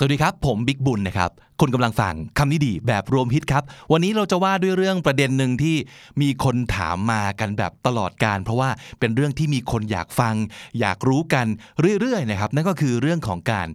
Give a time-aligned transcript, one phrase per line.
[0.00, 3.62] สวัสดีครับ ผมบิ๊กบุญนะครับคุณกำลังฟังคำนี้ดีแบบรวมฮิตครับ
[3.92, 5.76] วันนี้เราจะว่าด้วยเรื่องประเด็นหนึ่งที่
[6.20, 10.34] มีคนถามมากันแบบตลอดการ เพราะว่าเป็นเรื่องที่มีคนอยากฟัง
[10.80, 11.46] อยากรู้กัน
[12.00, 13.68] เรื่อยๆนะครับนั่นก็คือเรื่องของการ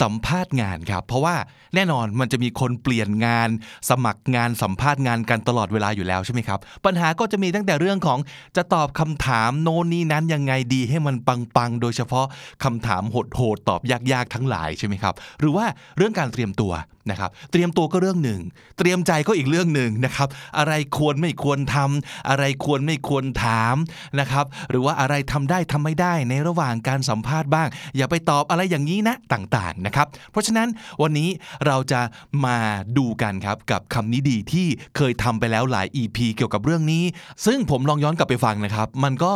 [0.00, 1.36] สัมภาษณ์งานครับ เพราะว่า
[1.74, 3.48] แน่นอนมันจะมีคนเปลี่ยนงาน
[3.90, 8.18] สมัครงานสัมภาษณ์งานกันตลอดเวลาอยู่แล้วใช่ไหมครับปัญหาก็จะมีตั้งแต่เรื่องของ
[8.56, 12.26] จะตอบคำถามโน่นนี่นั้นยังไงดีให้มันปังๆโดยเฉพาะ
[12.64, 13.80] คำถามโหดๆตอบ
[14.12, 16.72] ยากๆทั้งหลายใช่ไหมครับหรือว่าเรื่องการเตรียมตัว
[17.10, 18.40] นะครับ เตรียมตัวก็เรื่องหนึ่ง
[18.78, 23.76] เตรียมใจก็อีกเรื่องหนึ่งนะครับ อะไรควรไม่ควรทำอะไรควรไม่ควรถาม
[24.20, 30.68] นะครับ หรือว่าอะไรทำได้ทำไม่ได้ในระหว่างการสัมภาษณ์บ้าง อย่าไปตอบอะไรอย่างนี้นะต่างๆนะครับ เพราะฉะนั้น
[31.02, 31.28] วันนี้
[31.66, 32.00] เราจะ
[32.44, 32.56] มา
[32.98, 37.04] ดูกันครับกับคำนี้ดีที่เคยทำไปแล้วหลาย EP เกี่ยวกับเรื่องนี้
[37.46, 39.32] ซึ่งผมลองย้อนกลับไปฟังนะครับ มันก็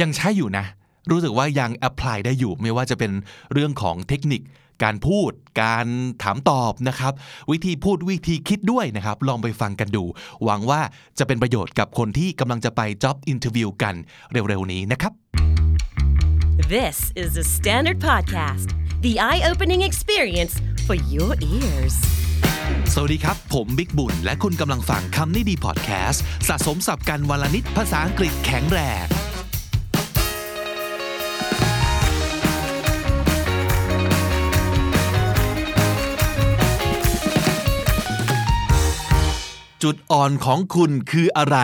[0.00, 0.66] ยังใช้อยู่นะ
[1.10, 3.12] รู้สึกว่ายังแอพพลายได้อยู่ไม่ว่าจะเป็น
[3.52, 4.42] เรื่องของเทคนิค
[4.82, 5.30] การพูด
[5.62, 5.86] การ
[6.22, 7.12] ถามตอบนะครับ
[7.50, 10.04] วิธีพูดวิธีคิดด้วยนะครับ ลองไปฟังกันดู
[10.44, 10.80] หวังว่า
[11.18, 13.94] จะเป็นประโยชน์กับคนที่กำลังจะไป job interview กัน
[14.32, 15.12] เร็วๆนี้นะครับ
[16.76, 18.68] This is the Standard Podcast,
[19.06, 20.54] the eye opening experience
[20.86, 21.96] for your ears.
[22.94, 29.06] สวัสดีครับ ผมบิ๊กบุญ และคุณกำลังฟังคำนี้ดีพอดแคสต์สะสมสับกันวันละนิดภาษาอังกฤษแข็งแรง
[39.82, 41.58] จุดอ่อนของคุณคืออะไร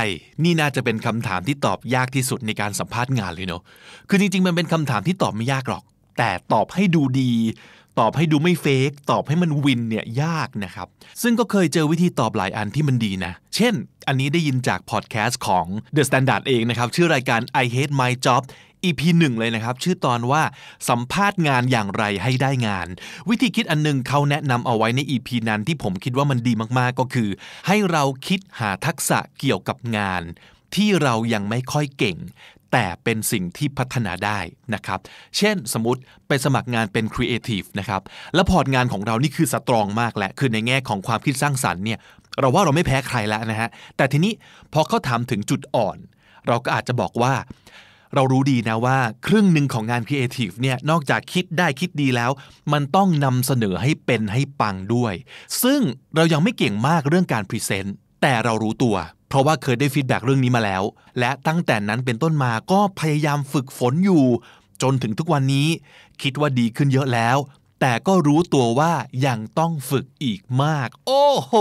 [0.44, 3.62] นี่น่าจะเป็นคำถามที่ตอบยากที่สุดในการสัมภาษณ์งานเลยเนาะ
[4.08, 5.82] คือจริงๆ มันเป็นคำถามที่ตอบไม่ยากหรอก
[6.18, 7.32] แต่ตอบให้ดูดี
[8.00, 10.88] ตอบให้ดูไม่เฟกตอบให้มันวินเนี่ยยากนะครับ
[11.22, 13.74] ซึ่งก็เคยเจอวิธีตอบหลายอันที่มันดีนะ เช่น
[14.08, 18.42] อันนี้ได้ยินจากพอดแคสต์ของ The Standard เองนะครับ ชื่อรายการ I Hate My Job
[18.84, 20.42] EP 1 เลยนะครับ ชื่อตอนว่า
[20.88, 22.88] สัมภาษณ์งานอย่างไรให้ได้งาน
[23.28, 27.28] วิธีคิดอันหนึงเขาแนะนำเอาไว้ใน EP นั้นที่ผมคิดว่ามันดีมากๆก็คือ
[27.66, 30.22] ให้เราคิดหาทักษะเกี่ยวกับงาน
[30.74, 32.18] ที่เรายังไม่ค่อยเก่ง
[32.72, 34.38] แต่เป็นสิ่งที่พัฒนาได้
[34.74, 34.98] นะครับ
[35.36, 38.02] เช่นสมมติไปสมัครงานเป็นครีเอทีฟนะครับ
[38.34, 41.98] แล้ว port งานของเรานี่คือ strong มากแหละคือในแง่ของความคิดสร้างสรรค์เนี่ย
[42.40, 44.32] เราว่าเราไม่แพ้ใครแล้วนะฮะแต่ทีนี้
[44.72, 45.98] พอเขาถามถึงจุดอ่อน
[46.48, 47.34] เราก็อาจจะบอกว่า
[48.14, 52.30] เรารู้ดีนะว่า ครึ่งหนึ่งของงานครีเอทีฟเนี่ยนอกจากคิดได้คิดดีแล้ว
[52.72, 55.14] มันต้องนำเสนอให้เป็นให้ปังด้วย
[55.62, 55.80] ซึ่ง
[56.14, 58.96] เรายังไม่เก่งมากเรื่องการ present แต่เรารู้ตัว
[59.28, 60.82] เพราะว่าเคยได้ feedback เรื่องนี้มาแล้ว
[61.18, 64.24] และตั้งแต่นั้นเป็นต้นมาก็พยายามฝึกฝนอยู่
[64.82, 65.68] จนถึงทุกวันนี้
[66.22, 67.36] คิดว่าดีขึ้นเยอะแล้ว
[67.80, 68.92] แต่ก็รู้ตัวว่า
[69.26, 71.52] ยังต้องฝึกอีกมาก โอ้โห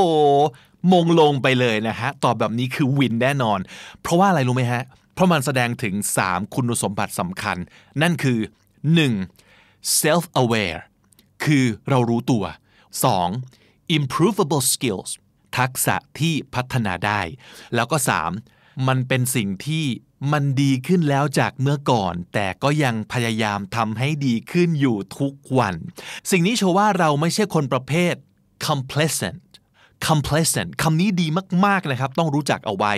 [0.91, 3.59] มงลงไปเลยนะฮะ ตอบแบบนี้คือวินแน่นอน
[4.01, 4.83] เพราะว่าอะไรรู้ไหมฮะ
[5.13, 7.57] เพราะมันแสดงถึง 3 คุณสมบัติสำคัญ
[8.01, 8.40] นั่นคือ
[9.18, 10.01] 1.
[10.01, 10.79] self aware
[11.44, 12.44] คือเรารู้ตัว
[13.22, 13.97] 2.
[13.97, 15.12] improvable skills
[15.57, 17.22] ทักษะที่พัฒนาได้
[17.75, 17.97] แล้วก็
[18.41, 18.88] 3.
[18.88, 19.85] มันเป็นสิ่งที่
[20.31, 25.75] มันดีขึ้นแล้วจากเมื่อก่อน แต่ก็ยังพยายามทำให้ดีขึ้นอยู่ทุกวัน
[26.31, 28.16] สิ่งนี้โชว์ว่าเราไม่ใช่คนประเภท
[28.68, 29.40] complacent
[30.09, 31.27] complacent คำนี้ดี
[31.65, 32.93] มากๆนะครับ ต้องรู้จักเอาไว้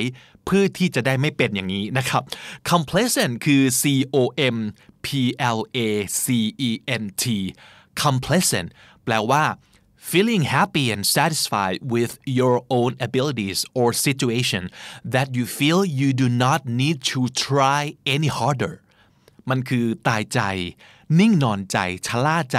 [0.46, 2.24] เพื่อที่จะได้ไม่เป็นอย่างนี้นะครับ
[2.72, 3.84] complacent คือ c
[4.16, 4.18] o
[4.56, 4.58] m
[5.06, 5.08] p
[5.56, 5.80] l a
[6.24, 6.26] c
[6.70, 6.72] e
[7.02, 7.26] n t
[8.04, 8.68] complacent
[9.04, 9.44] แปลว่า
[10.10, 14.64] feeling happy and satisfied with your own abilities or situation
[15.14, 17.82] that you feel you do not need to try
[18.16, 18.74] any harder
[19.50, 20.40] มันคือตายใจ
[21.20, 21.78] นิ่งนอนใจ
[22.08, 22.58] ชะล่าใจ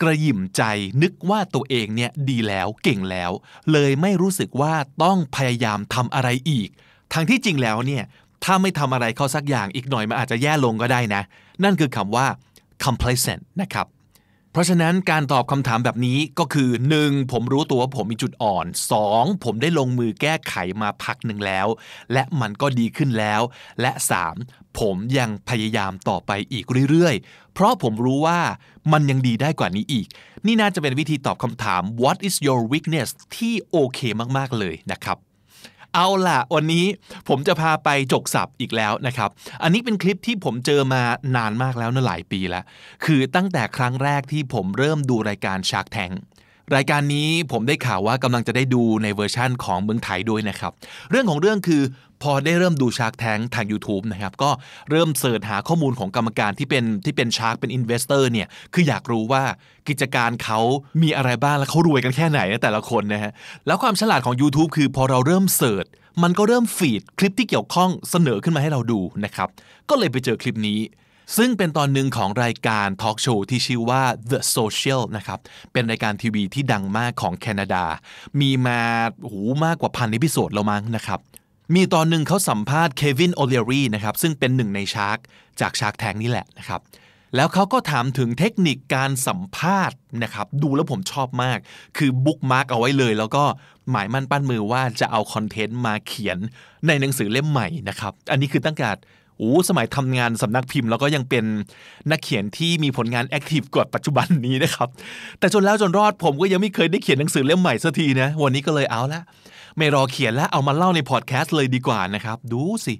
[0.00, 0.62] กระยิ่มใจ
[1.02, 3.30] นึกว่าตัวเองเนี่ยดีแล้วเก่งแล้ว
[3.72, 6.68] เลยไม่รู้สึกว่าต้องพยายามทำอะไรอีก
[7.12, 8.04] ทั้งที่จริงแล้วเนี่ย
[8.44, 11.22] ถ้าไม่ทำอะไรเขาสักอย่างอีกหน่อยมันอาจจะแย่ลงก็ได้นะ
[11.64, 12.26] นั่นคือคำว่า
[12.84, 13.86] complacent นะครับ
[14.52, 17.32] เพราะฉะนั้นการตอบคำถามแบบนี้ก็คือ 1.
[17.32, 18.66] ผมรู้ตัวว่าผมมีจุดอ่อน
[19.04, 19.44] 2.
[19.44, 21.66] ผมได้ลงมือแก้ไขมาพักหนึ่งแล้ว
[22.12, 23.42] และมันก็ดีขึ้นแล้ว
[23.80, 23.92] และ
[24.36, 24.78] 3.
[24.78, 28.40] ผมยังพยายามต่อไปอีกเรื่อยๆ เพราะผมรู้ว่า
[28.92, 30.06] มันยังดีได้กว่านี้อีก
[30.46, 34.00] นี่น่าจะเป็นวิธีตอบคำถาม what is your weakness ที่โอเค
[34.36, 35.29] มากๆเลยนะครับ
[35.94, 36.84] เอาล่ะ วันนี้
[37.28, 39.30] ผมจะพาไปจกสับอีกแล้วนะครับ
[39.62, 41.02] อันนี้เป็นคลิปที่ผมเจอมา
[41.36, 42.64] นานมากแล้วนะหลายปีแล้ว
[43.04, 46.14] คือตั้งแต่ครั้งแรกที่ผมเริ่มดูรายการ Shark Tank
[46.76, 50.72] รายการนี้ผมได้ข่าวว่ากำลังจะได้ดูในเวอร์ชั่นของเมืองไทยด้วยนะครับ
[51.10, 51.82] เรื่องของเรื่องคือ
[52.22, 54.50] พอได้เริ่มดู Shark Tank ทาง YouTube นะครับก็
[54.90, 59.42] เริ่มเสิร์ชหาข้อมูลของกรรมการที่เป็นที่เป็น Shark เป็น Investor เนี่ยคืออยากรู้ว่า
[59.88, 60.60] กิจการเขา
[61.02, 63.32] มีอะไรบ้างและเขารวยกันแค่ไหนแต่ละคนนะฮะ
[63.66, 65.86] แล้วความฉลาดของ YouTube คือพอเราเริ่มเสิร์ช
[66.22, 69.48] มันก็เริ่ม feed คลิปที่เกี่ยวข้องเสนอขึ้นมาให้เราดูนะครับ
[69.88, 70.80] ก็เลยไปเจอคลิปนี้
[71.36, 75.38] ซึ่งเป็นตอนหนึ่งของรายการทอล์กโชว์ที่ชื่อว่า The Social นะครับ
[75.72, 77.84] เป็นรายการทีวีที่ดังมากของแคนาดา
[78.40, 78.80] มีมา
[79.30, 81.20] หูมากกว่าพัน episode แล้วมั้งนะครับ
[81.74, 85.18] มีตอนหนึ่งเขาสัมภาษณ์ Kevin O'Leary นะครับซึ่งเป็นหนึ่งใน Shark
[85.60, 86.80] จาก Shark Tank นี่แหละนะครับ
[87.36, 91.58] แล้วเขาก็ถามถึงเทคนิคการสัมภาษณ์นะครับดูแล้วผมชอบมาก
[91.96, 93.44] คือ bookmark เอาไว้เลย แล้วก็
[93.90, 96.38] หมายมั่นปั้นมือว่าจะเอา content มาเขียน
[96.86, 98.88] ในหนังสือเล่มใหม่นะครับอันนี้คือตั้งแต่
[99.38, 101.44] โอ้สมัยทำงานสำนักพิมพ์ แล้วก็ยังเป็น
[102.10, 104.88] นักเขียนที่มีผลงาน active กว่าปัจจุบันนี้นะครับ
[105.38, 109.22] แต่จนแล้วจนรอดผมก็ยังไม่เคยได้เขียนหนังสือเล่มใหม่สักทีนะวันนี้ก็เลยเอาละ
[109.76, 112.94] ไม่รอเขียนแล้วเอามาเล่าในพอดแคสต์เลยดีกว่านะครับ ดูสิ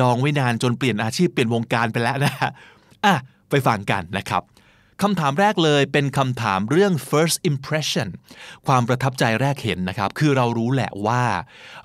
[0.00, 2.50] ดองไว้นานจนเปลี่ยนอาชีพเปลี่ยนวงการไปแล้วนะฮะ
[3.04, 3.14] อะ
[3.50, 4.42] ไปฟังกันนะครับ
[5.02, 8.08] คำถามแรกเลยเป็นคำถามเรื่อง first impression
[8.66, 11.22] ความประทับใจแรกเห็นนะครับ คือเรารู้แหละว่า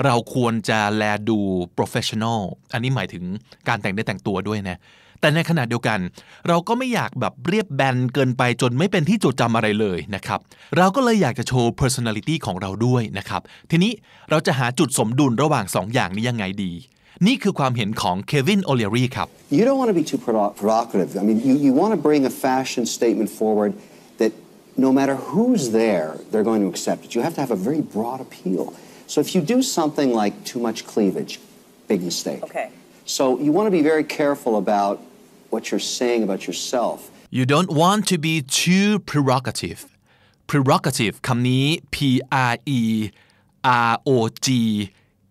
[0.05, 1.39] เราควรจะแลดู
[1.77, 2.41] professional
[2.73, 3.23] อันนี้หมายถึง
[3.67, 4.77] การแต่งได้แต่งตัวด้วยนะ
[5.21, 5.99] แต่ในขณะเดียวกัน
[6.47, 10.39] เราก็ไม่อยากแบบเรียบแบนเกินไปจนไม่เป็นที่จดจำอะไรเลยนะครับ
[10.77, 13.41] เราก็เลยอยากจะโชว์ personality ของเราด้วยนะครับ
[13.71, 13.91] ทีนี้
[14.29, 16.71] เราจะหาจุดสมดุลระหว่างสองอย่างนี้ยังไงดี
[17.27, 19.27] นี่คือความเห็นของเควินโอเลรีครับ
[19.57, 21.09] You don't want to be too provo- provocative.
[21.21, 23.71] I mean, you, you want to bring a fashion statement forward
[24.21, 24.31] that
[24.85, 27.09] no matter who's there, they're going to accept it.
[27.15, 28.63] You have to have a very broad appeal.
[29.11, 31.33] So if you do something like too much cleavage,
[31.91, 32.41] big mistake.
[32.49, 32.67] Okay.
[33.17, 34.95] So you want to be very careful about
[35.52, 36.98] what you're saying about yourself.
[37.38, 39.80] You don't want to be too prerogative
[40.50, 41.96] prerogative คำนี้ P
[42.52, 42.82] R E
[43.90, 44.16] R O
[44.46, 44.48] G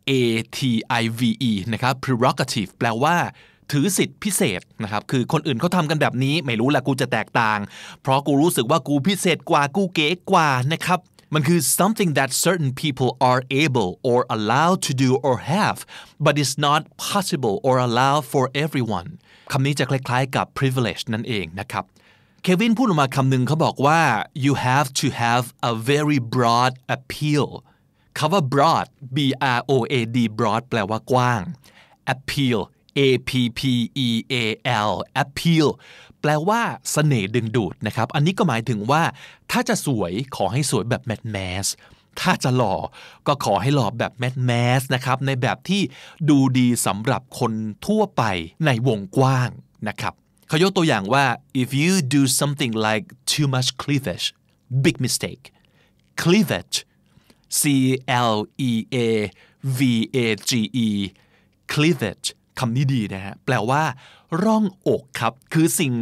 [0.10, 0.12] A
[0.58, 0.60] T
[1.02, 3.16] I V E นะครับ prerogative แปลว่า
[3.72, 7.60] ถือสิทธิพิเศษนะครับ คือคนอื่นเขาทำกันแบบนี้ ไม่รู้แหละกูจะแตกต่าง
[8.02, 11.00] เพราะกูรู้สึกว่ากูพิเศษกว่ากูเก๋กว่านะครับ
[11.34, 15.80] มันคือ something that certain people are able or allowed to do or have
[16.26, 19.10] but is not possible or allowed for everyone
[19.52, 21.85] คำนี้จะคล้ายๆกับ privilege นั่นเองนะครับ
[22.43, 24.00] เควินพูดออกมาคำหนึ่งเขาบอกว่า
[24.44, 27.47] you have to have a very broad appeal
[28.19, 28.87] คำว่า broad
[29.17, 29.19] b
[29.58, 31.41] r o a d broad แปลว่ากว้าง
[32.14, 32.61] appeal
[32.99, 33.61] a p p
[34.06, 34.37] e a
[34.91, 34.93] l
[35.23, 35.69] appeal
[36.20, 36.61] แปลว่า
[36.93, 39.02] เสน่ห์ดึงดูดนะครับ อันนี้ก็หมายถึงว่า
[39.50, 41.67] ถ้าจะสวยขอให้สวยแบบแมทแมส
[42.21, 42.75] ถ้าจะหล่อ
[43.27, 45.83] ก็ขอให้หล่อแบบแมทแมสนะครับในแบบที่
[46.29, 47.53] ดูดีสำหรับคน
[47.87, 48.23] ทั่วไป
[48.67, 49.51] ในวงกว้าง
[49.89, 50.15] นะครับ
[50.49, 51.25] เขายกตัวอย่างว่า
[51.62, 54.27] if you do something like too much cleavage
[54.85, 55.45] big mistake
[56.23, 56.77] cleavage
[57.61, 57.62] C
[58.31, 58.37] L
[58.71, 58.97] E A
[59.79, 59.81] V
[60.17, 60.19] A
[60.49, 60.51] G
[60.87, 60.89] E
[61.73, 62.29] cleavage
[62.59, 63.83] คำนี้ดีนะฮะแปลว่า
[64.45, 65.93] ร่องอกครับ คือสิ่ง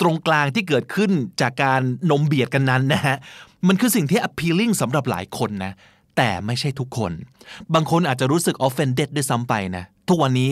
[0.00, 1.10] ตรงกลางที่เกิดขึ้น
[1.40, 1.80] จากการ
[2.10, 3.16] นมเบียดกันนั้นนะฮะ
[3.66, 5.72] มันคือสิ่งที่ appealing สำหรับหลายคนนะ
[6.16, 7.12] แต่ไม่ใช่ทุกคน
[7.74, 10.50] บางคนอาจจะรู้สึก offended ด้วยซ้ำไปนะ ทุกวันนี้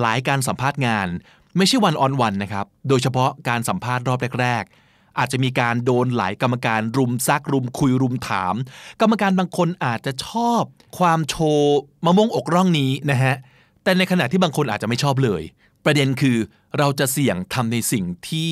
[0.00, 1.08] หลายการสัมภาษณ์งาน
[1.56, 8.54] ไม่ใช่วันออนวันนะครับ โดยเฉพาะการสัมภาษณ์รอบแรกๆ อาจจะมีการโดนหลายกรรมการรุมซักรุมคุยรุมถาม
[9.00, 10.62] กรรมการบางคนอาจจะชอบ
[10.98, 13.34] ความโชว์มะม่วงอกร่องนี้นะฮะ
[13.82, 15.42] แต่ในขณะที่บางคนอาจจะไม่ชอบเลย
[15.84, 16.36] ประเด็นคือ
[16.78, 18.50] เราจะเสี่ยงทำในสิ่งที่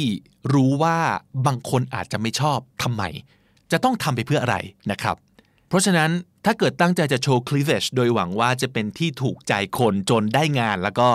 [0.55, 0.99] รู้ว่า
[1.47, 3.03] บางคนอาจจะไม่ชอบทำไม
[3.73, 4.57] จะต้องทำไปเพื่ออะไร
[4.91, 5.17] นะครับ
[5.69, 6.11] เพราะฉะนั้น
[6.45, 11.09] ถ้าเกิดตั้งใจจะโชว์ cleavage โดยหวังว่าจะเป็นที่ถูกใจคนจนได้งานแล้วก็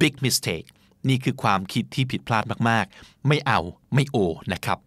[0.00, 0.66] big mistake
[1.08, 3.60] นี่คือความคิดที่ผิดพลาดมากๆ ไม่เอา
[3.94, 4.16] ไม่โอ
[4.52, 4.78] นะครับ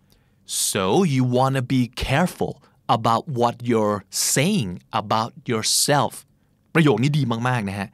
[0.71, 2.53] so you wanna be careful
[2.97, 3.99] about what you're
[4.33, 4.69] saying
[5.01, 6.13] about yourself
[6.73, 7.89] ประโยคนี้ดีมากๆนะฮะ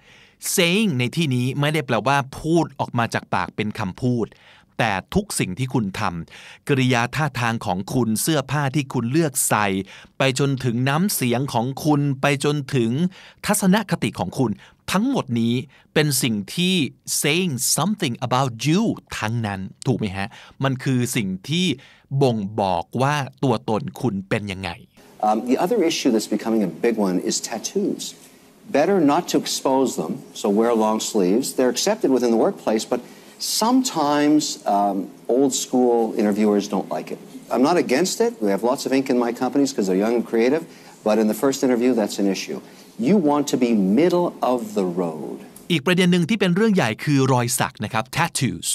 [0.56, 4.26] saying ในที่นี้ไม่ได้แปลว่าพูดออกมาจากปากเป็นคำพูด
[4.80, 9.68] แต่ทุกสิ่งที่คุณทำกริยาท่าทางของคุณเสื้อผ้าที่คุณเลือกใส่
[10.18, 12.92] ไปจนถึงน้ำเสียงของคุณ ไปจนถึง
[13.46, 14.52] ทัศนคติของคุณ
[14.92, 15.56] ทั้งหมดนี้
[15.94, 16.76] เป็นสิ่งที่
[17.22, 18.84] saying something about you
[19.18, 20.28] ทั้งนั้นถูกไหมฮะ
[20.64, 21.66] มันคือสิ่งที่
[22.22, 24.72] บ่งบอกว่าตัวตนคุณเป็นยังไง
[25.28, 28.04] Um, the other issue that's becoming a big one is tattoos.
[28.80, 31.46] Better not to expose them, so wear long sleeves.
[31.56, 33.00] They're accepted within the workplace, but
[33.43, 37.19] sometimes um, old school interviewers don't like it.
[37.51, 38.33] I'm not against it.
[38.43, 40.63] We have lots of ink in my companies because they're young and creative,
[41.05, 42.61] but in the first interview, that's an issue.
[42.99, 45.37] You want to be middle of the road.
[45.73, 48.69] อีกประเด็นหนึ่งที่เป็นเรื่องใหญ่คือรอยสักนะครับ tattoos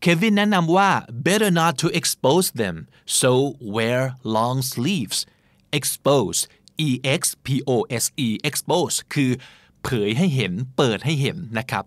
[0.00, 0.90] เควินแนะนำว่า
[1.26, 2.76] better not to expose them
[3.20, 3.32] so
[3.76, 4.00] wear
[4.36, 5.18] long sleeves
[5.78, 6.38] expose
[6.88, 9.30] e x p o s e expose คือ
[9.83, 11.83] เผยให้เห็นเปิดให้เห็นนะครับ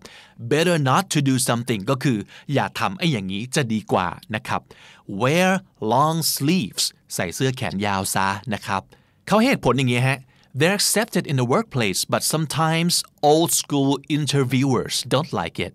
[0.51, 2.17] better not to do something ก็คือ
[2.53, 4.61] อย่าทำไอ้อย่างนี้จะดีกว่านะครับ
[5.21, 5.49] wear
[5.93, 6.85] long sleeves
[7.15, 8.81] ใส่เสื้อแขนยาวซะนะครับ
[9.27, 10.19] เขาให้เหตุผลอย่างนี้ฮะ
[10.59, 12.93] They're accepted in the workplace, but sometimes
[13.31, 15.73] old school interviewers don't like it.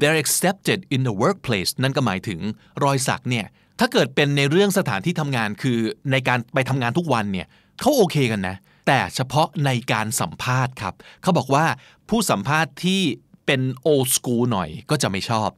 [0.00, 2.40] they're accepted in the workplace นั่นก็หมายถึง
[2.84, 3.46] รอยสักเนี่ย
[3.80, 5.78] ถ้าเกิดเป็นในเรื่องสถานที่ทำงานคือ
[6.10, 7.46] ในการไปทำงานทุกวันเนี่ย
[7.80, 11.66] เขาโอเคกันนะ แต่เฉพาะในการสัมภาษณ์ครับเขาบอกว่า
[12.08, 13.02] ผู้สัมภาษณ์ที่
[13.46, 13.60] เป็น
[13.90, 15.48] old school หน่อยก็จะไม่ชอบ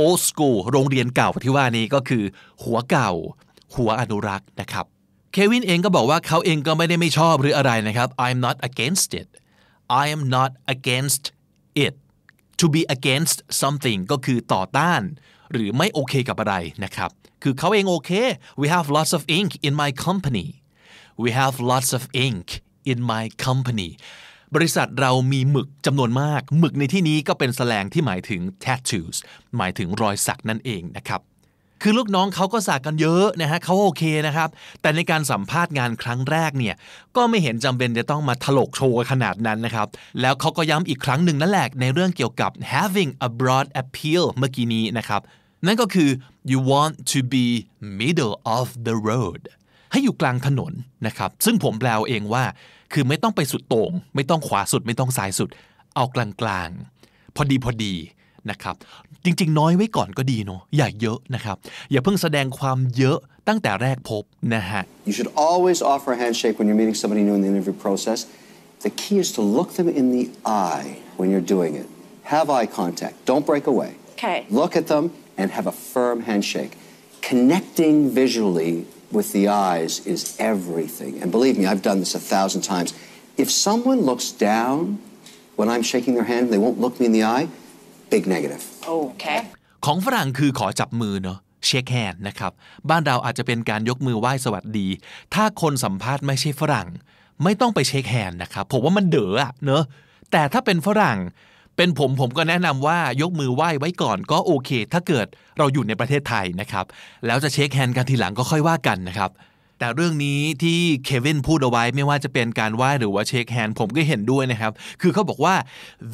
[0.00, 2.24] old school โรงเรียนเก่าที่ว่านี้ก็คือ
[2.62, 3.10] หัวเก่า
[3.74, 4.86] หัวอนุรักษ์นะครับ
[5.32, 9.28] เควินเองก็บอกว่าเขาเองก็ไม่ได้ไม่ชอบหรืออะไรนะครับ I'm not against it
[10.02, 11.24] I am not against
[11.86, 11.94] it
[12.60, 15.02] to be against something ก็คือต่อต้าน
[15.52, 17.10] หรือไม่โอเคกับอะไรนะครับ
[17.42, 18.10] คือเขาเองโอเค
[18.60, 20.48] we have lots of ink in my company
[21.22, 22.46] we have lots of ink
[22.90, 23.90] in my company
[24.54, 29.16] บริษัทเรามีหมึกจำนวนมาก หมึกในที่นี้ก็เป็นแสลงที่หมายถึง tattoos
[29.56, 31.22] หมายถึงรอยสักนั่นเองนะครับ
[31.82, 34.48] คือลูกน้องเขาก็สักกันเยอะนะฮะเขาโอเคนะครับ
[34.80, 36.74] แต่ในการสัมภาษณ์งานครั้งแรกเนี่ย
[37.16, 39.88] ก็ไม่เห็นจำเป็นจะต้องมาถลกโชว์ขนาดนั้นนะครับ
[40.20, 45.20] แล้วเขาก็ย้ำอีกครั้งหนึ่งนั่นแหละในเรื่องเกี่ยวกับ having a broad appeal เมื่อกี้นี้นะครับ
[45.66, 46.10] นั่นก็คือ
[46.50, 47.46] you want to be
[48.00, 49.42] middle of the road
[49.94, 50.72] ให้อยู่กลางถนน
[51.06, 52.44] นะครับ ซึ่งผมแปลเองว่า
[52.92, 55.48] คือไม่ต้องไปสุดโต่งไม่ต้องขวาสุด ไม่ต้องซ้ายสุด
[55.96, 57.94] เอากลางๆ พอดีพอดี
[58.50, 58.74] นะครับ
[59.24, 61.56] จริงๆ น้อยไว้ก่อนก็ดีเนาะอย่าเยอะนะครับ
[61.90, 64.22] อย่าเพิ่งแสดงความเยอะตั้งแต่แรกพบ
[64.54, 68.20] นะฮะ You should always offer a handshake when you're meeting somebody new in the interview process.
[68.86, 70.24] The key is to look them in the
[70.66, 71.88] eye when you're doing it.
[72.34, 73.14] Have eye contact.
[73.30, 73.90] Don't break away.
[74.14, 74.38] Okay.
[74.60, 75.04] Look at them
[75.40, 76.72] and have a firm handshake.
[77.30, 78.72] Connecting visually
[79.18, 81.12] with the eyes is everything.
[81.20, 82.90] And believe me, I've done this a thousand times.
[83.44, 84.76] If someone looks down
[85.58, 87.46] when I'm shaking their hand, they won't look me in the eye,
[88.14, 88.62] big negative.
[89.00, 89.40] Okay.
[89.86, 92.52] ของฝรั่งคือขอจับมือเนาะเช็คแฮนด์นะครับ
[92.90, 94.88] บ้านเราอาจจะเป็นการยกมือไหว้สวัสดี
[95.34, 96.88] ถ้าคนสัมภาษณ์ไม่ใช่ฝรั่ง
[97.42, 99.84] ไม่ต้องไป shake hand นะครับ ผมว่ามันเด๋ออะเนอะ
[100.32, 101.18] แต่ถ้าเป็นฝรั่ง
[101.76, 105.26] เป็นผมผมก็แนะนำว่ายกมือไหว้ไว้ก่อนก็โอเค ถ้าเกิด
[105.58, 106.84] เราอยู่ในประเทศไทยนะครับ
[107.26, 109.30] แล้วจะ shake hand กันทีหลังก็ค่อยว่ากันนะครับ
[109.78, 115.54] แต่เรื่องนี้ที่เควินพูดเอาไว้ไม่ว่าจะเป็นการไหว้หรือว่า shake hand ผมก็เห็นด้วยนะครับ คือเขาบอกว่า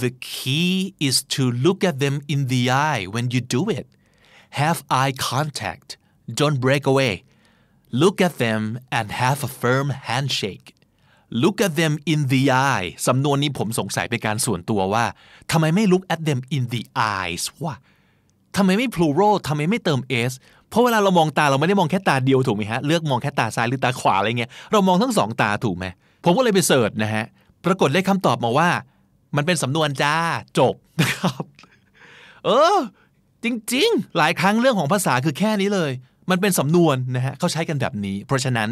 [0.02, 0.73] the key
[1.07, 3.87] is to look at them in the eye when you do it
[4.61, 5.88] have eye contact
[6.40, 7.14] don't break away
[8.02, 8.62] look at them
[8.97, 10.67] and have a firm handshake
[11.42, 15.04] look at them in the eye สำนวนนี้ผมสงสัยเป็นการส่วนตัวว่า
[15.52, 16.82] ทำไมไม่ look at them in the
[17.16, 17.76] eyes วะ
[18.56, 20.32] ทำไมไม่ plural ทำไมไม่เติม s
[20.68, 25.87] เพราะเวลาเรามองตาเราไม่ได้มองแค่ตาเดียวถูกไหมฮะ เลือกมองแค่ตาซ้ายหรือตาขวาอะไรเงี้ย เรามองทั้งสองตาถูกไหม
[26.25, 27.25] ผมก็เลยไปเสิร์ชนะฮะ
[27.64, 28.70] ปรากฏได้คำตอบมาว่า
[29.37, 30.14] มันเป็นสำนวนจ้า
[30.58, 31.44] จบนะครับ
[32.44, 32.78] เออ
[33.44, 35.90] จริง ๆ หลายครั้งเรื่องของภาษาคือแค่นี้เลย
[36.30, 38.68] มันเป็นสำนวนนะฮะเขาใช้กันแบบนี้ เพราะฉะนั้น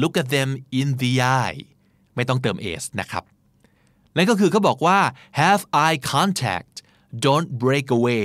[0.00, 1.60] look at them in the eye
[2.16, 3.22] ไม่ต้องเติม s นะครับ
[4.16, 4.98] นั่นก็คือเขาบอกว่า
[5.40, 6.74] have eye contact
[7.26, 8.24] don't break away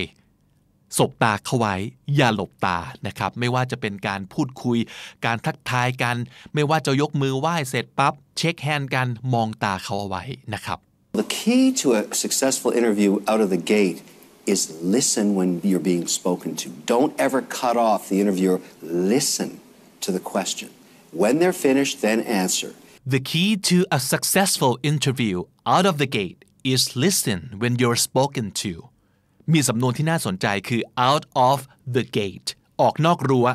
[0.97, 1.75] สบตาเข้าไว้
[2.15, 2.77] อย่าหลบตา
[3.07, 4.77] นะครับ ไม่ว่าจะเป็นการพูดคุย
[5.25, 6.15] การทักทายกัน
[6.53, 10.77] ไม่ว่าจะยกมือไหว้เสร็จปั๊บเช็คแฮนด์กันมองตาเขาเอาไว้นะครับ
[11.21, 13.99] The key to a successful interview out of the gate
[14.53, 14.59] is
[14.97, 16.67] listen when you're being spoken to.
[16.93, 18.59] Don't ever cut off the interviewer.
[19.15, 19.49] Listen
[20.05, 20.69] to the question.
[21.11, 22.71] When they're finished, then answer.
[23.13, 28.45] The key to a successful interview out of the gate is listen when you're spoken
[28.63, 28.71] to
[29.53, 31.57] มีสำนวนที่น่าสนใจคือ out of
[31.95, 32.49] the gate
[32.81, 33.47] ออกนอกรั้ว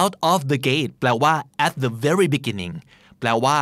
[0.00, 1.34] out of the gate แปลว่า
[1.66, 2.74] at the very beginning
[3.18, 3.58] แปลว่า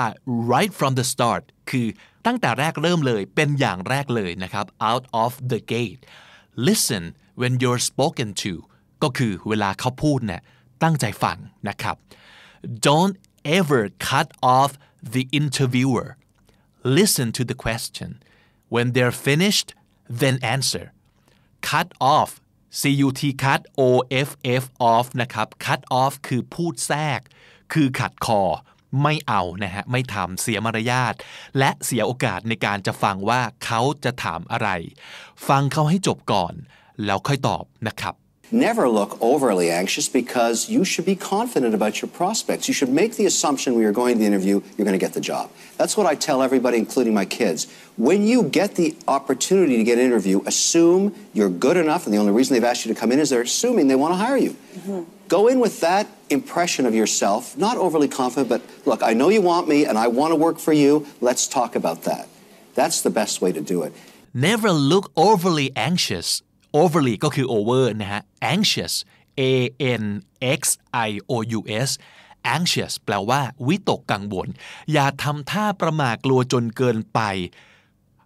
[0.52, 1.86] right from the start คือ
[2.26, 6.00] ตั้งแต่แรกเริ่มเลยเป็นอย่างแรกเลยนะครับ out of the gate
[6.68, 7.04] listen
[7.40, 8.52] when you're spoken to
[9.02, 10.42] ก็คือเวลาเขาพูดเนี่ย
[10.82, 11.96] ตั้งใจฟังนะครับ
[12.86, 13.16] don't
[13.58, 14.72] ever cut off
[15.14, 16.08] the interviewer
[16.98, 18.10] listen to the question
[18.74, 19.68] when they're finished
[20.20, 20.86] then answer
[21.70, 22.30] cut off
[22.80, 23.90] c u t cut o
[24.28, 24.30] f
[24.62, 27.20] f off นะครับ cut off คือพูดแทรก
[27.72, 28.42] คือขัดคอ
[29.02, 31.14] ไม่เอานะฮะ ไม่ทำเสียมารยาท
[31.58, 34.68] และเสียโอกาสในการจะฟังว่าเขาจะถามอะไร
[35.48, 36.54] ฟังเขาให้จบก่อน
[37.04, 38.14] แล้วค่อยตอบนะครับ
[38.52, 42.66] Never look overly anxious because you should be confident about your prospects.
[42.66, 45.14] You should make the assumption when you're going to the interview, you're going to get
[45.14, 45.52] the job.
[45.76, 47.68] That's what I tell everybody, including my kids.
[47.96, 52.18] When you get the opportunity to get an interview, assume you're good enough, and the
[52.18, 54.36] only reason they've asked you to come in is they're assuming they want to hire
[54.36, 54.50] you.
[54.50, 55.02] Mm-hmm.
[55.28, 59.42] Go in with that impression of yourself, not overly confident, but look, I know you
[59.42, 61.06] want me and I want to work for you.
[61.20, 62.28] Let's talk about that.
[62.74, 63.92] That's the best way to do it.
[64.34, 66.42] never look overly anxious
[66.80, 68.22] overly ก็คือ over นะฮะ
[68.54, 68.94] anxious
[69.40, 69.42] a
[70.02, 70.04] n
[70.58, 70.60] x
[71.08, 71.90] i o u s
[72.56, 74.48] anxious แปลว่าวิตกกังวล
[74.92, 77.20] อย่าทำท่าประหม่ากลัวจนเกินไป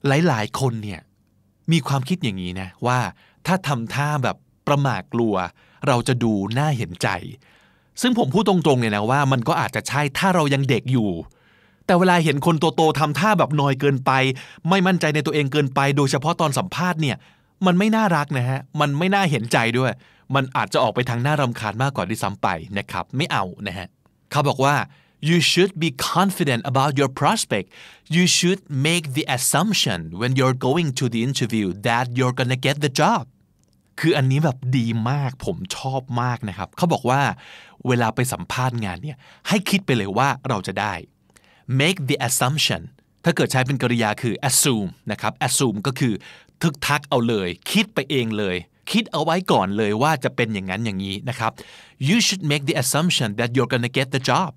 [0.06, 1.00] หลายๆ คนเนี่ย
[1.72, 2.98] มีความคิดอย่างนี้นะว่า
[3.46, 4.36] ถ้าทำท่าแบบ
[4.66, 5.34] ประหม่ากลัว
[5.86, 7.08] เราจะดูน่าเห็นใจ
[8.00, 11.10] ซึ่งผมพูดตรงๆเลยนะว่า มันก็อาจจะใช่ถ้าเรายังเด็กอยู่
[11.86, 14.10] แต่เวลาเห็นคนโตๆทำท่าแบบนอยเกินไป
[14.68, 17.16] ไม่มั่นใจในตัวเองเกินไป โดยเฉพาะตอนสัมภาษณ์เนี่ย
[17.66, 19.92] มันไม่น่ารักนะฮะ มันไม่น่าเห็นใจด้วย
[20.34, 23.86] มันอาจจะออกไปทางน่ารำคาญมากกว่าที่ซ้ำไปนะครับ ไม่เอานะฮะ
[24.30, 24.76] เขาบอกว่า
[25.28, 27.66] you should be confident about your prospect
[28.16, 32.76] you should make the assumption when you're going to the interview that you're gonna get
[32.84, 33.24] the job
[34.00, 37.20] คืออันนี้แบบดีมากผมชอบมากนะครับ เขาบอกว่า
[37.86, 39.16] เวลาไปสัมภาษณ์งานเนี่ย
[39.48, 40.94] ให้คิดไปเลยว่าเราจะได้
[41.80, 42.82] make the assumption
[43.24, 46.14] ถ้าเกิดใช้เป็นกริยาคือ assume นะครับ assume ก็คือ
[46.62, 48.56] ทึกทักเอาเลย คิดไปเองเลย
[48.90, 51.52] คิดเอาไว้ก่อนเลยว่าจะเป็นอย่างนั้นอย่างนี้นะครับ
[52.08, 54.50] you should make the assumption that you're gonna get the job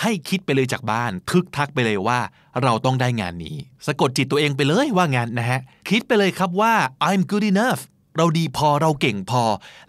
[0.00, 2.20] ให้คิดไปเลยจากบ้าน ทึกทักไปเลยว่า
[2.62, 3.56] เราต้องได้งานนี้
[3.86, 6.74] สะกดจิตตัวเองไปเลยว่างานนะฮะ คิดไปเลยครับว่า
[7.08, 7.80] I'm good enough
[8.16, 9.42] เราดีพอเราเก่งพอ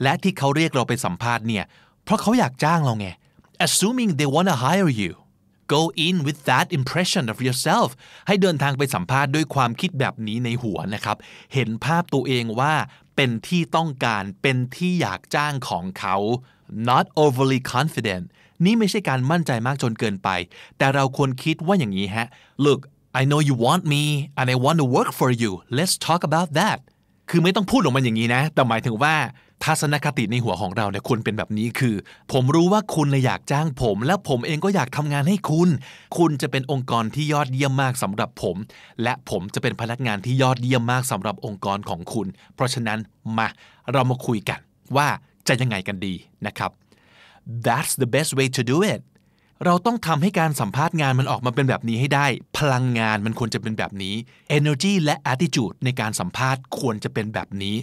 [0.03, 1.65] และที่เขาเรียกเราไปสัมภาษณ์เนี่ย
[2.03, 3.07] เพราะเขาอยากจ้างเราไง
[3.65, 5.11] assuming they wanna hire you
[5.75, 7.89] go in with that impression of yourself
[8.27, 11.17] ให้เดินทางไปสัมภาษณ์ด้วยความคิดแบบนี้ในหัวนะครับ
[11.53, 12.73] เห็นภาพตัวเองว่า
[13.15, 16.15] เป็นที่ต้องการเป็นที่อยากจ้างของเขา
[16.89, 18.23] not overly confident
[18.65, 20.29] นี่ไม่ใช่การมั่นใจมากจนเกินไป
[20.77, 22.27] แต่เราควรคิดว่าอย่างนี้ฮะ
[22.65, 22.81] look
[23.19, 24.03] I know you want me
[24.39, 26.79] and I want to work for you let's talk about that
[27.29, 29.15] คือไม่ต้องพูดออกมาอย่างนี้นะ แต่หมายถึงว่า
[29.63, 31.95] ทัศนคติในหัวของเราเนี่ยควรเป็นแบบนี้คือ
[32.31, 35.69] ผมรู้ว่าคุณเลยอยากจ้างผม และผมเองก็อยากทำงานให้คุณ
[36.17, 38.55] คุณจะเป็นองค์กรที่ยอดเยี่ยมมากสำหรับผม
[39.03, 42.99] และผมจะเป็นพนักงานที่ยอดเยี่ยมมากสำหรับองค์กรของคุณ เพราะฉะนั้น
[43.37, 43.47] มา
[43.91, 44.59] เรามาคุยกัน
[44.95, 45.07] ว่า
[45.47, 46.13] จะยังไงกันดี
[46.47, 46.71] นะครับ
[47.65, 49.01] that's the best way to do it
[49.65, 52.25] เราต้องทำให้การสัมภาษณ์งานมันออกมาเป็นแบบนี้ให้ได้
[52.57, 54.15] พลังงานมันควรจะเป็นแบบนี้
[54.57, 57.75] energy และ attitude ในการสัมภาษณ์ควรจะเป็นแบบนี้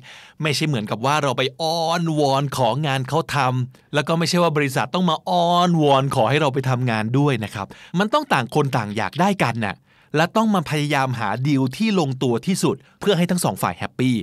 [0.42, 7.66] ไม่ใช่เหมือนกับว่าเราไปอ้อนวอนของงานเขาทำแล้วก็ไม่ใช่ว่าบริษัทต้องมาอ้อนวอนขอให้เราไปทำงานด้วยนะครับ
[7.98, 9.76] มันต้องต่างคนต่างอยากได้กันน่ะ
[10.16, 14.14] และต้องมาพยายามหาดีลที่ลงตัวที่สุด เพื่อให้ทั้งสองฝ่ายแฮปปี้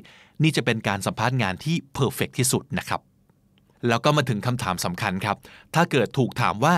[0.44, 3.02] นี่จะเป็นการสัมภาษณ์งานที่เพอร์เฟกที่สุดนะครับ
[3.88, 5.38] แล้วก็มาถึงคำถามสำคัญครับ
[5.76, 6.76] ถ้าเกิดถูกถามว่า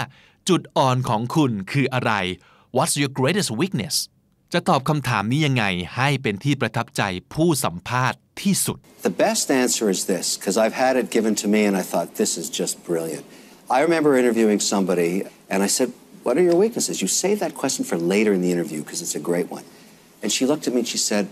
[0.49, 2.13] จุดอ่อนของคุณคืออะไร
[2.77, 3.97] What's your greatest weakness
[4.53, 5.65] จะตอบคำถามนี้ยังไง
[5.97, 7.03] ให้เป็นที่ประทับใจ
[7.35, 12.09] ผู้สัมภาษณ์ที่สุด The best answer is this, because I've had it given to me and I thought,
[12.23, 13.25] this is just brilliant.
[13.77, 15.13] I remember interviewing somebody
[15.53, 15.89] and I said,
[16.27, 16.97] What are your weaknesses?
[17.03, 19.65] You save that question for later in the interview because it's a great one.
[20.23, 21.25] And she looked at me and she said,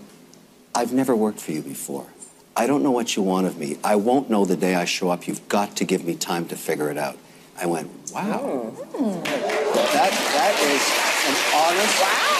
[0.79, 2.07] I've never worked for you before.
[2.55, 3.69] I don't know what you want of me.
[3.83, 5.27] I won't know the day I show up.
[5.27, 7.17] You've got to give me time to figure it out.
[7.61, 8.71] I went, Wow.
[8.93, 10.83] That, that is
[11.29, 11.95] an honest.
[12.01, 12.33] Wow.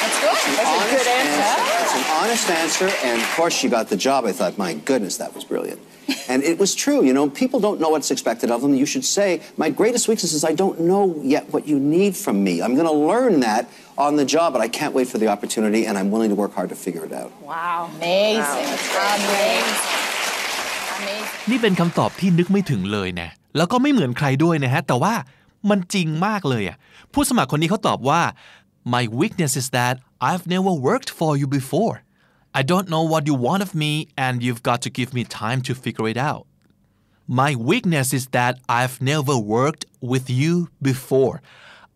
[0.00, 0.38] That's good.
[0.46, 1.62] An That's a honest good answer.
[1.82, 4.24] It's an honest answer, and of course she got the job.
[4.24, 5.80] I thought, my goodness, that was brilliant.
[6.28, 8.74] And it was true, you know, people don't know what's expected of them.
[8.74, 12.42] You should say, my greatest weakness is I don't know yet what you need from
[12.42, 12.62] me.
[12.62, 15.86] I'm going to learn that on the job, but I can't wait for the opportunity,
[15.86, 17.30] and I'm willing to work hard to figure it out.
[17.42, 17.90] Wow.
[17.96, 18.68] Amazing.
[19.16, 19.64] Amazing.
[20.98, 21.50] Amazing.
[21.50, 25.13] นี่เป็นคำตอบที่นึกไม่ถึงเลยนะ แล้วก็ไม่เหมือนใครด้วยนะฮะ แต่ว่า
[25.69, 26.77] มันจริงมากเลยอะ
[27.13, 28.21] ผู้สมัครคนนี้เขาตอบว่า
[28.95, 29.95] my weakness is that
[30.29, 31.95] I've never worked for you before
[32.59, 33.91] I don't know what you want of me
[34.25, 36.43] and you've got to give me time to figure it out
[37.41, 40.53] my weakness is that I've never worked with you
[40.89, 41.35] before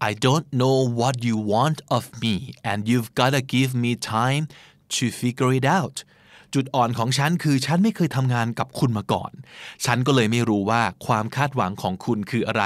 [0.10, 2.36] I don't know what you want of me
[2.70, 4.44] and you've got to give me time
[4.98, 6.04] to figure it out
[6.54, 9.32] จุดอ่อนของฉันคือฉันไม่เคยทำงานกับคุณมาก่อน
[9.86, 12.64] ฉันก็เลยไม่รู้ว่าความคาดหวังของคุณคืออะไร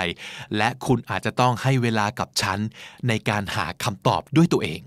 [0.57, 2.59] และคุณอาจจะต้องให้เวลากับฉัน
[3.07, 4.81] ในการหาคำตอบด้วยตัวเอง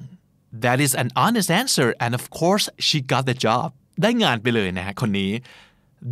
[0.64, 3.68] That is an honest answer and of course she got the job
[4.02, 5.32] ได้งานไปเลยนะฮะคนนี้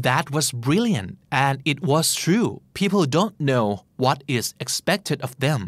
[0.06, 1.10] That was brilliant
[1.44, 2.48] and it was true
[2.80, 3.66] people don't know
[4.04, 5.60] what is expected of them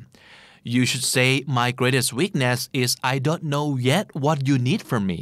[0.76, 5.02] You should say my greatest weakness is I don't know yet what you need from
[5.12, 5.20] me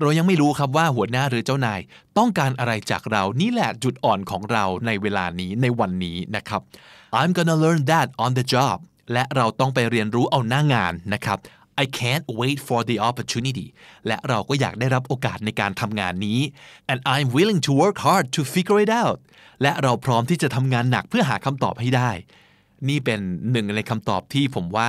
[0.00, 1.80] เรายังไม่รู้ครับว่าหัวหน้าหรือเจ้านาย
[2.18, 6.60] ต้องการอะไรจากเรานี่แหละจุดอ่อนของเราในเวลานี้ในวันนี้นะครับ
[7.18, 8.76] I'm gonna learn that on the job
[9.12, 11.38] และเราต้องไปเรียนรู้เอาหน้างานนะครับ
[11.82, 13.66] I can't wait for the opportunity
[14.06, 16.40] และเราก็อยากได้รับโอกาสในการทำงานนี้
[16.90, 19.18] and I'm willing to work hard to figure it out
[19.62, 22.10] และเราพร้อมที่จะทำงานหนักเพื่อหาคำตอบให้ได้
[22.88, 23.20] นี่เป็น
[23.50, 24.88] หนึ่งในคำตอบที่ผมว่า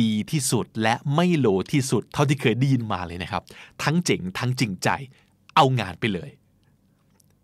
[0.00, 3.42] ดีที่สุดและไม่โหลที่สุด เท่าที่เคยได้ยินมาเลยนะครับ
[3.82, 4.88] ทั้งเจ๋งทั้งจริงใจ
[5.56, 6.30] เอางานไปเลย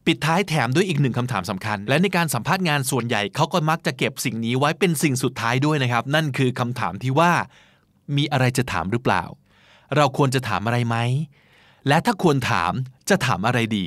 [0.07, 7.33] ปิดท้ายแถมด้วยอีกหนึ่งคำถามสำคัญ และในการสัมภาษณ์งานส่วนใหญ่เขาก็มักจะเก็บสิ่งนี้ไว้เป็นสิ่งสุดท้ายด้วยนะครับ นั่นคือคำถามที่ว่า
[8.17, 9.23] มีอะไรจะถามหรือเปล่า
[9.97, 10.97] เราควรจะถามอะไรไหม
[11.89, 12.73] และถ้าควรถาม
[13.11, 13.85] จะถามอะไรดี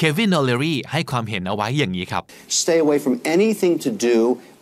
[0.00, 2.22] Kevin O'Leary ให้ความเห็นเอาไว้อย่างนี้ครับ
[2.62, 4.16] Stay away from anything to do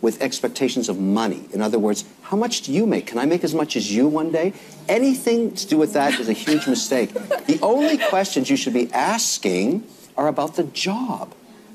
[0.05, 1.41] with expectations of money.
[1.55, 1.99] In other words,
[2.29, 3.05] how much do you make?
[3.11, 4.47] Can I make as much as you one day?
[4.99, 7.09] Anything to do with that is a huge mistake.
[7.51, 9.67] The only questions you should be asking
[10.19, 11.25] are about the job.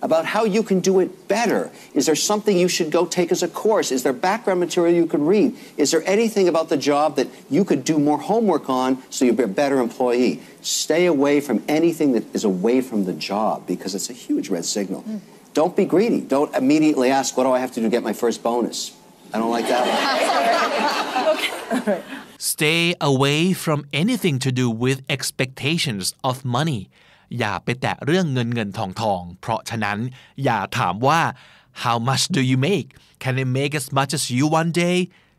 [0.03, 1.71] About how you can do it better.
[1.93, 3.89] Is there something you should go take as a course?
[3.89, 5.55] Is there background material you could read?
[5.77, 9.35] Is there anything about the job that you could do more homework on so you'll
[9.35, 10.41] be a better employee?
[10.61, 14.65] Stay away from anything that is away from the job because it's a huge red
[14.65, 15.03] signal.
[15.03, 15.19] Hmm.
[15.53, 16.19] Don't be greedy.
[16.19, 18.93] Don't immediately ask, what do I have to do to get my first bonus?
[19.33, 19.87] I don't like that
[21.85, 22.03] one.
[22.37, 26.89] Stay away from anything to do with expectations of money
[27.39, 29.97] อย่าไปแตะเรื่องเงินเงินทองทอง เพราะฉะนั้น
[30.43, 31.21] อย่าถามว่า
[31.83, 32.87] how much do you make
[33.23, 34.97] can I make as much as you one day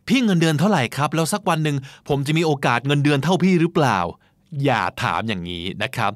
[0.08, 1.76] พี่เงินเดือนเท่าไหร่ครับ แล้วสักวันหนึ่ง
[2.08, 3.98] ผมจะมีโอกาสเงินเดือนเท่าพี่หรือเปล่า
[4.64, 6.12] อย่าถามอย่างนี้นะครับ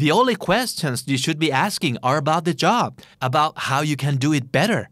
[0.00, 2.88] The only questions you should be asking are about the job
[3.28, 4.82] about how you can do it better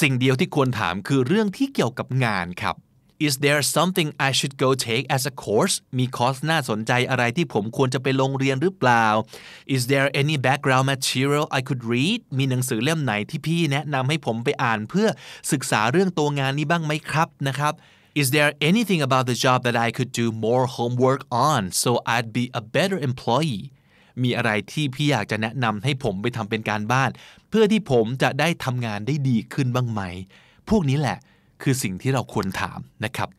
[0.00, 2.76] สิ่งเดียวที่ควรถามคือเรื่องที่เกี่ยวกับงานครับ
[3.26, 9.06] Is there something I should go take as a course มีคอร์สน่าสนใจอะไรที่ผมควรจะไปลงเรียนหรือเปล่า
[9.74, 15.08] Is there any background material I could read มีหนังสือเล่มไหนที่พี่แนะนำให้ผมไปอ่านเพื่อ
[15.52, 17.72] ศึกษาเรื่องตัวงานนี้บ้างไหมครับนะครับ
[18.20, 22.30] Is there anything about the job that I could do more homework on so I'd
[22.38, 23.64] be a better employee
[24.22, 27.10] มีอะไรที่พี่อยากจะแนะนำให้ผมไปทำเป็นการบ้าน
[27.48, 30.00] เพื่อที่ผมจะได้ทำงานได้ดีขึ้นบ้างไหม
[30.68, 31.18] พวกนี้แหละ
[31.62, 33.30] คือสิ่งที่เราควรถามนะครับ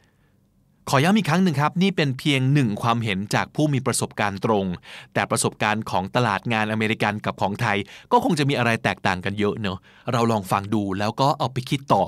[0.92, 4.66] ขอย้ำอีกครั้งหนึ่งครับ นี่เป็นเพียงหนึ่งความเห็นจากผู้มีประสบการณ์ตรง
[5.14, 7.78] แต่ประสบการณ์ของตลาดงานอเมริกันกับของไทย
[8.12, 9.78] ก็คงจะมีอะไรแตกต่างกันเยอะเนอะ
[10.12, 12.04] เราลองฟังดูแล้วก็เอาไปคิดต่อ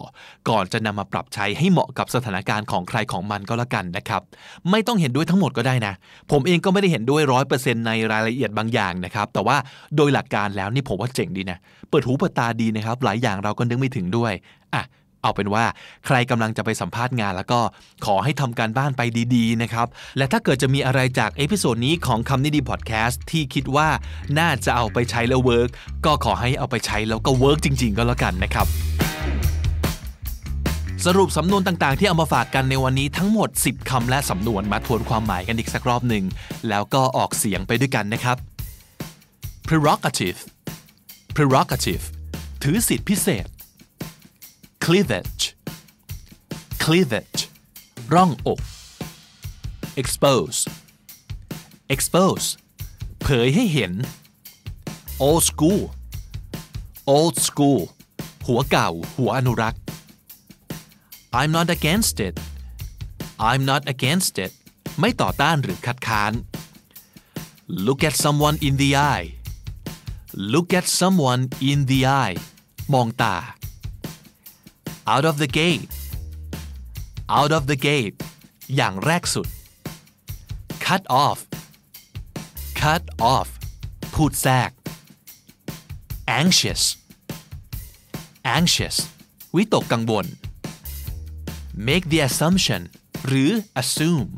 [0.49, 4.21] ก่อนจะนำมาปรับใช้ให้เหมาะกับสถานการณ์ของใครของมันก็แล้วกันนะครับ
[4.69, 5.93] ไม่ต้องเห็นด้วยทั้งหมดก็ได้นะ
[6.31, 9.57] ผมเองก็ไม่ได้เห็นด้วยร้อยเปอร์เซ็นต์ในรายละเอียดบางอย่างนะครับ แต่ว่า
[9.95, 14.33] โดยหลักการแล้วนี่ผมว่าเจ๋งดีนะ เปิดหูเปิดตาดีนะครับ หลายอย่างเราก็นึกไม่ถึงด้วย
[14.75, 14.83] อะ
[15.21, 15.65] เอาเป็นว่า
[16.05, 17.59] ใครกำลังจะไปสัมภาษณ์งานแล้วก็
[18.05, 19.01] ขอให้ทำการบ้านไป
[19.35, 23.89] ดีๆนะครับ และถ้าเกิดจะมีอะไรจาก episode นี้ของคำนี้ดีพอดแคสต์ที่คิดว่า
[24.39, 25.69] น่าจะเอาไปใช้แล้ว work
[26.05, 28.67] ก็ขอให้เอาไปใช้แล้วก็ work จริง ๆ ก็แล้วกันนะครับ
[31.05, 36.23] สรุปสำนวนต่างๆ ที่เอามาฝากกันในวันนี้ทั้งหมด 10 คำและสำนวนมาทวนความหมายกันอีกสักรอบหนึ่ง
[36.69, 38.37] แล้วก็ออกเสียงไปด้วยกันนะครับ
[39.67, 40.39] prerogative
[41.35, 42.03] prerogative
[42.63, 43.47] ถือสิทธิพิเศษ
[44.85, 45.43] cleavage
[46.83, 47.41] cleavage
[48.13, 48.61] ร่องอก
[50.01, 50.59] expose
[51.93, 52.47] expose
[53.21, 53.93] เผยให้เห็น
[55.27, 55.83] old school
[57.15, 57.81] old school
[58.47, 59.81] หัวเก่า หัวอนุรักษ์
[61.39, 62.35] I'm not against it
[63.49, 64.51] I'm not against it
[64.99, 66.33] ไม่ต่อต้านหรือคัดค้าน
[67.85, 69.27] look at someone in the eye
[70.53, 72.37] look at someone in the eye
[72.93, 73.35] มองตา
[75.13, 75.89] out of the gate
[77.37, 78.17] out of the gate
[78.75, 79.47] อย่างแรกสุด
[80.85, 81.39] cut off
[82.81, 83.03] cut
[83.35, 83.49] off
[84.13, 84.71] พูดแทรก
[86.39, 86.83] anxious
[88.57, 88.95] anxious
[89.55, 90.25] วิตกกังวล
[91.87, 92.81] make the assumption
[93.27, 94.29] หรือ assume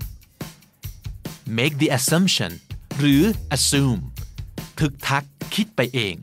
[1.57, 2.51] make the assumption
[2.97, 3.21] หรือ
[3.55, 4.01] assume
[4.79, 6.15] ทึกทักคิดไปเอง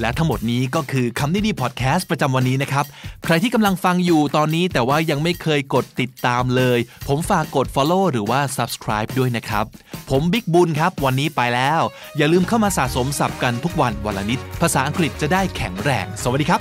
[0.00, 2.84] และทั้งหมดนี้ก็คือคำนี้ดีพอดแคสต์ประจำวันนี้นะครับ
[3.24, 9.64] ใครที่กำลังฟังอยู่ตอนนี้แต่ว่ายังไม่เคยกดติดตามเลย ผมฝากกด follow หรือว่า subscribe ด้วยนะครับ
[10.10, 11.80] ผมบิ๊กบุญครับวันนี้ไปแล้ว
[12.16, 16.60] อย่าลืมเข้ามาสะสมศัพท์กันทุกวันวันละนิด ภาษาอังกฤษจะได้แข็งแรง สวัสดีครับ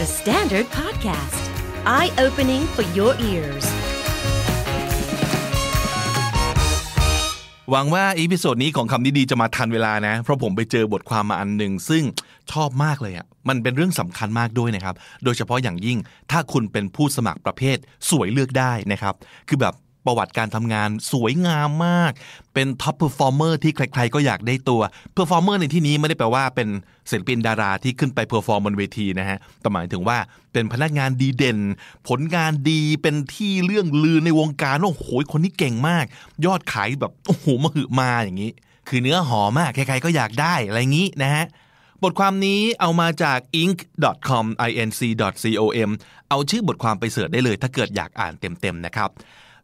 [0.00, 1.42] The Standard Podcast,
[1.96, 3.66] eye opening for your ears.
[7.70, 12.04] หวังว่า episode นี้ของคำนี้ดีจะมาทันเวลานะ เพราะผมไปเจอบทความมาอันหนึ่งซึ่ง
[12.52, 15.98] ชอบมากเลยอะ่ะมันเป็นเรื่องสำคัญมากด้วยนะครับ โดยเฉพาะอย่างยิ่ง
[16.30, 17.76] ถ้าคุณเป็นผู้สมัครประเภท
[18.10, 19.14] สวยเลือกได้นะครับ
[19.48, 19.74] คือแบบ
[20.06, 22.12] ประวัติการทำงานสวยงามมาก
[22.54, 24.80] เป็น top performer ที่ใคร ๆ ก็อยากได้ตัว
[25.14, 26.68] performer ในที่นี้ไม่ได้แปลว่าเป็น
[27.10, 30.18] ศิลปินดาราที่ขึ้นไป perform บนเวทีนะฮะแต่หมายถึงว่า
[30.52, 31.58] เป็นพนักงานดีเด่น
[32.08, 36.04] ผลงานดีเป็นที่เลื่องลือในวงการโอ้โหคนนี้เก่งมาก
[36.44, 38.50] ยอดขายแบบโอ้โหมาหือมาอย่างนี้
[38.88, 41.44] คือเนื้อหอมมากใครๆก็อยากได้อะไรงี้นะฮะ
[42.02, 45.90] บทความนี้เอามาจาก inc.com inc.com
[46.28, 49.10] เอาชื่อบทความไปเสิร์ชได้เลย ถ้าเกิดอยากอ่านเต็มๆนะครับ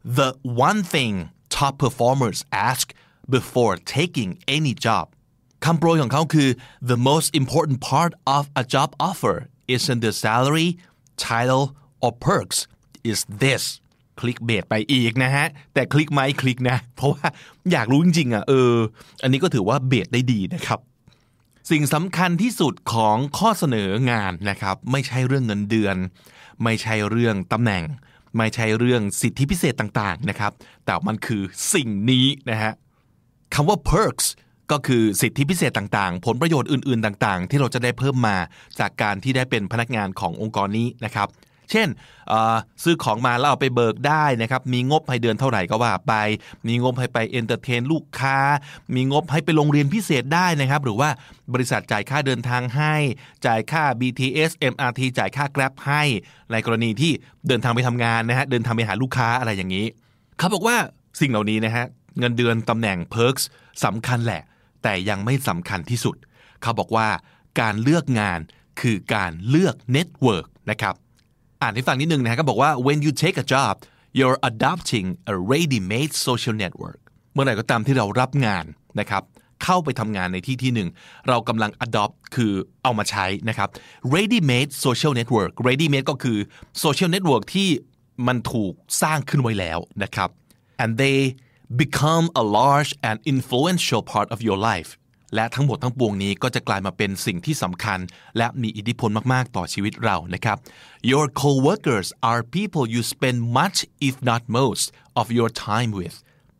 [0.05, 2.93] The one thing top performers ask
[3.29, 5.05] before taking any job
[5.65, 6.49] คำโปรยของเขาคือ
[6.91, 9.37] the most important part of a job offer
[9.75, 10.69] isn't the salary
[11.29, 11.65] title
[12.03, 12.59] or perks
[13.11, 13.63] is this
[14.19, 17.25] คลิกเบสไปอีกนะฮะ แต่คลิกไหมคลิกนะ เพราะว่า
[17.71, 18.73] อยากรู้จริงๆอะเออ
[19.23, 20.79] อันนี้ก็ถือว่าเบสได้ดีนะครับ
[21.71, 25.95] สิ่งสำคัญที่สุดของข้อเสนองานนะครับ ไม่ใช่เรื่องเงินเดือน
[26.63, 27.83] ไม่ใช่เรื่องตำแหน่ง
[28.37, 30.51] ไม่ใช่เรื่องสิทธิพิเศษต่างๆนะครับ
[30.85, 31.41] แต่มันคือ
[31.73, 32.73] สิ่งนี้นะฮะ
[33.53, 34.27] คำว่า perks
[34.71, 38.37] ก็คือสิทธิพิเศษต่างๆ ผลประโยชน์อื่นๆ ต่างๆ ที่เราจะได้เพิ่มมา
[38.79, 41.27] จากการที่ได้เป็นพนักงานขององค์กรนี้นะครับ
[41.71, 41.87] เช่น
[42.83, 46.13] ซื้อของมาแล้วเอาไปเบิกได้นะครับ มีงบให้เดือนเท่าไหร่ก็ว่าไป
[46.67, 48.37] มีงบให้ไป entertain ลูกค้า
[48.95, 51.09] มีงบให้ไปลงเรียนพิเศษได้นะครับ หรือว่า
[51.53, 52.93] บริษัทจ่ายค่าเดินทางให้
[53.45, 56.03] จ่ายค่า BTS MRT จ่ายค่า Grab ให้
[56.51, 57.11] ในกรณีที่
[57.47, 59.85] เดินทางไปทำงานนะฮะ เดินทางไปหาลูกค้าอะไรอย่างนี้
[60.37, 60.77] เขาบอกว่า
[61.21, 61.85] สิ่งเหล่านี้นะฮะ
[62.19, 63.43] เงินเดือนตำแหน่ง perks
[63.83, 64.41] สำคัญแหละ
[64.83, 66.15] แต่ยังไม่สำคัญที่สุด
[66.61, 67.07] เขาบอกว่า
[67.61, 68.39] การเลือกงาน
[68.81, 70.95] คือการเลือก network นะครับ
[71.63, 73.73] อ่านให้ฟังนิดนึงนะฮะก็บอกว่า when you take a job
[74.17, 76.99] you're adopting a ready-made social network
[77.33, 78.65] เมื่อไหร่ก็ตามที่เรารับงาน
[78.99, 79.23] นะครับ
[79.63, 80.89] เข้าไปทำงานในที่ที่หนึ่ง
[81.29, 83.69] เรากำลัง adopt คือเอามาใช้นะครับ
[84.15, 86.37] ready-made social network ready-made ก็คือ
[86.83, 87.69] social network ที่
[88.27, 90.29] มันถูกสร้างขึ้นไว้แล้วนะครับ
[90.83, 91.19] and they
[91.83, 94.89] become a large and influential part of your life
[95.35, 97.99] และทั้งหมดทั้งปวงนี้ก็จะกลายมาเป็นสิ่งที่สำคัญ
[98.37, 100.57] และมีอิทธิพลมากๆ ต่อชีวิตเรานะครับ
[101.11, 104.85] Your coworkers are people you spend much if not most
[105.21, 106.15] of your time with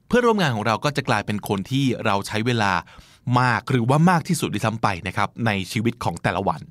[0.08, 2.74] เพื่อนร่วมงานของเราก็จะกลายเป็นคนที่เราใช้เวลา
[3.40, 6.62] มากหรือว่ามากที่สุดที่ทำไปนะครับในชีวิตของแต่ละวัน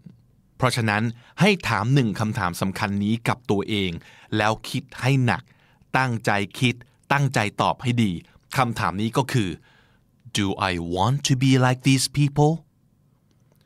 [0.57, 1.03] เพราะฉะนั้น
[1.41, 3.91] ให้ถามหนึ่งคำถามสำคัญนี้กับตัวเอง
[4.37, 5.43] แล้วคิดให้หนัก
[5.99, 6.75] ตั้งใจคิด
[7.13, 8.13] ตั้งใจตอบให้ดี
[8.57, 9.49] คำถามนี้ก็คือ
[10.39, 12.53] Do I want to be like these people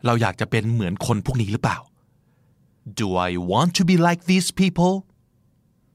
[0.06, 1.78] เราอยากจะเป็นเหมือนคนพวกนี้หรือเปล่า
[3.00, 4.94] Do I want to be like these people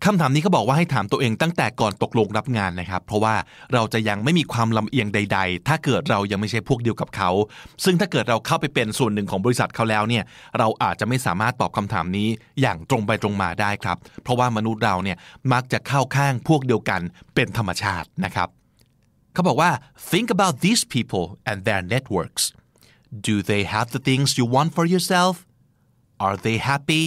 [0.05, 3.36] คำถามนี้เขาบอกว่าให้ถามตัวเองตั้งแต่ก่อนตกลงรับงานนะครับ เพราะว่า
[3.73, 7.29] เราจะยังไม่มีความลำเอียงใด ๆ ถ้าเกิดเรายังไม่ใช่พวกเดียวกับเขา
[7.84, 10.23] ซึ่งถ้าเกิดเราเข้าไปเป็นส่วนหนึ่งของบริษัทเขาแล้วเนี่ย
[10.60, 12.27] เราอาจจะไม่สามารถตอบคำถามนี้
[12.62, 15.17] อย่างตรงไปตรงมาได้ครับ เพราะว่ามนุษย์เราเนี่ย
[15.53, 17.01] มักจะเข้าข้างพวกเดียวกัน
[17.36, 18.49] เป็นธรรมชาตินะครับ
[19.33, 19.71] เขาบอกว่า
[20.11, 22.43] think about these people and their networks
[23.27, 25.35] do they have the things you want for yourself
[26.25, 27.03] are they happy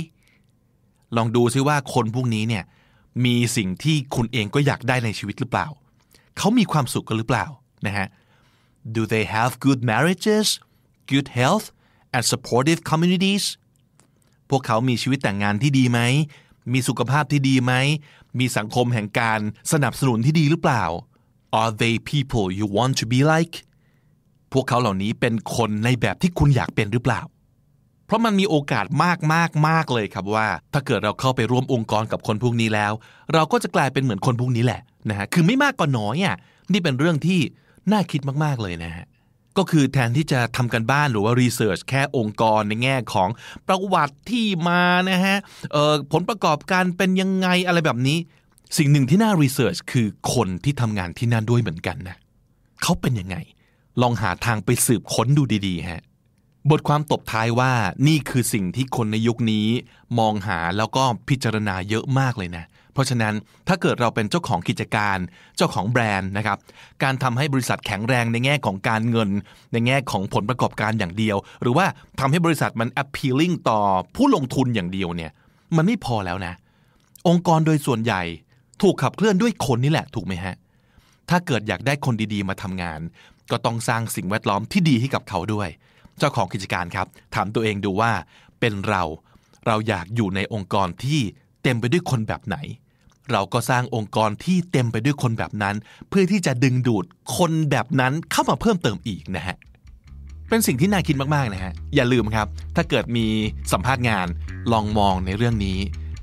[1.17, 2.65] ลองดูซิว่าคนพวกนี้เนี่ย
[3.25, 5.67] มีสิ่งที่คุณเองก็อยากได้ในชีวิตหรือเปล่า
[6.39, 7.47] เขามีความสุขกันหรือเปล่า
[7.87, 8.09] นะฮะ
[8.97, 10.47] do they have good marriages
[11.11, 11.67] good health
[12.15, 13.45] and supportive communities
[14.51, 16.01] พวกเขามีชีวิตแต่งงานที่ดีไหม
[16.73, 17.73] มีสุขภาพที่ดีไหม
[18.39, 19.41] มีสังคมแห่งการ
[19.73, 20.85] สนับสนุนที่ดีหรือเปล่า
[21.59, 23.55] Are they people you want to be like
[24.53, 27.21] พวกเขาเหล่านี้เป็นคนในแบบที่คุณอยากเป็นหรือเปล่า
[28.07, 32.93] เพราะมันมีโอกาสมากมากมากเลยครับว่า ถ้าเกิดเราเข้าไปร่วมองค์กรกับคนพวกนี้แล้ว
[33.33, 36.37] เราก็จะกลายเป็นเหมือนคนพวกนี้แหละนะฮะคือไม่มากก็น้อยอะ
[36.73, 37.41] นี่เป็นเรื่องที่
[37.93, 39.07] น่าคิดมากๆเลยนะฮะ
[39.59, 43.29] ก็คือแทนที่จะทำกันบ้านหรือว่ารีเสิร์ชแค่องค์กรในแง่ของ
[43.69, 45.37] ประวัติที่มานะฮะ
[46.13, 48.19] ผลประกอบการเป็นยังไงอะไรแบบนี้
[48.77, 52.17] สิ่งหนึ่งที่น่ารีเสิร์ชคือคนที่ทำงานที่นั่นด้วยเหมือนกันนะ
[52.83, 53.37] เขาเป็นยังไง
[54.03, 56.03] ลองหาทางไปสืบค้นดูดีๆฮะ
[56.71, 57.73] บทความตบท้ายว่า
[58.09, 59.67] นี่คือสิ่งที่คนในยุคนี้
[60.19, 63.35] มองหาแล้วก็พิจารณาเยอะมากเลยนะ เพราะฉะนั้น
[63.69, 65.19] ถ้าเกิดเราเป็นเจ้าของกิจการ
[65.57, 66.59] เจ้าของแบรนด์นะครับ
[67.03, 69.31] การทำให้บริษัทแข็งแรงในแง่ของการเงิน
[69.73, 71.87] ในแง่ของผลประกอบการอย่างเดียว หรือว่า
[72.21, 73.81] ทำให้บริษัทมัน appealing ต่อ
[74.17, 75.31] ผู้ลงทุนอย่างเดียวเนี่ย
[75.77, 76.55] มันไม่พอแล้วนะ
[77.29, 78.23] องค์กรโดยส่วนใหญ่
[78.83, 80.55] ถูกขับเคลื่อนด้วยคนนี่แหละถูกไหมฮะ
[81.31, 83.01] ถ้าเกิดอยากได้คนดีๆมาทำงาน
[83.51, 85.69] ก็ต้องสร้างสิ่งแวดล้อมที่ดีให้กับเขาด้วย
[86.19, 88.13] เจ้าของกิจการครับ ถามตัวเองดูว่า
[88.61, 89.03] เป็นเรา
[89.67, 91.21] เราอยากอยู่ในองค์กรที่
[91.63, 92.57] เต็มไปด้วยคนแบบไหน
[93.33, 95.77] เราก็สร้างองค์กรที่เต็มไปด้วยคนแบบนั้น
[96.09, 97.05] เพื่อที่จะดึงดูด
[97.37, 99.57] คนแบบนั้นเข้ามาเพิ่มเติมอีกนะฮะ
[100.49, 103.27] เป็นสิ่งที่น่าคิดมากๆนะฮะอย่าลืมครับ ถ้าเกิดมี
[103.73, 104.27] สัมภาษณ์งาน
[104.73, 105.79] ลองมองในเรื่องนี้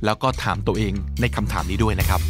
[0.05, 2.21] แล้วก็ถามตัวเองในคำถามนี้ด้วยนะครับ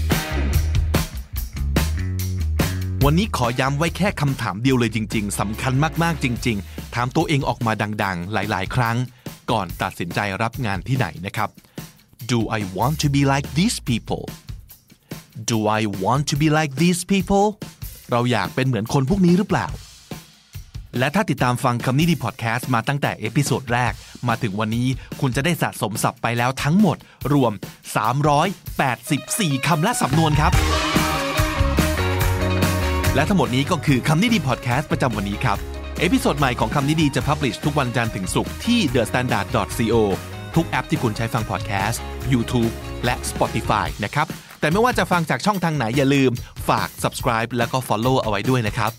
[3.05, 8.97] วันนี้ขอย้ำไว้แค่คำถามเดียวเลยจริง ๆสำคัญมากๆจริง ๆ ถามตัวเองออกมาดัง ๆ หลาย ๆ ครั้ง
[9.51, 11.49] ก่อนตัดสินใจรับงานที่ไหนนะครับ
[12.31, 14.23] Do I want to be like these people
[15.51, 17.47] Do I want to be like these people
[18.11, 19.67] เราอยากเป็นเหมือนคนพวกนี้หรือเปล่า
[20.99, 23.93] และถ้าติดตามฟังคำนี้ดีพอดแคสต์มาตั้งแต่ episode แรก
[24.27, 24.87] มาถึงวันนี้
[25.19, 26.97] คุณจะได้สะสมศัพท์ไปแล้วทั้งหมด
[27.33, 27.53] รวม
[28.79, 30.53] 384 คำและสำนวนครับ
[33.15, 35.57] และทั้งหมดนี้ก็คือคำนี้ดีพอดแคสต์ประจำวันนี้ครับ
[35.99, 39.95] episode ใหม่ของคำนี้ดีจะ publish ทุกวันจันทร์ถึงศุกร์ที่ thestandard.co
[40.55, 42.01] ทุกแอปที่คุณใช้ฟังพอดแคสต์
[42.33, 42.71] YouTube
[43.05, 44.27] และ Spotify นะครับ
[44.59, 46.31] แต่ไม่ว่าจะฟังจากช่องทางไหนอย่าลืม
[46.69, 48.91] ฝาก subscribe แล้วก็ follow เอาไว้ด้วยนะครับ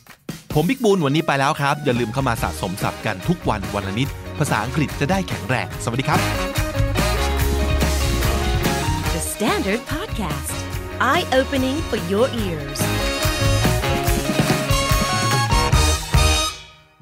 [0.55, 6.21] ผมบิ๊กบุญวันนี้ไปแล้วครับ อย่าลืมเข้ามาสะสมศัพท์กันทุกวันวันละนิด ภาษาอังกฤษจะได้แข็งแรง สวัสดีครับ
[9.15, 10.55] The Standard Podcast,
[11.11, 12.81] eye opening for your ears.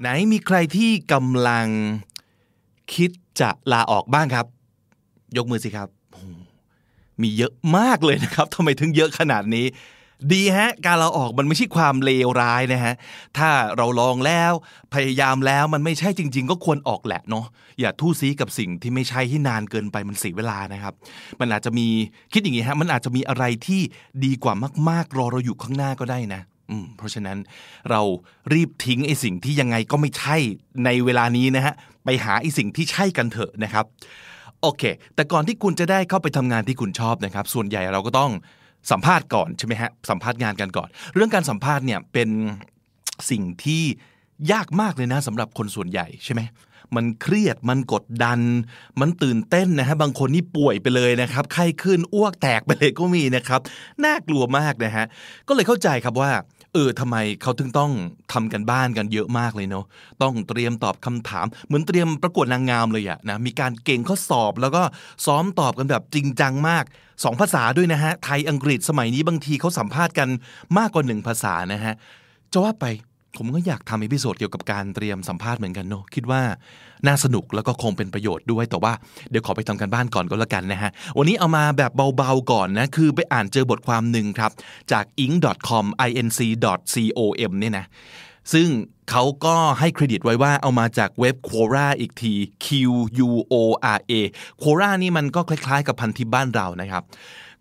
[0.01, 1.67] ไหนมีใครที่กำลัง
[2.95, 3.11] คิด
[3.41, 4.47] จะลาออกบ้างครับ
[5.37, 5.89] ยกมือสิครับ
[7.23, 9.67] มีเยอะมากเลยนะครับทำไมถึงเยอะขนาดนี้
[10.33, 12.95] ดีฮะ การลาออกมันไม่ใช่ความเลวร้ายนะฮะ
[13.39, 14.53] ถ้าเราลองแล้ว
[14.95, 17.47] พยายามแล้วมันไม่ใช่จริง ๆ ก็ควรออกแหละเนาะ
[17.81, 20.95] อย่าทู่ซีกับสิ่งที่ไม่ใช่ที่นานเกินไปมันเสียเวลานะครับ
[21.41, 21.87] มันอาจจะมี
[22.33, 23.81] คิดอย่างงี้ฮะ มันอาจจะมีอะไรที่
[24.25, 24.55] ดีกว่า
[24.89, 26.43] มาก ๆ รอเราอยู่ข้างหน้าก็ได้นะ
[26.97, 27.39] เพราะฉะนั้น
[27.91, 28.01] เรา
[28.53, 30.37] รีบทิ้งไอ้สิ่งที่ยังไงก็ไม่ใช่
[30.85, 33.85] ในเวลานี้นะฮะไปหาไอ้สิ่งที่ใช่กันเถอะนะครับ
[34.63, 34.83] โอเค
[35.15, 38.31] แต่ก่อนที่คุณจะได้เข้าไปทำงานที่คุณชอบนะครับ ส่วนใหญ่เราก็ต้อง
[38.91, 42.29] สัมภาษณ์ก่อนใช่ไหมฮะสัมภาษณ์งานกันก่อน เรื่องการสัมภาษณ์เนี่ยเป็น
[43.31, 43.83] สิ่งที่
[44.53, 46.41] ยากมากเลยนะสำหรับคนส่วนใหญ่ใช่ไหม
[46.97, 48.41] มันเครียดมันกดดัน
[49.01, 53.61] มันตื่นเต้นนะฮะบางคนนี่ป่วยไปเลยนะครับไข้ขึ้นอ้วกแตกไปเลยก็มีนะครับ
[54.05, 55.05] น่ากลัวมากนะฮะ
[55.49, 56.33] ก็เลยเข้าใจครับว่า
[56.75, 57.93] เออทำไมเขาถึงต้อง
[58.33, 59.85] ทำกันบ้านกันเยอะมากเลยเนาะ
[60.23, 64.83] ต้องเตรียมตอบคำถาม เหมือนเตรียมประกวดนางงามเลยอะนะมีการเก่งข้อสอบแล้วก็
[65.27, 66.85] ซ้อมตอบกันแบบจริงจังมาก
[67.25, 70.29] สองภาษาด้วยนะฮะไทยอังกฤษสมัยนี้บางทีเขาสัมภาษณ์กัน
[70.79, 71.95] มากกว่าหนึ่งภาษานะฮะ
[72.53, 72.87] จะว่าไป
[73.37, 76.43] ผมก็อยากทำ episode เกี่ยวกับการเตรียมสัมภาษณ์เหมือนกันเนาะคิดว่า
[77.07, 78.93] น่าสนุกแล้วก็คงเป็นประโยชน์ด้วยแต่ว่า
[79.31, 84.51] เดี๋ยวขอไปทำการบ้านก่อนก็แล้วกันนะฮะวันนี้เอามาแบบเบาๆก่อนนะคือไปอ่านเจอบทความหนึ่งครับ
[84.93, 87.87] จาก ing.com inc.com เนี่ยนะ
[88.53, 88.69] ซึ่ง
[89.11, 92.67] เขาก็ให้เครดิตไว้ว่าเอามาจากเว็บ Quora อีกที Q
[93.27, 93.55] U O
[93.97, 94.13] R A
[94.63, 97.03] Quora นี่มันก็คล้ายๆ กับพันทิปบ้านเรานะครับ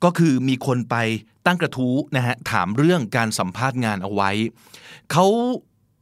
[0.04, 0.96] ก็คือมีคนไป
[1.50, 4.32] ตั้งกระทู้นะฮะถามเรื่องการสัมภาษณ์งานเอาไว้
[5.12, 5.28] เขา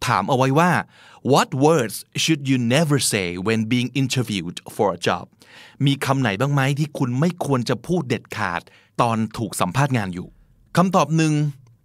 [0.08, 0.72] ถามเอาไว้ว่า
[1.34, 5.26] what words should you never say when being interviewed for a job
[5.86, 8.62] มีคำไหนบ้างไหมที่คุณไม่ควรจะพูดเด็ดขาด
[9.02, 10.28] ตอนถูกสัมภาษณ์งานอยู่
[10.78, 11.34] คำตอบหนึ่ง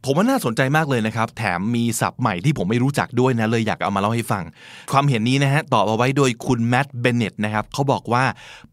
[0.05, 4.45] ผมว่าน่าสนใจมากเลยนะครับ แถมมีศัพท์ใหม่ที่ผมไม่รู้จักด้วยนะ เลยอยากเอามาเล่าให้ฟัง
[4.93, 8.25] ความเห็นนี้นะฮะตอบเอาไว้โดยคุณแมตต์เบนเน็ตนะครับเขาบอกว่า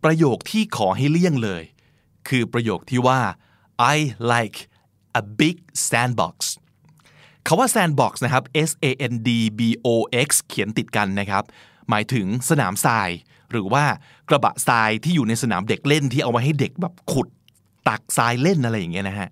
[0.03, 1.63] ประโยคที่ขอให้เลี่ยงเลย
[2.27, 3.19] คือประโยคที่ว่า
[3.95, 3.97] I
[4.31, 4.57] like
[5.19, 5.57] a big
[5.89, 6.35] sandbox
[7.47, 9.29] คาว่า sandbox นะครับ S A N D
[9.59, 9.89] B O
[10.27, 11.43] X เขียนติดกันนะครับ
[11.89, 13.09] หมายถึงสนามทราย
[13.51, 13.83] หรือว่า
[14.29, 17.27] กระบะทรายที่อยู่ในสนามเด็กเล่นที่เอาไว้ให้เด็กแบบขุด
[17.89, 19.29] ตักทรายเล่นอะไรอย่างเงี้ยนะฮะ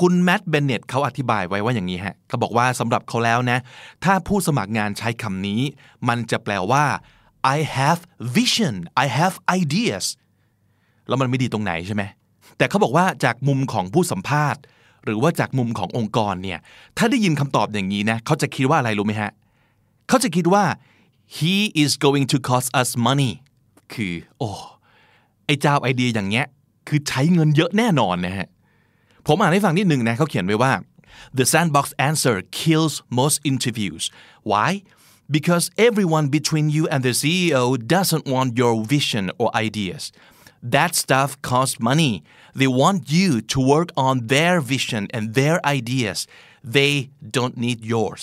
[0.00, 3.58] คุณแมตต์เบนเน็ตเขาอธิบายไว้ว่าอย่างนี้ฮะเขาบอกว่าสำหรับเขาแล้วนะ
[4.04, 5.60] ถ้าผู้สมัครงานใช้คำนี้
[6.08, 6.84] มันจะแปลว่า
[7.56, 8.00] I have
[8.38, 10.04] vision I have ideas
[11.08, 12.02] แล้วมันไม่ดีตรงไหนใช่ไหม
[12.58, 14.60] แต่เขาบอกว่าจากมุมของผู้สัมภาษณ์
[15.04, 16.58] หรือว่าจากมุมขององค์กรเนี่ย
[16.98, 19.30] ถ้าได้ยินคำตอบอย่างนี้นะเขาจะคิดว่าอะไรรู้ไหมฮะ
[20.08, 20.64] เขาจะคิดว่า
[21.36, 23.32] he is going to cost us money
[23.92, 24.50] คือ โอ้
[25.46, 26.46] ไอ้เจ้าไอเดียอย่างเงี้ย
[26.88, 28.48] คือใช้เงินเยอะแน่นอนนะฮะ
[29.26, 30.72] ผมอ่านให้ฟังนิดหนึ่งนะเขาเขียนไว้ว่า
[31.38, 34.04] the sandbox answer kills most interviews
[34.50, 34.70] why
[35.36, 37.64] because everyone between you and the CEO
[37.94, 40.02] doesn't want your vision or ideas
[40.74, 42.12] that stuff costs money
[42.60, 46.18] they want you to work on their vision and their ideas
[46.76, 46.92] they
[47.36, 48.22] don't need yours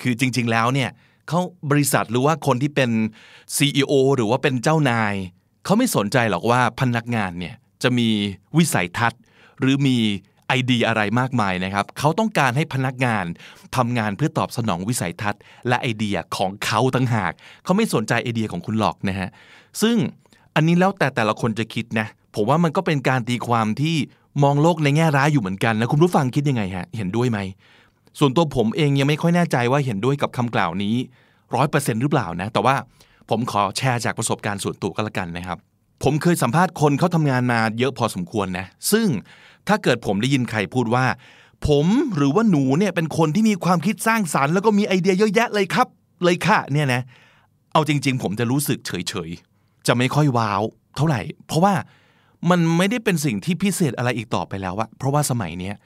[0.00, 0.90] คือจริง ๆ แล้วเนี่ย
[1.28, 2.90] เขาบริษัทหรือว่าคนที่เป็น
[3.56, 5.14] CEO หรือว่าเป็นเจ้านาย
[5.64, 8.08] เขาไม่สนใจหรอกว่าพนักงานเนี่ยจะมี
[8.58, 9.20] วิสัยทัศน์
[9.60, 9.98] หรือมี
[10.48, 13.24] ไอเดียอะไรมากมายนะครับ เขาต้องการให้พนักงาน
[13.76, 17.32] ทำงานเพื่อตอบสนองวิสัยทัศน์ และไอเดียของเขาตั้งหาก
[17.64, 19.28] เขาไม่สนใจไอเดียของคุณหรอกนะฮะ
[19.82, 19.96] ซึ่ง
[20.54, 23.96] อันนี้แล้วแต่แต่ละคนจะคิดนะ ผมว่ามันก็เป็นการตีความที่
[24.42, 27.38] มองโลกในแง่ร้ายอยู่เหมือนกันนะคุณผู้ฟังคิดยังไงฮะเห็นด้วยไหม
[28.18, 30.94] ส่วนตัวผมเองยังไม่ค่อยแน่ใจว่าเห็นด้วยกับคำกล่าวนี้
[31.54, 32.76] ร้อยเปอร์เซ็นต์หรือเปล่านะแต่ว่า
[33.30, 35.58] ผมขอแชร์จากประสบการณ์ส่วนตัวก็แล้วกันนะครับ
[36.02, 39.08] ผมเคยสัมภาษณ์คนเขาทำงานมาเยอะพอสมควรนะซึ่ง
[39.68, 41.04] ถ้าเกิดผมได้ยินใครพูดว่า
[41.68, 45.86] ผมหรือว่าหนูเนี่ยเป็นคนที่มีความคิดสร้างสารรค์แล้วก็มีไอเดียเยอะแยะเลยครับ
[46.24, 47.02] เลยค่ะเนี่ยนะ
[47.72, 50.62] เอาจริง ๆ ผมจะรู้สึกเฉยๆจะไม่ค่อยว้าว
[50.96, 51.74] เท่าไหร่ เพราะว่า
[52.50, 55.76] มันไม่ได้เป็นสิ่งที่พิเศษอะไรอีกต่อไปแล้วอะเพราะว่าสมัยเนี้ย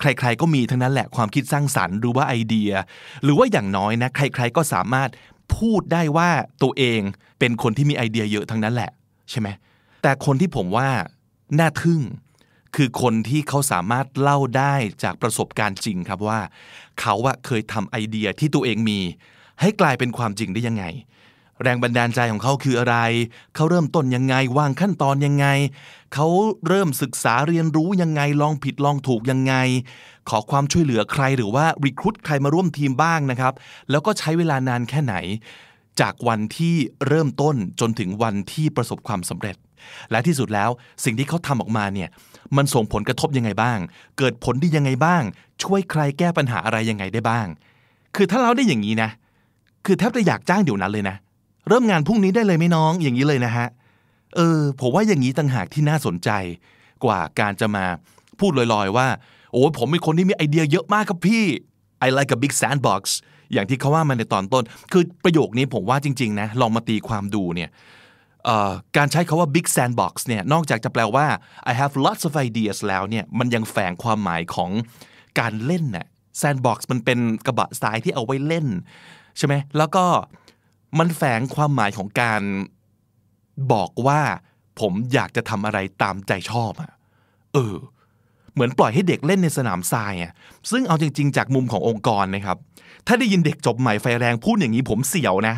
[0.00, 2.70] ใครๆก็มีทั้งนั้นแหละความคิดสร้างสรรค์หรือว่าไอเดีย
[3.22, 5.10] หรือว่าอย่างน้อยนะใคร ๆก็สามารถ
[5.56, 6.30] พูดได้ว่า
[6.62, 7.00] ตัวเอง
[7.38, 8.90] เป็นคนที่มีไอเดียเยอะทั้งนั้นแหละ
[9.30, 9.48] ใช่ไหม
[10.02, 10.88] แต่คนที่ผมว่า
[11.58, 12.00] น่าทึ่ง
[12.76, 16.40] คือคนที่เขาสามารถเล่าได้จากประสบการณ์จริงครับว่า
[17.00, 19.00] เขาอะเคยทำไอเดียที่ตัวเองมี
[19.60, 20.84] ให้กลายเป็นความจริงได้ยังไง
[21.62, 22.96] แรงบันดาลใจของเขาคืออะไร
[23.54, 25.46] เขาเริ่มต้นยังไงวางขั้นตอนยังไง
[26.14, 26.28] เขา
[26.68, 29.54] เริ่มศึกษาเรียนรู้ยังไงลองผิดลองถูกยังไง
[30.28, 33.52] ขอความช่วยเหลือใครหรือว่ารีค r ู t ใครมาร่วมทีมบ้างนะครับ
[33.90, 35.14] แล้วก็ใช้เวลานานแค่ไหน
[36.00, 36.74] จากวันที่
[37.08, 39.56] เริ่มต้นจนถึงวันที่ประสบความสำเร็จ
[40.10, 40.70] และที่สุดแล้ว
[41.04, 42.08] สิ่งที่เขาทำออกมาเนี่ย
[42.56, 43.78] มันส่งผลกระทบยังไงบ้าง
[44.18, 45.22] เกิดผลดียังไงบ้าง
[45.62, 47.46] ช่วยใครแก้ปัญหาอะไรยังไงได้บ้าง
[48.16, 49.10] คือถ้าเราได้อย่างนี้นะ
[49.86, 51.16] คือแทบจะอยากจ้างเดี๋ยวนั้นเลยนะ
[51.68, 53.66] เริ่มงานพรุ่งนี้ได้เลยไหมน้องอย่างนี้เลยนะฮะ
[54.34, 56.30] เออผมว่าอย่างนี้ต่างหากที่น่าสนใจ
[57.04, 57.84] กว่าการจะมา
[58.40, 59.08] พูดลอยๆ ว่า
[59.52, 61.44] โอ้ผมเป็นคนที่มีไอเดียเยอะมากครับพี่
[62.06, 63.02] I like a big sandbox
[63.52, 67.70] อย่างที่เขาว่ามาในตอนต้น คือประโยคนี้ผมว่าจริงๆนะลองมาตีความดูเนี่ย
[68.96, 71.26] การใช้คาว่า big sandbox เนี่ยนอกจากจะแปลว่า
[71.70, 74.70] I have lots of ideas แล้วเนี่ยมันยังแฝงความหมายของ
[75.40, 76.06] การเล่นน่ะ
[76.40, 78.66] sandbox มันเป็นกระบะทรายที่เอาไว้เล่น
[79.38, 80.04] ใช่ไหมแล้วก็
[80.98, 82.42] มันแฝงความหมายของการ
[83.72, 84.20] บอกว่า
[84.80, 86.92] ผมอยากจะทำอะไรตามใจชอบอะ
[87.54, 87.76] เออ
[88.54, 90.32] เหมือนปล่อยให้เด็กเล่นในสนามทรายอะ
[90.70, 92.56] ซึ่งเอาจริง ๆ จากมุมขององค์กรนะครับ
[93.06, 95.56] ถ้าได้ยินเด็กจบใหม่ไฟแรงพูดอย่างนี้ผมเสียวนะ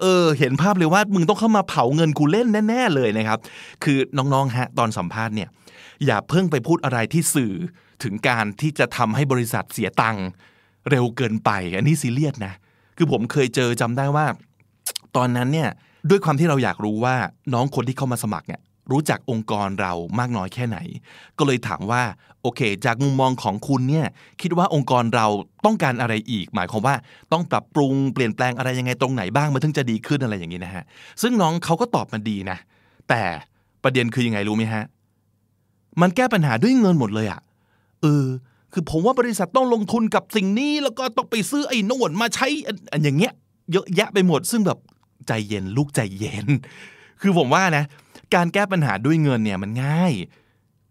[0.00, 3.38] เออเห็นภาพเลยว่ามึงต้องเข้ามาเผาเงินกูเล่นแน่ ๆ เลยนะครับ
[3.84, 5.48] คือน้องๆฮะตอนสัมภาษณ์เนี่ย
[6.06, 7.52] อย่าเพิ่งไปพูดอะไรที่สื่อ
[8.02, 10.26] ถึงการที่จะทำให้บริษัทเสียตังค์
[10.90, 12.54] เร็วเกินไป อันนี้ซีเรียสนะ
[12.96, 14.26] คือผมเคยเจอจำได้ว่า
[15.16, 15.68] ตอนนั้นเนี่ย
[16.10, 17.14] ด้วยความที่เราอยากรู้ว่า
[17.54, 18.60] น้องคนที่เข้ามาสมัครเนี่ย
[18.92, 20.78] รู้จักองค์กรเรามากน้อยแค่ไหน
[21.38, 22.02] ก็เลยถามว่า
[22.42, 24.06] โอเค จากมุมมองของคุณเนี่ย
[24.42, 25.26] คิดว่าองค์กรเรา
[25.64, 26.94] ต้องการอะไรอีก หมายความว่า
[27.32, 30.84] ต้องปรับปรุงเปลี่ยนแปลงอะไรยังไงตรงไหนบ้างมันถึงจะดีขึ้นอะไรอย่างนี้นะฮะ
[31.22, 32.58] ซึ่งน้องเขาก็ตอบมาดีนะ
[33.08, 33.22] แต่
[33.82, 34.84] ประเด็นคือยังไงรู้ไหมฮะ
[36.00, 37.40] มันแก้ปัญหาด้วยเงินหมดเลยอะ
[38.02, 38.26] เออ
[38.72, 42.46] คือผมว่าบริษัทต้องลงทุนกับสิ่งนี้แล้วก็ต้องไปซื้อไอ้น่นมาใช้
[42.92, 43.32] อันอย่างเงี้ย
[43.72, 44.78] เยอะแยะไปหมด ซึ่งแบบ
[45.28, 46.46] ใจเย็นลูกใจเย็น
[47.20, 47.84] คือผมว่านะ
[48.34, 50.12] การแก้ปัญหาด้วยเงินเนี่ยมันง่าย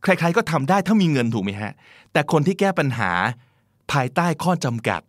[0.04, 1.72] ใครๆก็ทำได้ถ้ามีเงินถูกไหมฮะ
[2.14, 3.12] แต่คนที่แก้ปัญหา
[3.92, 5.02] ภายใต้ข้อจำกัด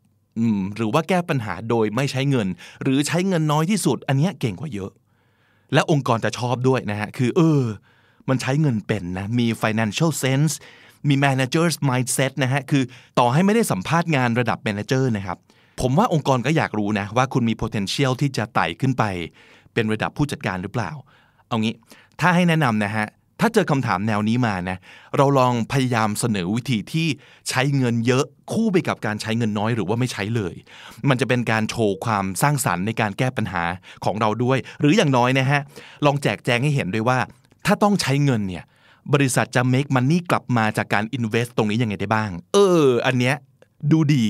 [0.76, 2.48] หรือว่าแก้ปัญหาโดยไม่ใช้เงิน
[2.82, 4.90] หรือใช้เงินน้อยที่สุด อันเนี้ยเก่งกว่าเยอะ
[5.74, 7.62] และองค์กรจะชอบด้วยนะฮะ คือ เออ
[8.28, 10.52] มันใช้เงินเป็นนะ มี financial sense
[11.08, 12.82] มี managers mindset นะฮะ คือ
[13.18, 15.38] ต่อให้ไม่ได้สัมภาษณ์งานระดับ manager นะครับ
[15.80, 19.04] ผมว่าองค์กรก็อยากรู้นะ ว่าคุณมี potential ที่จะไต่ขึ้นไป
[19.72, 20.90] เป็นระดับผู้จัดการหรือเปล่า
[21.48, 21.74] เอางี้
[22.20, 23.06] ถ้าให้แนะนำนะฮะ
[23.40, 24.78] ถ้าเจอคำถามแนวนี้มานะ
[25.16, 27.06] เราลองพยายามเสนอวิธีที่
[27.48, 30.54] ใช้เงินเยอะคู่ไปกับการใช้เงินน้อยหรือว่าไม่ใช้เลย
[31.08, 33.62] มันจะเป็นการโชว์ความสร้างสรรค์ในการแก้ปัญหา
[34.04, 35.60] ของเราด้วย หรืออย่างน้อยนะฮะ
[36.06, 37.18] ลองแจกแจงให้เห็นด้วยว่า
[37.66, 38.64] ถ้าต้องใช้เงินเนี่ย
[39.14, 43.34] บริษัทจะ make money กลับมาจากการ invest ตรงนี้ยังไงได้บ้าง เออ อันเนี้ย
[43.92, 44.26] ดูดี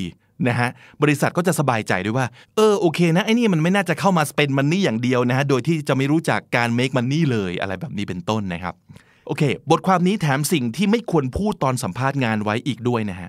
[0.49, 0.71] นะฮะ
[1.03, 2.27] บริษัทก็จะสบายใจด้วยว่า
[2.57, 8.75] เออโอเคนะไอ้นี่มันไม่น่าจะเข้ามา spend money อย่างเดียวนะฮะโดยที่จะไม่รู้จักการ make money เลยอะไรแบบนี้เป็นต้นนะครับ
[9.27, 13.29] โอเค บทความนี้แถมสิ่งที่ไม่ควรพูดตอนสัมภาษณ์งานไว้อีกด้วยนะฮะ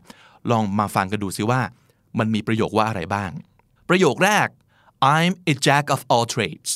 [0.52, 1.62] ลองมาฟังกันดูซิว่า
[2.20, 3.32] มันมีประโยคว่าอะไรบ้าง
[3.90, 4.48] ประโยคแรก
[5.16, 6.72] I'm a jack of all trades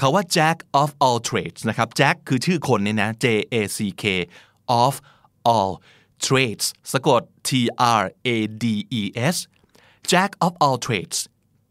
[0.00, 4.04] คาว่า jack of all trades นะครับ jack คือชื่อคนเนี่ยนะ J A C K
[4.82, 4.94] of
[5.54, 5.70] all
[6.26, 7.50] trades สะกด T
[8.00, 8.02] R
[8.34, 8.64] A D
[9.00, 9.02] E
[9.34, 9.36] S
[10.10, 11.18] jack of all trades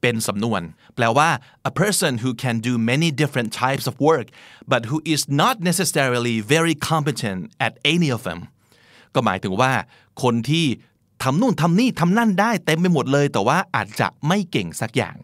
[0.02, 0.62] เป็นสำนวน
[0.96, 1.30] แปลว่า
[1.70, 4.28] a person who can do many different types of work
[4.72, 8.40] but who is not necessarily very competent at any of them
[9.14, 9.72] ก็หมายถึงว่า
[10.24, 10.66] คนที่
[11.24, 15.16] ทำนู่นทำนี่ทำนั่นได้เต็มไปหมดเลย แต่ว่าอาจจะไม่เก่งสักอย่าง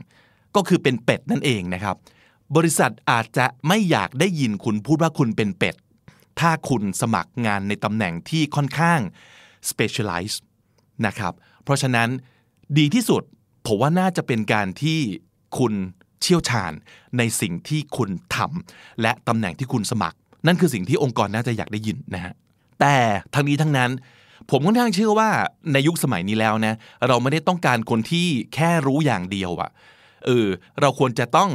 [0.55, 1.95] ก็คือเป็นเป็ดนั่นเองนะครับ
[2.55, 5.76] บริษัทอาจจะไม่อยากได้ยินคุณพูดว่าคุณเป็นเป็ด
[6.39, 8.99] ถ้าคุณสมัครงานในตำแหน่งที่ค่อนข้าง
[9.69, 10.36] specialize
[11.05, 11.33] นะครับ
[11.63, 12.09] เพราะฉะนั้น
[12.77, 13.23] ดีที่สุด
[13.67, 14.99] ผมว่าน่าจะเป็นการที่
[15.57, 15.73] คุณ
[16.21, 16.71] เชี่ยวชาญ
[17.17, 20.17] ในสิ่งที่คุณทำและตำแหน่งที่คุณสมัคร
[20.47, 22.33] นั่นคือสิ่งที่องค์กรน่าจะอยากได้ยินนะฮะ
[22.79, 22.95] แต่
[23.33, 23.91] ทั้งนี้ทั้งนั้น
[24.51, 25.29] ผมค่อนข้างเชื่อว่า
[25.73, 26.73] ในยุคสมัยนี้แล้วนะ
[27.07, 29.71] เราไม่ได้ต้องการคนที่แค่รู้อย่างเดียวอะ
[30.25, 30.47] เออ
[30.81, 31.49] เราควรจะต้อง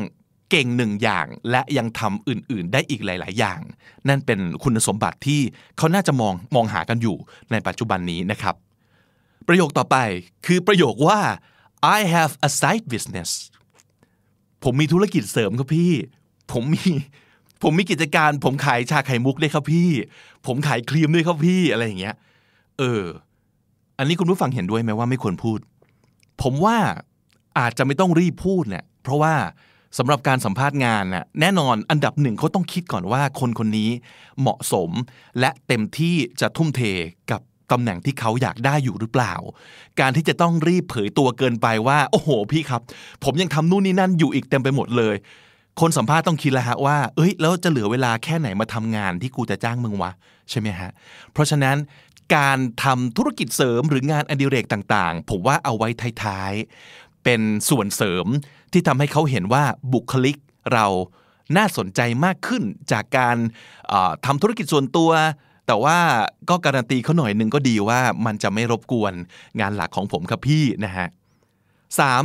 [0.51, 3.61] เก่งหนึ่งอย่างและยังทำอื่น ๆ ได้อีกหลาย ๆ อย่าง
[4.09, 5.41] นั่นเป็นคุณสมบัติที่
[5.77, 7.17] เขาน่าจะมองมองหากันอยู่
[7.51, 8.55] ในปัจจุบันนี้นะครับ
[9.49, 9.97] ประโยคต่อไป
[10.47, 11.21] คือประโยคว่า
[11.97, 13.31] I have a side business
[14.65, 15.93] ผมมีธุรกิจเสริมครับพี่
[16.53, 16.85] ผมมี
[17.63, 19.89] ผมมีกิจการ ผมขายชาไข่มุกด้วยครับพี่
[20.47, 22.15] ผมขายครีมด้วยครับพี่อะไรอย่างเงี้ย
[22.79, 23.03] เออ
[23.99, 25.59] อันนี้คุณผู้ฟังเห็นด้วยไหมว่าไม่ควรพูด
[26.43, 26.77] ผมว่า
[27.59, 29.35] อาจจะไม่ต้องรีบพูดเนี่ยเพราะว่า
[29.99, 33.91] สำหรับการสัมภาษณ์งานน่ะแน่นอนอันดับหนึ่งเขาต้องคิดก่อนว่าคนคนนี้
[34.41, 34.91] เหมาะสม
[35.41, 36.80] และเต็มที่จะทุ่มเท
[37.30, 37.41] กับ
[37.72, 39.34] ตำแหน่งที่เขาอยากได้อยู่หรือเปล่า
[40.01, 42.82] การที่จะต้องรีบเผยตัวเกินไปว่า โอ้โห พี่ครับ
[43.24, 45.14] ผมยังทำนู่นนี่นั่นอยู่อีกเต็มไปหมดเลย
[45.80, 50.12] คนสัมภาษณ์ต้องคิดแล้วฮะว่า เอ้ยแล้วจะเหลือเวลาแค่ไหนมาทำงานที่กูจะจ้างมึงวะ
[50.51, 50.91] ใช่ไหมฮะ
[51.32, 51.76] เพราะฉะนั้น
[52.36, 55.88] การทำธุรกิจเสริมหรืองานอดิเรกต่างๆ ผมว่าเอาไว้
[56.22, 58.26] ท้ายๆเป็นส่วนเสริม
[58.73, 60.37] ที่ทำให้เขาเห็นว่าบุคลิก
[60.73, 60.87] เรา
[61.57, 62.62] น่าสนใจมากขึ้น
[62.93, 63.37] จากการ
[64.27, 65.11] ทำธุรกิจส่วนตัว
[65.66, 65.99] แต่ว่า
[66.49, 69.12] ก็การันตีเขาหน่อยหนึ่งก็ดีว่ามันจะไม่รบกวน
[69.61, 71.07] งานหลักของผมครับพี่นะฮะ
[71.99, 72.23] สาม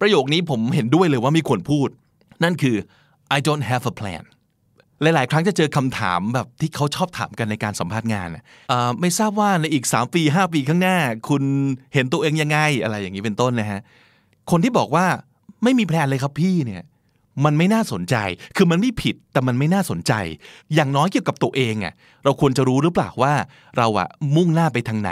[0.00, 1.88] ประโยคนี้ผมเห็นด้วยเลยว่ามีคนพูด
[2.44, 2.76] นั่นคือ
[3.36, 4.24] I don't have a plan
[5.02, 8.28] หลาย ๆ ครั้งจะเจอคำถามแบบที่เขาชอบถามกันในการสัมภาษณ์งาน
[9.00, 10.96] ไม่ทราบว่าในอีก 3 ปี 5 ปีข้างหน้า
[11.28, 11.42] คุณ
[11.94, 13.80] เห็นตัวเองยังไงอะไรอย่างนี้เป็นต้นนะฮะ
[14.50, 15.06] คนที่บอกว่า
[15.64, 16.84] ไม่มีแพลนเลยครับพี่เนี่ย
[17.44, 18.16] มันไม่น่าสนใจ
[18.56, 20.12] คือมันไม่ผิด แต่มันไม่น่าสนใจ
[20.74, 21.94] อย่างน้อยเกี่ยวกับตัวเองอะ
[22.24, 23.34] เราควรจะรู้หรือเปล่าว่า
[23.76, 25.10] เราอะมุ่งหน้าไปทางไหน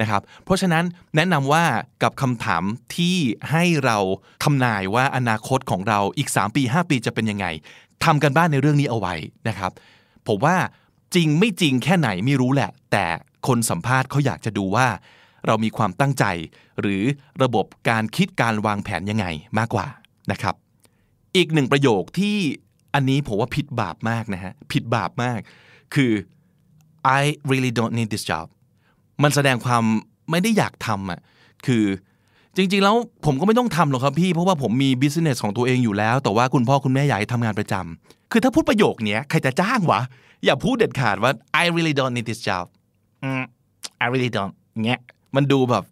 [0.00, 0.84] นะครับ เพราะฉะนั้น
[1.16, 1.64] แนะนำว่า
[2.02, 2.62] กับคำถาม
[2.96, 3.16] ที่
[3.50, 3.98] ให้เรา
[4.44, 7.46] ทำนายว่าอนาคตของเราอีก 3 ปี 5 ปีจะเป็นยังไง
[8.04, 9.14] ทำกันบ้านในเรื่องนี้เอาไว้
[9.48, 9.70] นะครับ
[10.28, 10.56] ผมว่า
[11.14, 13.04] จริงไม่จริงแค่ไหนไม่รู้แหละ แต่
[13.46, 14.86] คนสัมภาษณ์เขาอยากจะดูว่า
[15.46, 16.24] เรามีความตั้งใจ
[16.80, 17.02] หรือ
[17.42, 19.26] ระบบการคิดการวางแผนยังไง
[19.58, 19.86] มากกว่า
[20.32, 20.54] นะครับ
[21.36, 22.36] อีกหนึ่งประโยคที่
[22.94, 25.40] อันนี้ผมว่าผิดบาปมากนะฮะผิดบาปมาก
[25.94, 26.12] คือ
[27.20, 28.46] I really don't need this job
[29.22, 29.82] มันแสดงความ
[30.30, 31.20] ไม่ได้อยากทำอะ
[31.66, 31.84] คือ
[32.56, 40.00] จริงๆ แล้วผมก็ไม่ต้องทำหรอกครับพี่ เพราะว่าผมมี business ของตัวเองอยู่แล้ว แต่ว่าคุณพ่อคุณแม่อยากให้ทำงานประจำคือถ้าพูดประโยคนี้ใครจะจ้างวะ
[40.44, 41.32] อย่าพูดเด็ดขาดว่า
[41.62, 44.54] I really don't need this jobI really don't
[44.86, 45.00] เงี้ย
[45.36, 45.84] มันดูแบบ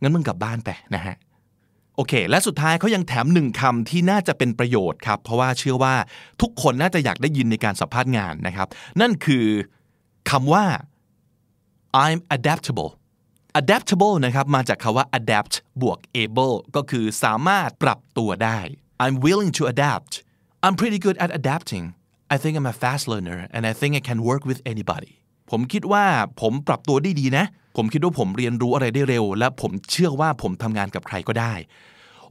[0.00, 1.16] งั้นมึงกลับบ้านไปนะฮะ
[1.96, 5.94] โอเค และสุดท้ายเขายังแถมหนึ่งคำที่น่าจะเป็นประโยชน์ครับ เพราะว่าเชื่อว่า
[6.40, 8.68] ทุกคนน่าจะอยากได้ยินในการสัมภาษณ์งานนะครับ
[9.00, 9.46] นั่นคือ
[10.30, 10.64] คำว่า
[12.04, 12.90] I'm adaptable
[13.60, 18.58] adaptable นะครับ มาจากคาว่า adapt บวก able ก็คือสามารถปรับตัวได้
[19.04, 20.12] I'm willing to adapt
[20.64, 21.84] I'm pretty good at adapting
[22.34, 25.12] I think I'm a fast learner and I think I can work with anybody
[25.50, 26.04] ผมคิดว่า
[26.40, 27.44] ผมปรับตัวได้ดีนะ
[27.76, 31.54] ผมคิดว่าผมเรียนรู้อะไรได้เร็ว และผมเชื่อว่าผมทำงานกับใครก็ได้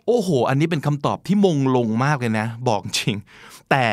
[0.06, 3.16] โอ้โห อันนี้เป็นคำตอบที่มงลงมากเลยนะ บอกจริง
[3.72, 3.86] แต่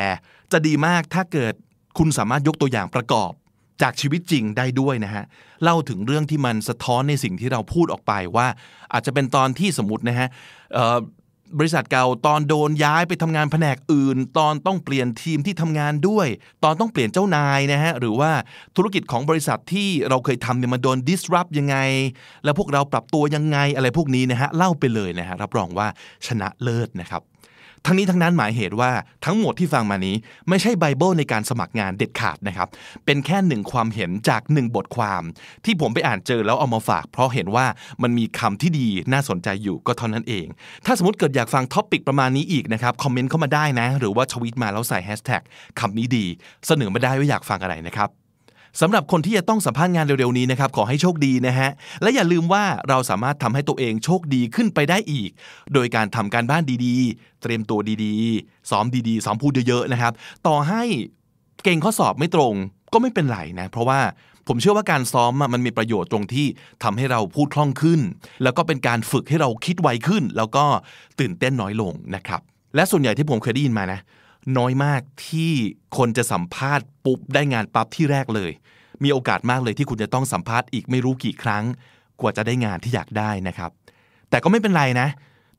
[0.52, 1.54] จะดีมากถ้าเกิด
[1.98, 3.32] คุณสามารถยกตัวอย่างประกอบ
[3.82, 5.24] จากชีวิตจริงได้ด้วยนะฮะ
[5.62, 8.46] เล่าถึงเรื่องที่มันสะท้อนในสิ่งที่เราพูดออกไปว่า
[8.92, 10.28] อาจจะเป็นตอนที่สมมตินะฮะ
[11.58, 16.26] บริษัทเก่าตอนโดนย้ายไปทำงานแผนกอื่น ตอนต้องเปลี่ยนทีมที่ทำงานด้วย
[16.64, 18.30] ตอนต้องเปลี่ยนเจ้านายนะฮะหรือว่า
[18.76, 21.76] ธุรกิจของบริษัทที่เราเคยทำเนี่ยมันโดน disrupt ยังไง
[22.44, 25.86] แล้วพวกเราปรับตัวยังไงอะไรพวกนี้นะฮะเล่าไปเลยนะฮะรับรองว่า
[26.26, 27.22] ชนะเลิศนะครับ
[27.86, 28.90] ทั้งนี้ทั้งนั้นหมายเหตุว่า
[29.24, 30.16] ทั้งหมดที่ฟังมานี้
[30.48, 32.68] ไม่ใช่ไบเบิลในการสมัครงานเด็ดขาดนะครับ
[33.04, 35.22] เป็นแค่หนึ่งความเห็นจากหนึ่งบทความ
[35.64, 37.66] ที่ผมไปอ่านเจอแล้วเอามาฝาก เพราะเห็นว่า
[38.02, 40.46] มันมีคำที่ดีน่าสนใจอยู่ก็เท่านั้นเอง
[40.86, 45.42] ถ้าสมมติเกิดอยากฟัง topic ประมาณนี้อีกนะครับคอมเมนต์เข้ามาได้นะ หรือว่าทวีตมาแล้วใส่แฮชแท็ก
[45.80, 46.24] คำนี้ดี
[46.66, 48.23] เสนอมาได้ว่าอยากฟังอะไรนะครับ
[48.80, 51.70] สำหรับคนที่จะต้องสัมภาษณ์งานเร็วๆนี้นะครับขอให้โชคดีนะฮะ
[52.02, 55.30] และอย่าลืมว่าเราสามารถทำให้ตัวเองโชคดีขึ้นไปได้อีก
[55.74, 60.12] โดยการทำการบ้านดีๆ เตรียมตัวดีๆ ซ้อมดีๆซ้อมพูดเยอะๆนะครับ
[60.46, 60.82] ต่อให้
[61.64, 62.54] เก่งข้อสอบไม่ตรง
[62.92, 64.00] ก็ไม่เป็นไรนะเพราะว่า
[64.48, 66.46] ผมเชื่อว่าการซ้อมมันมีประโยชน์ตรงที่
[66.82, 68.00] ทำให้เราพูดคล่องขึ้น
[68.42, 70.64] แล้วก็เป็นการฝึกให้เราคิดไวขึ้น แล้วก็
[71.20, 72.40] ตื่นเต้นน้อยลงนะครับ
[72.74, 74.00] และส่วนใหญ่ที่ผมเคยได้ยินมานะ
[74.58, 75.52] น้อยมากที่
[75.96, 78.50] คนจะสัมภาษณ์ปุ๊บได้งานปั๊บที่แรกเลย
[79.04, 81.64] มีโอกาสมากเลยที่คุณจะต้องสัมภาษณ์อีกไม่รู้กี่ครั้ง
[82.20, 83.70] กว่าจะได้งานที่อยากได้นะครับ
[84.30, 85.08] แต่ก็ไม่เป็นไรนะ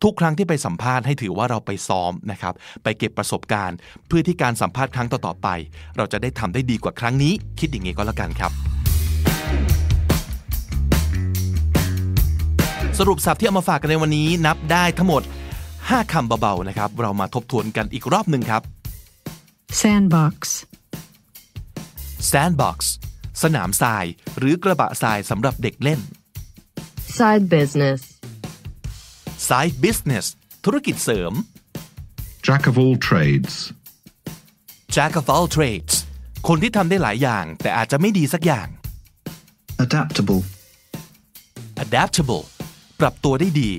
[0.03, 3.77] ทุกครั้งที่ไปสัมภาษณ์ให้ถือว่าเราไปซ้อมนะครับ ไปเก็บประสบการณ์
[4.07, 5.47] เพื่อที่การสัมภาษณ์ครั้งต่อๆไป
[5.97, 8.51] เราจะได้ทำได้ดีกว่าครั้งนี้ คิดอย่างนี้ก็แล้วกันครับ
[12.99, 15.21] สรุปสับที่เอามาฝากกันในวันนี้นับได้ทั้งหมด
[15.67, 18.61] 5คำเบาๆนะครับ เรามาทบทวนกันอีกรอบหนึ่งครับ
[19.71, 20.65] sandbox,
[22.19, 22.77] sandbox
[23.43, 24.05] สนามทราย
[24.37, 25.99] หรือกระบะทรายสำหรับเด็กเล่น
[27.19, 27.99] Side business.
[29.49, 30.25] side business
[30.65, 31.33] ธุรกิจเสริม
[32.47, 33.53] Jack of all trades.
[34.95, 35.93] jack of all trades
[36.47, 38.67] คนที่ทำได้หลายอย่างแต่อาจจะไม่ดีสักอย่าง
[39.85, 40.41] adaptable,
[41.85, 42.43] adaptable
[42.99, 43.71] ปรับตัวได้ดี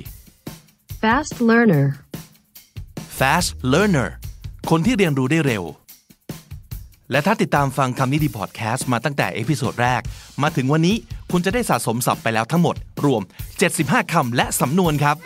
[1.03, 1.87] Fast learner.
[3.20, 4.09] fast learner
[4.73, 5.64] คนที่เรียนรู้ได้เร็ว
[7.11, 10.03] และถ้าติดตามฟังคำนี้ดีพอดแคสต์มาตั้งแต่ episode แรก
[10.43, 10.97] มาถึงวันนี้
[11.31, 13.23] คุณจะได้สะสมศัพท์ไปแล้วทั้งหมด รวม
[13.67, 15.17] 75 คำและสำนวนครับ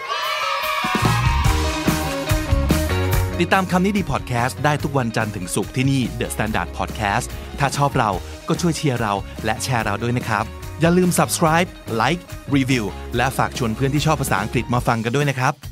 [3.41, 7.27] ติดตามคำนี้ดีพอดแคสต์ได้ทุกวันจันทร์ถึงศุกร์ที่นี่ The Standard Podcast
[7.59, 8.11] ถ้าชอบเรา
[8.49, 9.13] ก็ช่วยเชียร์เรา
[9.45, 10.45] และแชร์เราด้วยนะครับ
[10.81, 11.69] อย่าลืม subscribe
[12.01, 12.21] like
[12.55, 12.85] review
[13.17, 15.70] และฝากชวนเพื่อนที่ชอบภาษาอังกฤษมาฟังกันด้วยนะครับ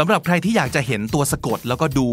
[0.00, 2.08] สำหรับใครที่อยากจะเห็นตัวสะกดแล้วก็ดู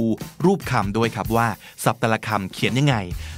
[0.46, 1.48] รูปคำด้วยครับว่า
[1.84, 2.96] ศัพท์แต่ละคำเขียนยังไง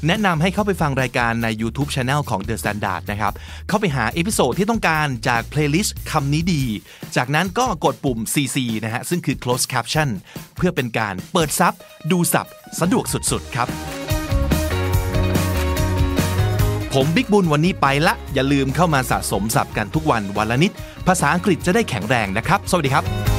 [0.07, 3.33] แนะนำให้เข้าไปฟังรายการใน YouTube Channel ของ The Standard นะครับ
[3.67, 6.63] เข้าไปหา episode ที่ต้องการจาก playlist คำนี้ดี
[7.15, 10.09] จากนั้นก็กดปุ่ม CC นะฮะ ซึ่งคือ close caption
[10.55, 11.73] เพื่อเป็นการเปิดซับ
[12.11, 13.67] ดูสับสะดวกสุดๆ ครับ
[16.93, 20.71] ผมบิ๊กบุญวันนี้ไปละ อย่าลืมเข้ามาสะสมศัพท์กันทุกวันวันละนิด
[21.07, 23.36] ภาษาอังกฤษจะได้แข็งแรงนะครับ สวัสดีครับ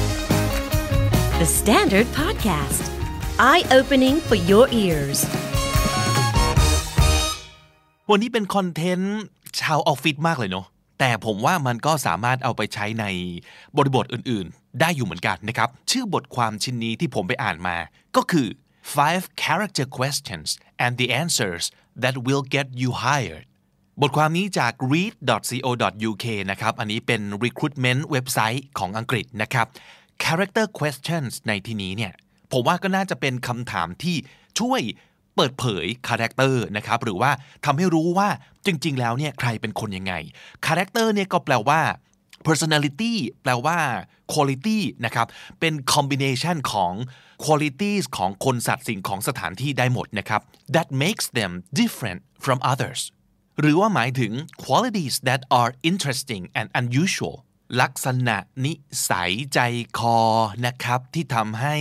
[1.45, 2.83] The Standard Podcast.
[3.39, 5.19] Eye opening for your ears.
[8.09, 9.17] วันนี้เป็นคอนเทนต์
[9.61, 10.65] ชาวออฟฟิศมากเลยเนาะ
[10.99, 13.05] แต่ผมว่ามันก็สามารถเอาไปใช้ใน
[13.77, 17.77] บริบทอื่นๆ ได้อยู่เหมือนกันนะครับ ชื่อบทความชิ้นนี้ที่ผมไปอ่านมา
[18.15, 18.47] ก็คือ
[18.95, 20.49] five character questions
[20.83, 21.63] and the answers
[22.03, 23.45] that will get you hired
[24.01, 29.67] บทความนี้จาก reed.co.uk นะครับ อันนี้เป็น recruitment เว็บไซต์ของอังกฤษนะครับ
[30.23, 32.13] character questions ในที่นี้เนี่ย
[32.51, 34.15] ผมว่าก็น่าจะเป็นคำถามที่
[34.59, 34.81] ช่วย
[35.35, 37.31] เปิดเผย character นะครับหรือว่า
[37.65, 38.29] ทำให้รู้ว่า
[38.65, 40.13] จริง ๆ แล้วเนี่ยใครเป็นคนยังไง
[40.65, 41.81] character เนี่ยก็แปลว่า
[42.47, 43.77] personality แปลว่า
[44.33, 45.27] quality นะครับ
[45.59, 46.93] เป็น combination ของ
[47.45, 50.41] qualities ของคนสัตว์สิ่งของสถานที่ได้หมดนะครับ
[50.75, 53.01] that makes them different from others
[53.59, 54.33] หรือว่าหมายถึง
[54.65, 57.35] qualities that are interesting and unusual
[57.81, 58.73] ลักษณะนิ
[59.09, 59.59] สัยใจ
[59.97, 60.19] คอ
[60.65, 61.75] นะครับที่ทำให้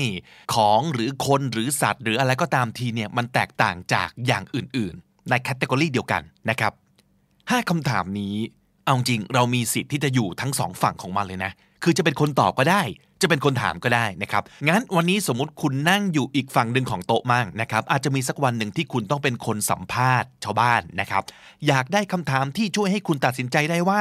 [0.55, 6.73] ของหรือคนหรือสัตว์ หรืออะไรก็ตามทีเนี่ยมันแตกต่างจากอย่างอื่นๆ ในแคตตากรีเดียวกันนะครับ
[7.21, 8.37] 5คำถามนี้
[8.85, 12.83] เอาจริงเรามีสิทธิ์ที่จะอยู่ทั้งสองฝั่งของมันเลยนะ คือจะเป็นคนตอบก็ได้
[13.23, 21.23] จะเป็นคนถามก็ได้นะครับ งั้นวันนี้สมมติคุณนั่งอยู่อีกฝั่งหนึ่งของโต๊ะมั่งนะครับ อาจจะมีสักวันหนึ่งที่คุณต้องเป็นคนสัมภาษณ์ชาวบ้านนะครับ
[21.67, 24.01] อยากได้คำถามที่ช่วยให้คุณตัดสินใจได้ว่า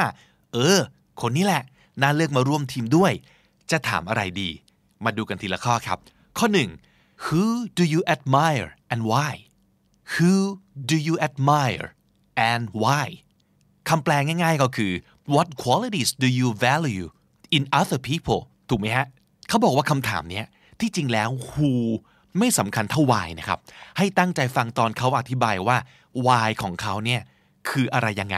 [0.54, 0.78] เออ
[1.22, 1.64] คนนี้แหละ
[2.02, 3.12] น่าเลือกมาร่วมทีมด้วย
[3.72, 4.50] จะถามอะไรดี
[5.06, 6.00] มาดูกันทีละข้อครับ
[6.38, 6.48] ข้อ
[6.88, 7.44] 1 Who
[7.80, 9.32] do you admire and why
[10.16, 10.34] Who
[10.90, 11.88] do you admire
[12.52, 13.08] and why
[13.90, 14.92] คำแปลง่ายๆก็คือ
[15.36, 17.08] what qualities do you value
[17.58, 19.08] in other people ถูกไหมฮะ
[19.48, 20.46] เขาบอกว่าคำถามเนี้ย
[20.80, 21.72] ที่จริงแล้ว who
[22.40, 23.60] ไม่สำคัญเท่า why นะครับ
[23.98, 25.78] ให้ตั้งใจฟังตอนเขาอธิบายว่า
[26.26, 27.22] why ของเขาเนี่ย
[27.70, 28.38] คืออะไรยังไง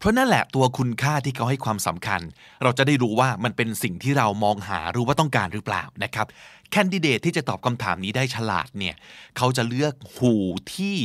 [0.00, 2.20] เพราะนั่นแหละตัวคุณค่าที่เขาให้ความสำคัญ
[2.62, 6.26] เราจะได้รู้ว่ามันเป็นสิ่งที่เรามองหาหรือว่าต้องการหรือเปล่านะครับ
[6.70, 8.94] candidate ที่จะตอบคำถามนี้ได้ฉลาดเนี่ย
[9.36, 10.34] เขาจะเลือก who
[10.74, 10.96] ที่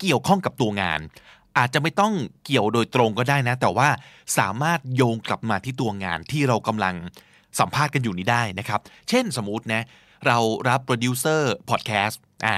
[0.00, 1.00] เกี่ยวข้องกับตัวงาน
[1.58, 2.12] อาจจะไม่ต้อง
[2.44, 3.88] เกี่ยวโดยตรงก็ได้นะ แต่ว่า
[4.38, 6.94] สามารถโยงกลับมาที่ตัวงานที่เรากำลัง
[7.58, 9.84] สัมภาษณ์กันอยู่นี้ได้นะครับ เช่นสมมตินะ
[10.26, 10.38] เรา
[10.68, 12.56] รับโปรดิวเซอร์พอดแคสต์อ่า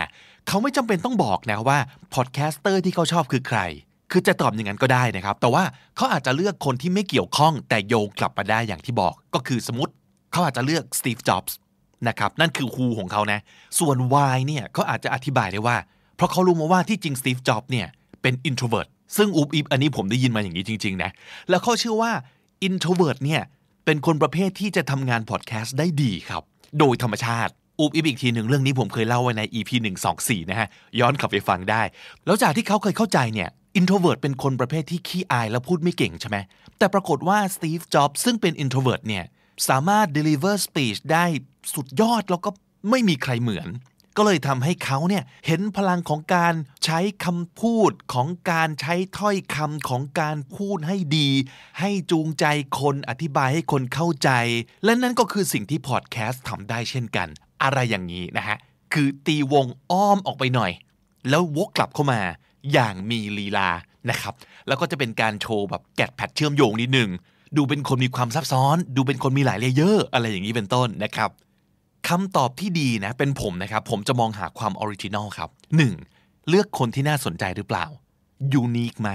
[0.49, 1.79] เขาไม่จำเป็นต้องบอกนะว่า
[2.15, 3.61] podcaster ที่เขาชอบคือใคร
[4.13, 5.65] คือจะตอบอย่างนั้นก็ได้นะครับ แต่ว่า
[5.97, 9.93] เขาอาจจะเลือกคนที่ไม่เกี่ยวข้องแต่โยงกลับมาได้อย่างที่บอก ก็คือสมมติ
[10.33, 11.57] เขาอาจจะเลือกสตีฟจ็อบส์
[12.09, 13.41] นะครับนั่นคือฮูของเขานะ
[13.79, 15.77] ส่วน why เนี่ยเขาอาจจะอธิบายได้ว่า
[16.17, 17.87] เพราะเขารู้มาว่าที่จริงสตีฟจ็อบส์เนี่ย
[18.23, 21.11] เป็น introvert ซึ่งอุบอิบอันนี้ผมได้ยินมาอย่างนี้จริง ๆ นะ
[21.51, 22.13] แล้วเขาเชื่อว่า
[22.67, 23.43] introvert เนี่ย
[23.85, 26.43] เป็นคนประเภทที่จะทำงานพอดแคสต์ได้ดีครับ
[26.79, 29.71] โดยธรรมชาติอุบอิบอีกทีหนึ่งเรื่องนี้ผมเคยเล่าไว้ใน EP
[30.11, 30.69] 124 นะฮะ
[31.01, 31.83] ย้อนกลับไปฟังได้
[32.27, 36.37] แล้วจากที่เขาเคยเข้าใจเนี่ย introvert เป็นคนประเภทที่ขี้อายและพูดไม่เก่งใช่ไหม
[36.79, 39.25] แต่ปรากฏว่า Steve Jobs ซึ่งเป็น introvert เนี่ย
[39.69, 41.25] สามารถ deliver speech ได้
[41.75, 42.51] สุดยอดแล้วก็
[42.91, 43.69] ไม่มีใครเหมือน
[44.17, 46.55] ก็เลยทำให้เขาเนี่ยเห็นพลังของการ
[46.85, 51.29] ใช้คำพูดของการใช้ถ้อยคำของการพูดให้ดี
[51.81, 52.45] ให้จูงใจ
[52.81, 54.31] คนอธิบายให้คนเข้าใจ
[54.85, 57.29] และนั่นก็คือสิ่งที่พอดแคสต์ทำได้เช่นกัน
[57.63, 58.57] อะไรอย่างนี้นะฮะ
[58.93, 60.73] คือตีวงอ้อมออกไปหน่อย
[61.29, 62.21] แล้ววกกลับเข้ามา
[62.73, 63.71] อย่างมีลีลา
[64.11, 64.35] นะครับ
[64.69, 67.11] แล้วก็จะเป็นการโชว์แบบแกะแพทเชื่อมโยงนิดนึง
[67.57, 71.31] ดูเป็นคนมีความซับซ้อน ดูเป็นคนมีหลาย layer อะไรอย่างนี้เป็นต้นนะครับ
[72.09, 75.51] คำตอบที่ดีนะ เป็นผมนะครับ ผมจะมองหาความ original ครับ
[75.99, 76.49] 1.
[76.49, 77.87] เลือกคนที่น่าสนใจหรือเปล่า
[78.53, 79.11] unique ไหม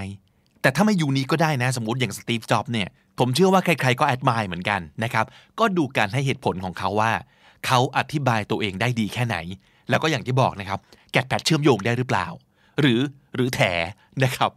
[0.62, 2.88] แต่ถ้าไม่ unique ก็ได้นะ สมมติอย่างสตีฟ จ็อบเนี่ย
[3.18, 5.26] ผมเชื่อว่าใครๆก็ admire เหมือนกันนะครับ
[5.58, 7.12] ก็ดูการให้เหตุผลของเขาว่า
[7.66, 9.36] เขาอธิบายตัวเองได้ดีแค่ไหน
[9.90, 10.78] แล้วก็อย่างที่บอกนะครับ
[11.12, 12.26] แกะแพทเชื่อมโยงได้หรือเปล่า
[12.80, 13.00] หรือ
[13.34, 13.60] หรือแถ
[14.22, 14.50] นะครับ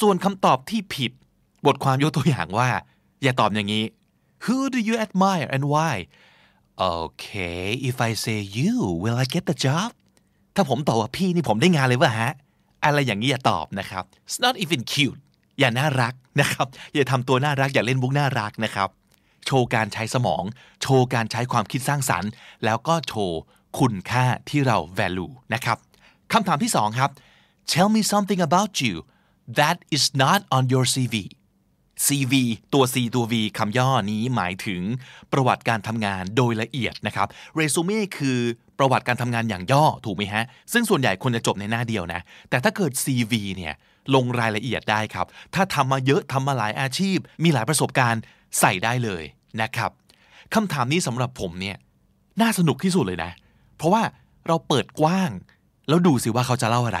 [0.00, 1.12] ส่วนคำตอบที่ผิด
[1.66, 2.68] บทความยกตัวอย่างว่า
[3.22, 3.84] อย่าตอบอย่างนี้
[4.44, 5.94] Who do you admire and why
[6.90, 9.90] Okay if I say you will I get the job
[10.54, 12.32] ถ้าผมตอบว่าพี่นี่ผมได้งานเลยวะฮะ
[12.84, 15.20] อะไรอย่างนี้อย่าตอบนะครับ It's not even cute
[15.58, 18.88] อย่าน่ารักนะครับ อย่าทำตัวน่ารักอย่าเล่นมุกน่ารักนะครับ
[19.46, 20.44] โชว์การใช้สมอง
[20.82, 22.30] โชว์การใช้ความคิดสร้างสรรค์
[22.64, 23.40] แล้วก็โชว์
[23.78, 25.78] คุณค่าที่เรา value นะครับ
[26.32, 27.10] คำถามที่สองครับ
[27.74, 28.94] Tell me something about you
[29.60, 31.16] that is not on your CV
[32.06, 32.34] CV
[32.74, 34.82] ตัว C ตัว V คำย่อนี้หมายถึง
[35.32, 38.38] ประวัติการทำงานโดยละเอียดนะครับเรซูเม่คือ
[38.78, 43.74] ประวัติการทำงานอย่างย่อถูกไหมฮะ ซึ่งส่วนใหญ่คนจะจบในหน้าเดียวนะ แต่ถ้าเกิด CV เนี่ย
[44.14, 48.22] ลงรายละเอียดได้ครับ ถ้าทำมาเยอะทำมาหลายอาชีพ มีหลายประสบการณ์
[48.60, 49.22] ใส่ได้เลย
[49.62, 49.90] นะครับ
[50.54, 51.76] คำถามนี้สำหรับผมเนี่ย
[52.40, 53.30] น่าสนุกที่สุดเลยนะ
[53.76, 54.02] เพราะว่า
[54.46, 55.30] เราเปิดกว้าง
[55.88, 57.00] แล้วดูสิว่าเขาจะเล่าอะไร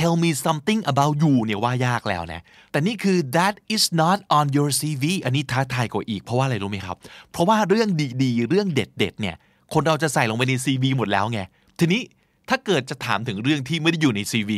[0.00, 2.40] tell me something about you เนี่ยว่ายากแล้วนะ
[2.70, 6.96] แต่นี่คือ that is not on your CV อันนี้ท้าทายกว่าอีกเพราะว่าอะไรรู้ไหมครับ
[7.32, 7.88] เพราะว่าเรื่อง
[8.22, 9.36] ดีๆ เรื่องเด็ดๆ เนี่ย
[9.72, 11.40] คนเราจะใส่ลงไปใน CV หมดแล้วไง
[11.78, 12.02] ทีนี้
[12.48, 14.50] ถ้าเกิดจะถามถึงเรื่องที่ไม่ได้อยู่ใน CV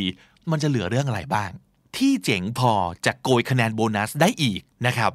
[0.50, 1.50] มันจะเหลือเรื่องอะไรบ้าง
[1.96, 2.72] ที่เจ๋งพอ
[3.06, 5.12] จะโกยคะแนนโบนัสได้อีกนะครับ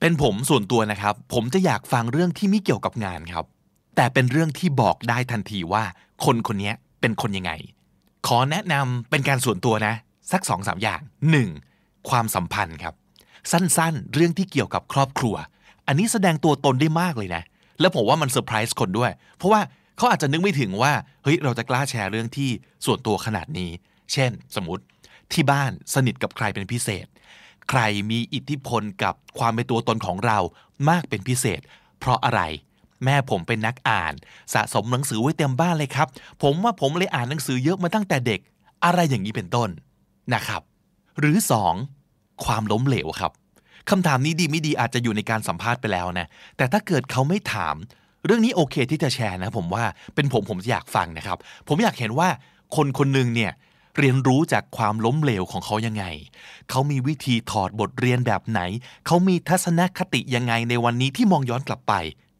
[0.00, 3.44] เป็นผมส่วนตัวนะครับ ผมจะอยากฟังเรื่องที่ไม่เกี่ยวกับงานครับ
[3.96, 5.84] แต่เป็นเรื่องที่บอกได้ทันทีว่า
[6.24, 7.52] คนคนนี้เป็นคนยังไง
[8.26, 9.94] ขอแนะนำเป็นการส่วนตัวนะ
[10.32, 11.00] สักสองสามอย่าง
[11.54, 12.08] 1.
[12.10, 12.94] ความสัมพันธ์ครับ
[13.52, 15.34] สั้นๆ เรื่องที่เกี่ยวกับครอบครัว
[15.86, 17.42] อันนี้แสดงตัวตนได้มากเลยนะ
[17.80, 19.60] แล้วผมว่ามันเซอร์ไพรส์คนด้วย เพราะว่า
[19.96, 20.92] เขาอาจจะนึกไม่ถึงว่า
[21.22, 22.50] เฮ้ย เราจะกล้าแชร์เรื่องที่
[22.84, 23.70] ส่วนตัวขนาดนี้
[24.12, 24.84] เช่น สมมติ
[25.32, 27.06] ที่บ้านสนิทกับใครเป็นพิเศษ
[27.70, 30.38] ใครมีอิทธิพลกับความเป็นตัวตนของเรา
[30.88, 31.60] มากเป็นพิเศษ
[31.98, 32.40] เพราะอะไร
[33.04, 34.12] แม่ผมเป็นนักอ่าน
[34.54, 36.08] สะสมหนังสือไว้เต็มบ้านเลยครับ
[36.42, 38.40] ผมว่าผมเลยอ่านหนังสือเยอะมาตั้งแต่เด็ก
[38.84, 39.68] อะไรอย่างนี้เป็นต้น
[40.34, 40.62] นะครับ
[41.20, 41.36] หรือ
[41.90, 42.44] 2.
[42.44, 43.32] ความล้มเหลวครับ
[43.90, 46.26] คำถามนี้ดีไม่ดีอาจจะอยู่ในการสัมภาษณ์ไปแล้วนะ
[46.56, 47.74] แต่ถ้าเกิดเขาไม่ถาม
[48.24, 49.84] เรื่องนี้โอเคที่จะแชร์นะผมว่า
[50.14, 51.38] เป็นผมผมอยากฟังนะครับ
[51.68, 52.28] ผมอยากเห็นว่า
[52.76, 53.52] คนคนหนึ่งเนี่ย
[53.98, 56.04] เรียนรู้จากความล้มเหลวของเขายังไง
[56.70, 58.60] เขามีวิธีถอดบทเรียนแบบไหน
[59.06, 61.92] เขามีทัศนคติยังไงในวันนี้ที่มองย้อนกลับไป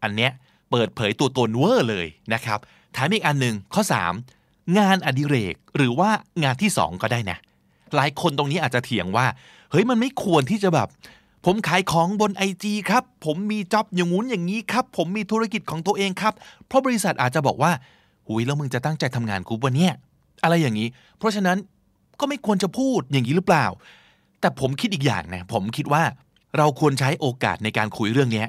[0.02, 0.32] อันเนี้ย
[0.70, 2.58] เปิดเผยตัวตนเวอร์เลยนะครับ
[2.96, 3.82] ถามอีกอันหนึ่งข้อ
[4.28, 6.10] 3 งานอดิเรกหรือว่า
[6.42, 7.38] งานที่ 2 ก็ได้นะ
[7.96, 9.26] หลายคนตรงนี้อาจจะเถียงว่า
[9.70, 10.88] เฮ้ยมันไม่ควรที่จะแบบ
[11.46, 16.34] ผมขายของบนไอจครับ ผมมีจ็อบอย่างงู้นอย่างนี้ครับ ผมมีธุรกิจของตัวเองครับ
[16.66, 17.72] เพราะบริษัทอาจจะบอกว่า
[18.26, 19.92] หุยแล้วมึงจะตั้งใจทำงานกูปะเนี่ย
[20.42, 21.58] อะไรอย่างนี้ เพราะฉะนั้น
[22.20, 23.66] ก็ไม่ควรจะพูดอย่างนี้หรือเปล่า
[24.40, 26.02] แต่ผมคิดอีกอย่างนะ ผมคิดว่า
[26.58, 28.44] เราควรใช้โอกาสในการคุยเรื่องนี้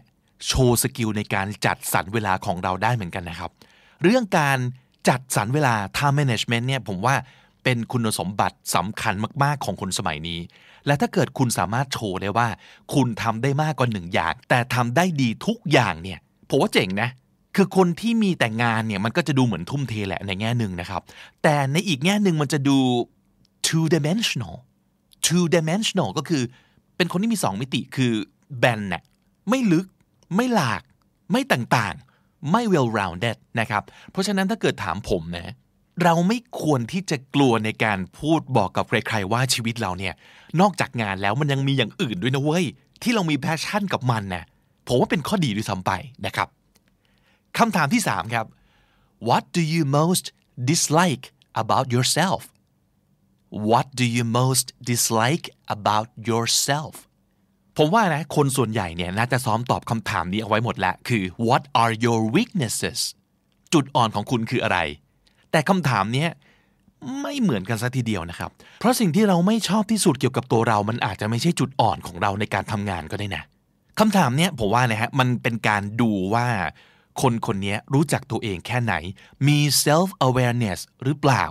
[0.47, 3.51] โชว์สกิลในการจัดสรรเวลาของเราได้เหมือนกันนะครับ
[4.03, 4.57] เรื่องการ
[5.09, 7.15] จัดสรรเวลา time management เนี่ยผมว่า
[7.63, 9.13] เป็นคุณสมบัติสำคัญ
[9.43, 10.39] มาก ๆ ของคนสมัยนี้
[10.85, 12.47] และถ้าเกิดคุณสามารถโชว์ได้ว่า
[12.93, 16.19] คุณทำได้มากกว่าหนึ่งอย่าง แต่ทำได้ดีทุกอย่างเนี่ย
[16.49, 17.09] ผมว่าเจ๋งนะ
[17.55, 21.01] คือคนที่มีแต่งานเนี่ยมันก็จะดูเหมือนทุ่มเทแหละในแง่หนึ่งนะครับ
[21.43, 22.77] แต่ในอีกแง่หนึ่งมันจะดู
[23.67, 24.55] two dimensional
[25.25, 26.43] two dimensional ก็คือ
[26.97, 28.13] เป็นคนที่มีสองมิติคือ
[28.59, 29.03] แบนน่ะ
[29.49, 29.85] ไม่ลึก
[30.35, 30.81] ไม่หลาก
[31.31, 35.53] ไม่ต่างๆ ไม่ well rounded นะครับ เพราะฉะนั้นถ้าเกิดถามผมนะ
[36.03, 40.13] เราไม่ควรที่จะกลัวในการพูดบอกกับใครๆว่าชีวิตเราเนี่ย
[40.61, 42.65] นอกจากงานแล้วมันยังมีอย่างอื่นด้วยนะเว้ย
[43.01, 44.43] ที่เรามี passion กับมันนะ
[44.87, 45.91] ผมว่าเป็นข้อดีด้วยซ้ำไป
[46.25, 46.47] นะครับ
[47.57, 48.45] คำถามที่ 3 ครับ
[49.29, 50.25] What do you most
[50.69, 51.25] dislike
[51.63, 52.41] about yourself
[53.69, 56.93] What do you most dislike about yourself
[57.77, 62.99] ผมว่านะคนส่วนใหญ่เนี่ยน่าจะซ้อมตอบคำถามนี้เอาไว้หมดแล้ว คือ What are your weaknesses
[63.73, 64.77] จุดอ่อนของคุณคืออะไร
[65.51, 66.29] แต่คำถามเนี้ย
[67.21, 68.49] ไม่เหมือนกันซะทีเดียวนะครับ
[68.79, 73.43] เพราะสิ่งที่เราไม่ชอบที่สุดเกี่ยวกับตัวเรา มันอาจจะไม่ใช่จุดอ่อนของเราในการทำงานก็ได้นะ
[73.99, 76.47] คำถามเนี้ยผมว่านะฮะมันเป็นการดูว่า
[77.21, 78.93] คนคนนี้รู้จักตัวเองแค่ไหน
[79.47, 81.45] มี self awareness หรือเปล่า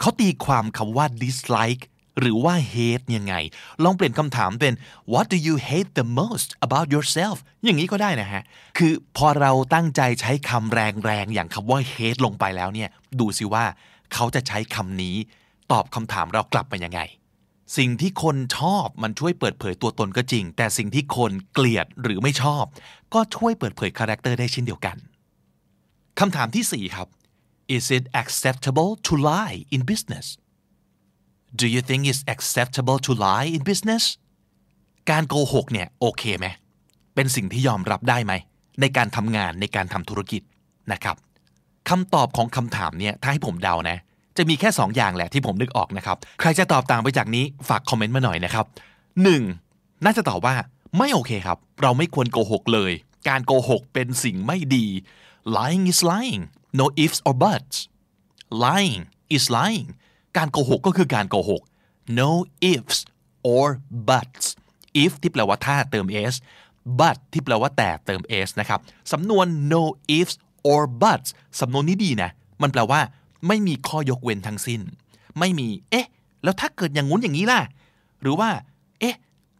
[0.00, 1.84] เขาตีความคำว่า dislike
[2.18, 3.34] หรือว่า hate ยังไง
[3.84, 4.74] ลองเปลี่ยนคำถามเป็น
[5.12, 8.42] what do you hate the most about yourself อย่างนี้ก็ได้นะฮะ
[8.78, 12.88] คือพอเราตั้งใจใช้คำแรงๆ อย่างคำว่า hate ลงไปแล้วเนี่ย
[13.20, 13.64] ดูสิว่า
[14.14, 15.16] เขาจะใช้คำนี้
[15.72, 17.00] ตอบคำถามเรากลับมายังไง
[17.76, 22.64] สิ่งที่คนชอบมันช่วยเปิดเผยตัวตนก็จริง แต่สิ่งที่คนเกลียดหรือไม่ชอบ
[23.14, 24.96] ก็ช่วยเปิดเผย character ได้เช่นเดียวกัน
[26.20, 27.08] คำถามที่ 4 ครับ
[27.76, 30.26] Is it acceptable to lie in business
[31.60, 34.04] Do you think it's acceptable to lie in business
[35.10, 36.46] การโกหกเนี่ยโอเคไหม
[37.14, 38.32] เป็นสิ่งที่ยอมรับได้ไหม
[38.80, 40.42] ในการทำงานในการทำธุรกิจ
[40.92, 41.16] นะครับ
[41.88, 43.98] คำตอบของคำถามเนี่ยถ้าให้ผมเดานะ
[44.36, 48.66] จะมีแค่ 2 อย่างแหละที่ผมนึกออกนะครับ ใครจะตอบต่างไปจากนี้ฝากคอมเมนต์มาหน่อยนะครับ
[49.34, 50.04] 1.
[50.04, 50.54] น่าจะตอบว่า
[50.98, 52.92] ไม่โอเคครับ เราไม่ควรโกหกเลย
[53.28, 54.86] การโกหกเป็นสิ่งไม่ดี
[55.56, 56.42] lying is lying
[56.78, 57.76] no ifs or buts
[58.64, 59.02] lying
[59.36, 59.88] is lying
[60.38, 61.62] การโกหกก็คือการโกหก
[62.18, 62.30] no
[62.72, 62.98] ifs
[63.54, 63.66] or
[64.08, 64.46] buts
[65.02, 66.34] if ที่แปลว่าถ้าเติม s
[66.98, 68.80] but ที่แปลว่าแต่เติม s นะครับ
[69.12, 69.82] สำนวน no
[70.18, 70.34] ifs
[70.70, 71.28] or buts
[71.60, 72.30] สำนวนนี้ดีนะ
[72.62, 73.00] มันแปลว่า
[73.46, 74.80] ไม่มีข้อยกเว้นทั้งสิ้น
[75.38, 76.06] ไม่มี เอ๊ะ
[76.42, 77.60] แล้วถ้าเกิดอย่างงู้นอย่างนี้ล่ะ
[78.20, 78.50] หรือว่า
[79.00, 79.16] เอ๊ะ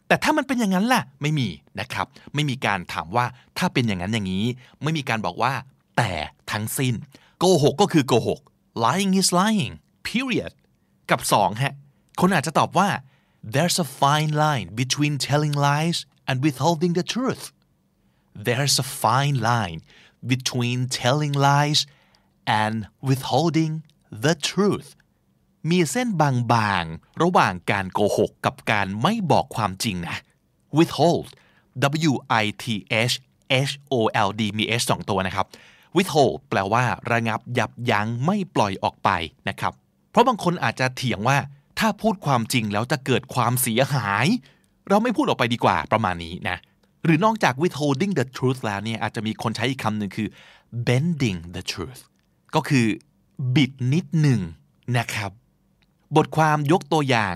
[0.07, 1.47] แต่ถ้ามันเป็นอย่างนั้นล่ะ ไม่มี
[1.79, 3.25] นะครับ ไม่มีการถามว่า
[3.57, 4.45] ถ้าเป็นอย่างนั้นอย่างนี้
[4.83, 5.53] ไม่มีการบอกว่า
[5.97, 6.11] แต่
[6.51, 6.93] ทั้งสิ้น
[7.39, 8.39] โกหกก็คือโกหก
[8.83, 9.73] lying is lying
[10.07, 10.51] period
[11.11, 11.73] กับสองฮะ
[12.19, 12.89] คนอาจจะตอบว่า
[13.53, 15.97] there's a fine line between telling lies
[16.29, 17.43] and withholding the truth
[18.45, 19.79] there's a fine line
[20.31, 21.79] between telling lies
[22.63, 22.75] and
[23.07, 23.73] withholding
[24.25, 24.89] the truth
[25.69, 30.17] มีเส้นบางๆ ระหว่างการโกหกกับการไม่บอกความจริงนะ
[30.77, 31.29] withhold
[32.09, 32.65] w i t
[33.11, 33.13] h
[33.69, 33.95] h o
[34.27, 35.45] l d มี h สองตัวนะครับ
[35.97, 39.09] withhold แปลว่าระงับยับยั้งไม่ปล่อยออกไป
[39.49, 39.73] นะครับ
[40.11, 41.37] เพราะบางคนอาจจะเถียงว่า
[41.79, 44.27] ถ้าพูดความจริงแล้วจะเกิดความเสียหาย
[44.89, 46.57] เราไม่พูดออกไปดีกว่าประมาณนี้นะ
[47.05, 50.27] หรือนอกจาก withholding the truth แล้วเนี่ยอาจจะมีคนใช้อีกคำหนึ่งคือ
[50.87, 52.01] bending the truth
[52.55, 52.85] ก็คือ
[53.55, 54.41] บิดนิดหนึ่ง
[54.97, 55.31] นะครับ
[56.15, 57.35] บทความยกตัวอย่าง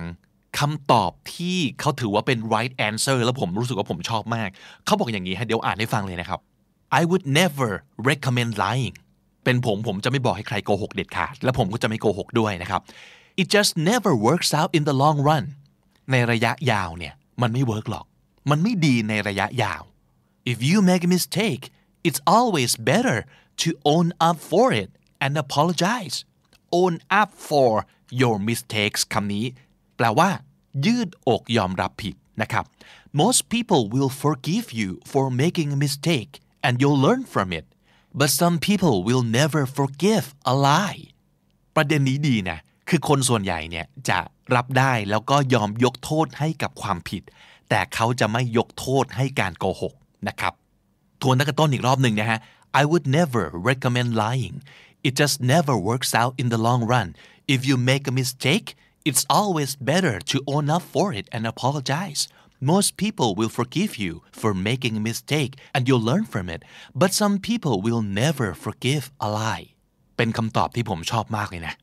[0.60, 4.50] คำตอบที่เขาถือว่าเป็น right answer แล้วผมรู้สึกว่าผมชอบมาก
[4.86, 6.40] เขาบอกอย่างนี้ฮะเดี๋ยวอ่านให้ฟังเลยนะครับ
[7.00, 7.70] I would never
[8.10, 8.96] recommend lying
[9.44, 12.82] เป็นผมผมจะไม่บอกให้ใครโกหกเด็ดขาด และผมก็จะไม่โกหกด้วยนะครับ
[13.42, 15.46] It just never works out in the long run
[16.12, 18.06] ในระยะยาวเนี่ยมันไม่เวิร์กหรอก
[18.50, 19.82] มันไม่ดีในระยะยาว
[20.52, 21.64] If you make a mistake
[22.08, 23.18] it's always better
[23.62, 24.90] to own up for it
[25.24, 26.18] and apologize
[26.82, 27.72] own up for
[28.22, 29.46] your mistakes คำนี้
[29.98, 30.30] แปลว่า
[30.86, 32.66] ยืดอกยอมรับผิดนะครับ
[33.22, 36.32] most people will forgive you for making a mistake
[36.66, 37.66] and you'll learn from it
[38.19, 41.03] but some people will never forgive a lie
[41.77, 42.59] ประเด็นนี้ดีนะ
[42.89, 44.19] คือคนส่วนใหญ่เนี่ยจะ
[44.55, 47.23] รับได้แล้วก็ยอมยกโทษให้กับความผิด
[47.69, 49.95] แต่เขาจะไม่ยกโทษให้การโกหก
[50.29, 50.53] นะครับ
[51.23, 52.39] ทวนตั้งแต่ต้นอีกรอบหนึ่งนะฮะ
[52.81, 54.57] I would never recommend lying
[55.07, 57.09] it just never works out in the long run
[57.55, 58.69] if you make a mistake
[59.09, 62.23] it's always better to own up for it and apologize
[62.72, 66.62] Most people will forgive you for making a mistake and you'll learn from it
[67.02, 69.66] but some people will never forgive a lie
[70.18, 71.74] เป็นคำตอบที่ผมชอบมากเลยนะ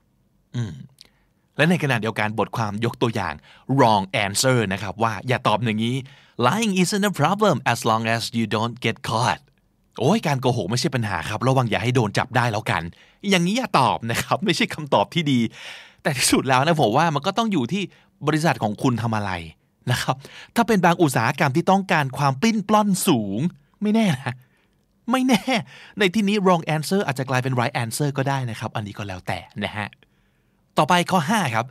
[1.56, 3.34] และในขณะเดียวกันบทความยกตัวอย่าง
[3.76, 5.96] wrong answer นะครับว่าอย่าตอบอย่างนี้
[6.46, 9.40] lying isn't a problem as long as you don't get caught
[10.00, 12.82] โอ้ยการโกหกไม่ใช่ปัญหาครับ ระวังอย่าให้โดนจับได้แล้วกัน
[13.30, 15.40] อย่างนี้อย่าตอบนะครับ ไม่ใช่คำตอบที่ดี
[16.02, 17.82] แต่ที่สุดแล้วนะผมว่ามันก็ต้องอยู่ที่
[18.26, 19.32] บริษัทของคุณทำอะไร
[19.90, 20.16] นะครับ
[20.54, 23.40] ถ้าเป็นบางอุตสาหกรรมที่ต้องการความปิ้นปล้อนสูง
[23.82, 24.34] ไม่แน่นะ
[25.10, 25.42] ไม่แน่
[25.98, 29.88] ในที่นี้ wrong answer อาจจะกลายเป็น right answer ก็ได้นะครับ อันนี้ก็แล้วแต่นะฮะ
[30.78, 31.66] ต่อไปข้อ 5 ครับ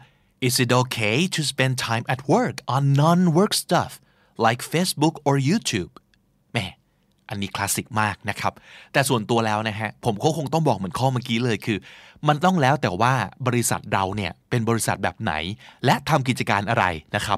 [0.48, 3.92] Is it okay to spend time at work on non-work stuff
[4.46, 5.92] like Facebook or YouTube
[7.30, 8.54] อันนี้คลาสสิกมากนะครับ
[8.94, 11.78] แต่ส่วนตัวแล้วนะฮะ ผมก็คงต้องบอกเหมือนข้อเมื่อกี้เลยคือ
[12.28, 13.14] มันต้องแล้วแต่ว่า
[13.48, 15.34] บริษัทเราเนี่ย เป็นบริษัทแบบไหน
[15.86, 17.38] และทำกิจการอะไรนะครับ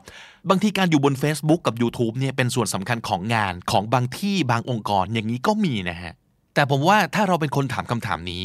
[0.50, 6.14] บางทีการอยู่บน Facebook กับ YouTube เนี่ย เป็นส่วนสำคัญของงานของบางที่บางองค์กรอย่างนี้ก็มีนะฮะ
[6.56, 8.44] แต่ผมว่าถ้าเราเป็นคนถามคำถามนี้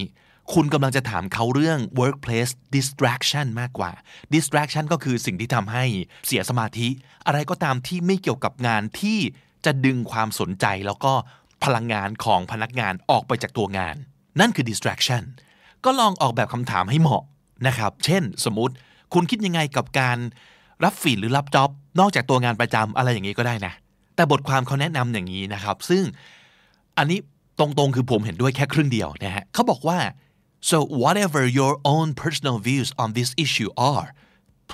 [0.54, 3.92] คุณกำลังจะถามเขาเรื่อง workplace distraction มากกว่า
[4.34, 5.84] distraction ก็คือสิ่งที่ทำให้
[6.26, 6.88] เสียสมาธิ
[7.26, 9.18] อะไรก็ตามที่ไม่เกี่ยวกับงานที่
[9.66, 11.12] จะดึงความสนใจแล้วก็
[11.64, 13.96] พลังงานของพนักงานออกไปจากตัวงาน
[14.40, 15.22] นั่นคือ distraction
[15.84, 17.24] ก็ลองออกแบบคำถามให้เหมาะ
[17.66, 18.74] นะครับ เช่น สมมติ
[19.14, 20.18] คุณคิดยังไงกับการ
[20.84, 23.72] รับฝีดหรือรับจ็อบนอกจากตัวงานประจำอะไรอย่างนี้ก็ได้นะ
[24.16, 26.04] แต่บทความเขาแนะนำอย่างนี้นะครับ ซึ่ง
[26.98, 27.18] อันนี้
[27.58, 29.98] ตรงๆ คือผมเห็นด้วยแค่ครึ่งเดียวนะฮะเขาบอกว่า
[30.70, 34.08] so whatever your own personal views on this issue are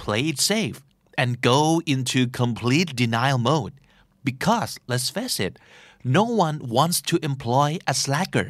[0.00, 0.78] play it safe
[1.22, 1.60] and go
[1.94, 3.74] into complete denial mode
[4.28, 5.54] because let's face it
[6.18, 8.48] no one wants to employ a slacker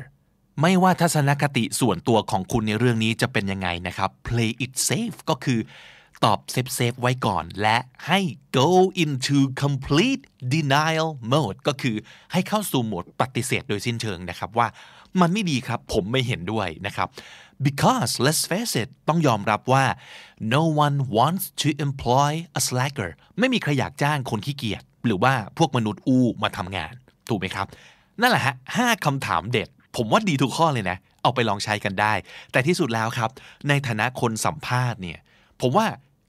[0.61, 5.61] ไม่ว่าทัศนคติส่วนตัวของคุณในเรื่องนี้จะเป็นยังไงนะครับ play it safe ก็คือ
[6.25, 8.20] ตอบ safe safe ไว้ก่อน และให้
[8.59, 8.70] go
[9.03, 10.23] into complete
[10.55, 11.97] denial mode ก็คือ
[12.33, 14.66] ให้เข้าสู่โหมดปฏิเสธโดยสิ้นเชิงนะครับว่า
[15.20, 17.09] มันไม่ดีครับผมไม่เห็นด้วยนะครับ
[17.66, 19.85] because let's face it ต้องยอมรับว่า
[20.55, 26.94] no one wants to employ a slacker ไม่มีใครอยากจ้างคนขี้เกียจ หรือว่าพวกมนุษย์อู้มาทำงาน
[27.28, 27.66] ถูกไหมครับ
[28.20, 32.12] นั่นแหละฮะห้าคำถามเด็ด ผมว่าดีทุกข้อเลยนะ เอาไปลองใช้กันได้
[32.53, 33.30] แต่ที่สุดแล้วครับ
[33.68, 35.18] ในฐานะคนสัมภาษณ์เนี่ย
[35.61, 35.86] ผมว่า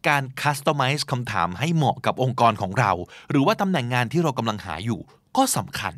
[0.08, 2.92] การ customize คำถามให้เหมาะกับองค์กรของเรา
[3.30, 5.00] หรือว่าตำแหน่งงานที่เรากำลังหาอยู่
[5.38, 5.94] ก็สำคัญ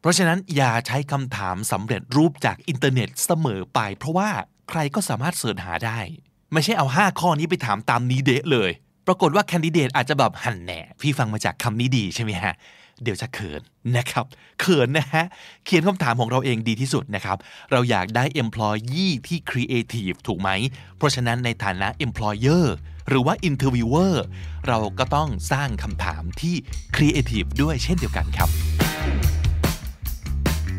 [0.00, 4.30] เพราะฉะนั้นอย่าใช้คำถามสำเร็จรูปจากอินเทอร์เน็ตเสมอไป เพราะว่า
[4.70, 5.98] ใครก็สามารถ search หาได้
[6.52, 8.70] ไม่ใช่เอา 5 ข้อนี้ไปถามตามนี้เดะเลย
[9.06, 12.54] ปรากฏว่า candidate อาจจะแบบฮั่นแน่พี่ฟังมาจากคำนี้ดีใช่ไหมฮะ
[13.02, 13.60] เดี๋ยวจะเขิน
[13.96, 14.24] นะครับ
[14.60, 15.24] เขินนะฮะ
[15.64, 17.36] เขียนคำถามของเราเองดีที่สุดนะครับ
[17.72, 20.50] เราอยากได้ employee ที่ creative ถูกไหม
[20.96, 22.64] เพราะฉะนั้นในฐานะ employer
[23.08, 24.14] หรือว่า interviewer
[24.68, 26.54] เราก็ต้องสร้างคำถามที่
[26.96, 28.48] creative ด้วยเช่นเดียวกันครับ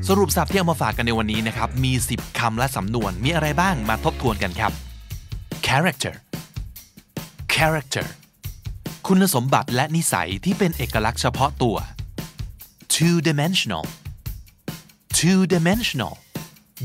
[0.07, 4.71] สรุปสับที่เอามาฝากกันในวันนี้นะครับ มี 10คำและสำนวน มีอะไรบ้างมาทบทวนกันครับ
[5.67, 6.13] character
[7.57, 8.07] character
[9.07, 11.77] คุณสมบัติและนิสัยที่เป็นเอกลักษณ์เฉพาะตัว
[12.95, 13.85] two dimensional
[15.19, 16.13] two dimensional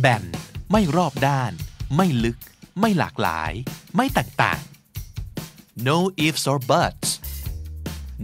[0.01, 0.25] แบน
[0.71, 1.53] ไม่รอบด้าน
[1.97, 2.39] ไม่ลึก
[2.81, 3.53] ไม่หลากหลาย
[3.97, 4.61] ไม่แตกต่าง
[5.89, 7.09] no ifs or buts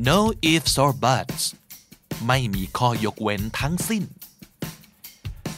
[0.09, 0.19] no
[0.53, 1.43] ifs or buts
[2.27, 4.05] ไม่มีข้อยกเว้นทั้งสิ้น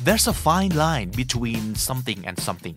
[0.04, 2.76] there's a fine line between something and something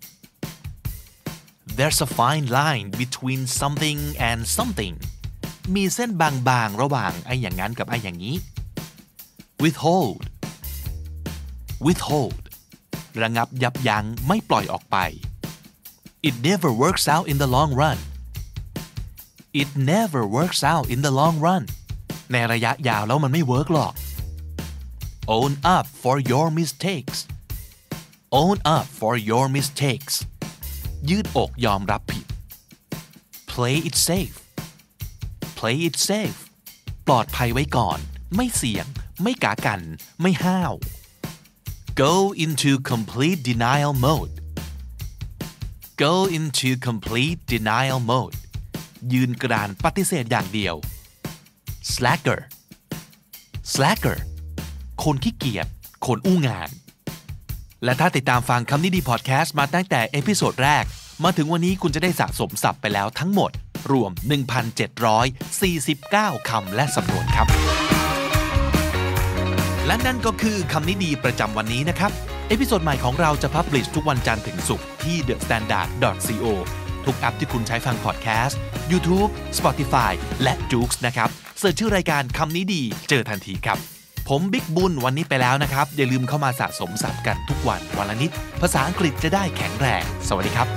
[1.77, 3.99] there's a fine line between something
[4.29, 4.95] and something
[5.75, 8.35] มีเส้นบางๆ ระหว่างไอ้อย่างนั้นกับไอ้อย่างนี้
[9.63, 10.23] withhold
[11.85, 12.43] withhold
[13.21, 14.97] ระงับยับยั้งไม่ปล่อยออกไป
[16.27, 17.99] it never works out in the long run
[19.61, 21.63] it never works out in the long run
[22.31, 23.93] ในระยะยาวแล้วมันไม่เวิร์กหรอก
[25.37, 27.19] own up for your mistakes
[28.41, 30.15] own up for your mistakes
[31.09, 32.25] ยืดอกยอมรับผิด
[33.51, 34.37] play it safe
[35.57, 36.39] play it safe
[37.07, 37.99] ปลอดภัยไว้ก่อน
[38.35, 38.85] ไม่เสี่ยง
[39.23, 39.81] ไม่กากัน
[40.21, 40.73] ไม่ห้าว
[42.01, 44.33] go into complete denial mode
[46.03, 48.37] go into complete denial mode
[49.13, 50.75] ยืนกรานปฏิเสธอย่างเดียว
[51.93, 52.39] slacker
[53.73, 54.17] slacker
[55.03, 55.67] คนขี้เกียจ
[56.05, 56.69] คนอู้งาน
[57.83, 60.83] และถ้าติดตามฟังคำนี้ดีพอดแคสต์มาตั้งแต่ episode แรก
[61.23, 63.51] มาถึงวันนี้คุณจะได้สะสมศัพท์ไปแล้วทั้งหมด
[63.91, 64.11] รวม
[64.89, 67.47] 1,749 คำและสำนวนครับ
[69.87, 72.11] และนั่นก็คือคำนี้ดีประจำวันนี้นะครับ
[72.49, 76.45] episode ใหม่ของเราจะ publish ทุกวันจันทร์ถึงศุกร์ที่ thestandard.co
[77.05, 78.59] ทุกแอปที่คุณใช้ฟังพอดแคสต์
[78.91, 80.11] YouTube Spotify
[80.43, 81.29] และ j o o x นะครับ
[81.59, 83.92] search ชื่อรายการคำนี้ดีเจอทันทีครับ
[84.29, 90.67] ผมบิ๊กบุญวันนี้ไปแล้วนะครับ อย่าลืมเข้ามาสะสมศัพท์กันทุกวันวันละนิด ภาษาอังกฤษจะได้แข็งแรง สวัสดีครับ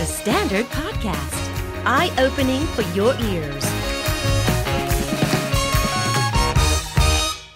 [0.00, 1.42] The Standard Podcast,
[1.86, 3.83] eye opening for your ears.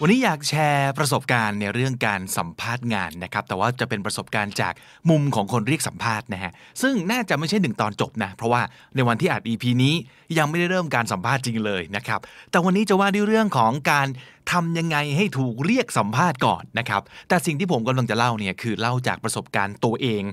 [0.01, 4.73] วันนี้อยากแชร์ประสบการณ์ในเรื่องการสัมภาษณ์งานนะครับ แต่ว่าจะเป็นประสบการณ์จาก
[5.09, 8.61] มุมของคนเรียกสัมภาษณ์นะฮะ ซึ่งน่าจะไม่ใช่หนึ่งตอนจบนะ เพราะว่า
[8.95, 9.95] ในวันที่อัด EP นี้
[10.37, 12.19] ยังไม่ได้เริ่มการสัมภาษณ์จริงเลยนะครับ
[12.51, 14.07] แต่วันนี้จะว่าด้วยเรื่องของการ
[14.51, 20.23] ทำยังไงให้ถูกเรียกสัมภาษณ์ก่อนนะครับ แต่สิ่งที่ผมกำลังจะเล่าเนี่ยคือเล่าจากประสบการณ์ตัวเอง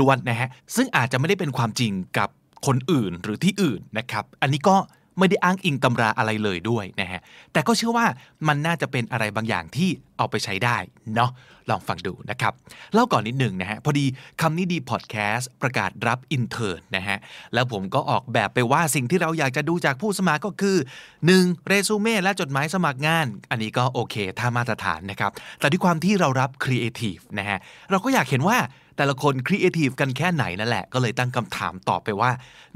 [0.00, 2.28] ล้วนๆนะฮะ ซึ่งอาจจะไม่ได้เป็นความจริงกับ
[2.66, 4.76] คนอื่นหรือที่อื่นนะครับ อันนี้ก็
[5.20, 7.20] ไม่ได้อ้างอิงตำราอะไรเลยด้วยนะฮะ
[7.52, 8.06] แต่ก็เชื่อว่า
[8.48, 10.76] มันน่าจะเป็นอะไรบางอย่างที่เอาไปใช้ได้
[11.16, 11.32] เนาะ
[11.70, 12.52] ลองฟังดูนะครับ
[12.92, 14.06] เล่าก่อนนิดหนึ่งนะฮะพอดี
[14.40, 17.18] คำนี้ดีพอดแคสต์ประกาศรับ intern นะฮะ
[17.54, 20.76] แล้วผมก็ออกแบบไปว่าสิ่งที่เราอยากจะดูจากผู้สมัครก็คือ
[21.20, 21.66] 1.
[21.66, 27.58] เรซูเม่และจดหมายสมัครงาน อันนี้ก็โอเคท่ามาตรฐานนะครับแต่ด้วยความที่เรารับครีเอทีฟนะฮะ
[27.90, 28.58] เราก็อยากเห็นว่า
[28.96, 32.30] แต่ละคนครีเอทีฟกันแค่ไหนนั่นแหละ ก็เลยตั้งคำถามต่อไปว่า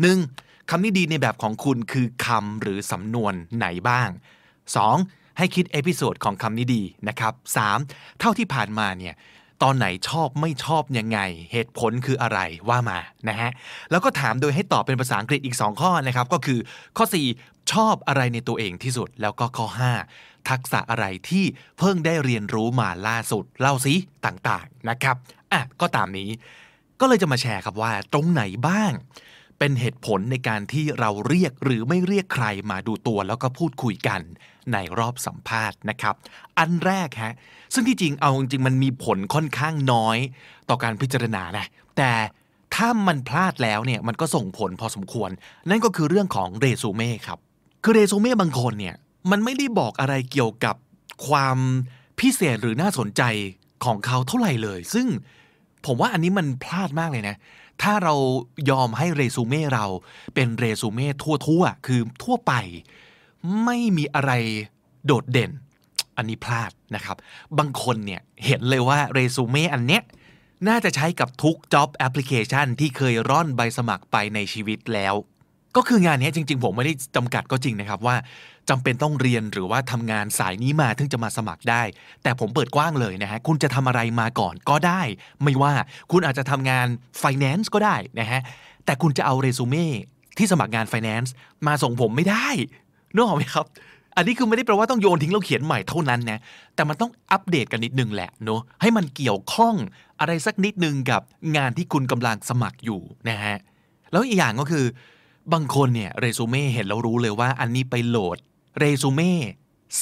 [0.05, 0.44] 1.
[0.71, 4.09] คำนี้ดีในแบบของคุณคือคำหรือสำนวนไหนบ้าง
[4.75, 5.39] 2.
[5.39, 7.33] ให้คิด episode ของคำนี้ดีนะครับ
[7.77, 8.21] 3.
[8.21, 9.15] เท่าที่ผ่านมาเนี่ย
[9.63, 11.19] ตอนไหนชอบไม่ชอบยังไง
[11.53, 12.39] เหตุผลคืออะไร
[12.69, 12.99] ว่ามา
[13.29, 13.51] นะฮะ
[13.91, 16.59] แล้วก็ถามโดยให้ตอบเป็นภาษาอังกฤษอีก 2 ข้อนะครับก็คือ
[16.97, 17.05] ข้อ
[17.39, 19.67] 4 ชอบอะไรในตัวเองที่สุด แล้วก็ข้อ
[20.09, 21.45] 5 ทักษะอะไรที่
[21.79, 23.95] เพิ่งได้เรียนรู้มาล่าสุดเล่าซิ
[24.27, 25.17] ต่างๆนะครับ
[25.53, 26.31] อะก็ตามนี้
[27.01, 28.93] ก็เลยจะมาแชร์ครับว่าตรงไหนบ้าง
[29.59, 34.21] เป็นเหตุผลในการที่เราเรียกหรือไม่เรียกใครมาดูตัวแล้วก็พูดคุยกัน
[34.73, 36.15] ในรอบสัมภาษณ์นะครับ
[36.59, 37.35] อันแรกฮะ
[37.75, 40.19] ซึ่งที่จริงเอาจริงมันมีผลค่อนข้างน้อย
[40.69, 42.13] ต่อการพิจารณานะแต่
[42.75, 45.31] ถ้ามันพลาดแล้วเนี่ยมันก็ส่งผลพอสมควร
[45.71, 47.39] นั่นก็คือเรื่องของเรซูเม่ครับ
[47.85, 48.95] คือเรซูเม่บางคนเนี่ย
[49.31, 50.77] มันไม่ได้บอกอะไรเกี่ยวกับ
[51.29, 51.59] ความ
[52.21, 53.23] พิเศษหรือน่าสนใจ
[53.85, 55.07] ของเขาเท่าไหร่เลย ซึ่ง
[55.87, 57.37] ผมว่าอันนี้มันพลาดมากเลยนะ
[57.83, 58.15] ถ้าเรา
[58.71, 59.87] ยอมให้เรซูเม่เรา
[60.35, 61.07] เป็นเรซูเม่
[61.47, 62.53] ทั่วๆ คือทั่วไป
[63.65, 64.33] ไม่มีอะไร
[65.07, 65.51] โดดเด่น
[66.17, 67.17] อันนี้พลาดนะครับ
[67.59, 70.03] บางคนเนี่ยเห็นเลยว่าเรซูเม่อันเนี้ย
[70.69, 75.15] น่าจะใช้กับทุก job application ที่เคยร่อนใบสมัครไปในชีวิตแล้ว
[75.77, 78.17] ก็คืองานนี้จริง ๆ ผมไม่ได้จำกัดก็จริงนะครับว่า
[78.71, 81.83] จำเป็นต้องเรียนหรือว่าทำงานสายนี้มาถึงจะมาสมัครได้
[82.23, 85.03] แต่ผมเปิดกว้างเลยนะฮะคุณจะทำอะไรมาก่อนก็ได้
[85.43, 85.73] ไม่ว่า
[86.13, 86.87] คุณอาจจะทำงาน
[87.23, 88.41] finance ก็ได้นะฮะ
[88.85, 89.87] แต่คุณจะเอาเรซูเม่
[90.39, 91.31] ที่สมัครงาน finance
[91.67, 92.49] มาส่งผมไม่ได้
[93.15, 93.67] นึกออกไหมครับ
[94.17, 96.41] อันนี้คือไม่ได้แปลว่าต้องโยนทิ้งแล้วเขียนใหม่เท่านั้นนะ
[96.75, 99.75] แต่มันต้องอัปเดตกันนิดนึงแหละเนาะ ให้มันเกี่ยวข้อง
[100.21, 101.23] อะไรสักนิดนึงกับ
[101.57, 103.57] งานที่คุณกำลังสมัครอยู่นะฮะ
[104.13, 104.85] แล้วอีกอย่างก็คือ
[105.53, 108.39] บางคนเนี่ยเรซูเม่เห็นแล้วรู้เลยว่าอันนี้ไปโหลด
[108.79, 109.33] เรซูเม่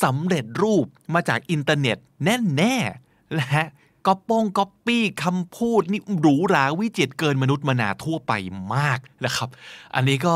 [0.02, 3.66] สำเร็จรูปมาจากอินเทอร์เน็ตแน่แน่ๆนะฮะ
[4.06, 8.32] ก๊อปปงก๊อปปี้คำพูดนี่หรูหราวิจิตรเกินมนุษย์มนาทั่วไป
[8.74, 9.48] มากนะครับ
[9.94, 10.34] อันนี้ก็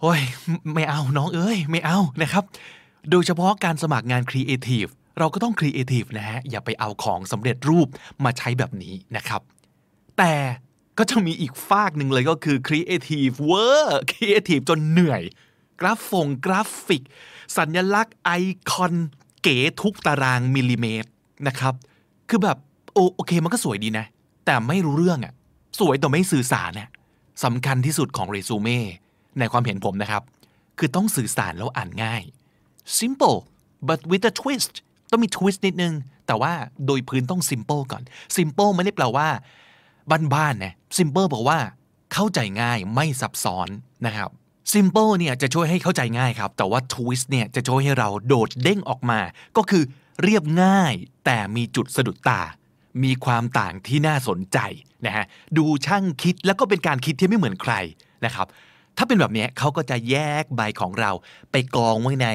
[0.00, 0.20] โอ้ย
[0.74, 2.44] ไม่เอาน้องเอ้ย ไม่เอานะครับ
[3.10, 4.86] โดยเฉพาะการสมัครงานครีเอทีฟ
[5.18, 7.88] เราก็ต้องครีเอทีฟนะฮะ อย่าไปเอาของสำเร็จรูป
[8.24, 9.40] มาใช้แบบนี้นะครับ
[10.18, 10.32] แต่
[10.98, 15.22] ก็จะมีอีกฟากหนึ่งเลยก็คือ Creative เวอร์ Creative จนเหนื่อย
[15.80, 17.02] กราฟฟงกราฟิก
[17.56, 18.30] สัญลักษณ์ไอ
[18.72, 18.94] คอน
[19.42, 21.08] เก๋ทุกตารางมิลลิเมตร
[21.48, 21.74] นะครับ
[22.28, 22.58] คือแบบ
[22.94, 24.06] โอโอเคมันก็สวยดีนะ
[24.44, 25.34] แต่ไม่รู้เรื่องอะ
[25.80, 26.88] สวยแต่ไม่สื่อสารน่ะ
[27.44, 28.78] สำคัญที่สุดของเรซูเม่
[29.38, 30.22] ในความเห็นผมนะครับ
[30.78, 32.22] คือต้องสื่อสารแล้วอ่านง่าย
[32.98, 33.38] simple
[33.88, 34.74] but with a twist
[35.10, 35.94] ต้องมี twist นิดนึง
[36.26, 36.52] แต่ว่า
[36.86, 38.02] โดยพื้นต้อง simple ก่อน
[38.36, 39.28] simple ไม่ได้แปลว่า
[40.34, 41.58] บ้านๆนะ simple บอกว่า
[42.12, 43.68] เข้าใจง่ายไม่ซับซ้อน
[44.06, 44.30] นะครับ
[44.72, 49.20] simple เนี่ยจะช่วยให้เข้าใจง่ายครับ แต่ว่า twist เนี่ยจะช่วยให้เราโดดเด้งออกมา
[49.56, 49.82] ก็คือ
[50.22, 50.92] เรียบง่าย
[51.24, 52.40] แต่มีจุดสะดุดตา
[53.04, 54.58] มีความต่างที่น่าสนใจ
[55.06, 55.24] นะฮะ
[55.58, 57.74] ดูช่างคิดแล้วก็เป็นการคิดที่ไม่เหมือนใคร
[58.24, 58.46] นะครับ
[58.96, 61.10] ถ้าเป็นแบบนี้เขาก็จะแยกใบของเรา
[61.52, 62.28] ไปกองไว้ใน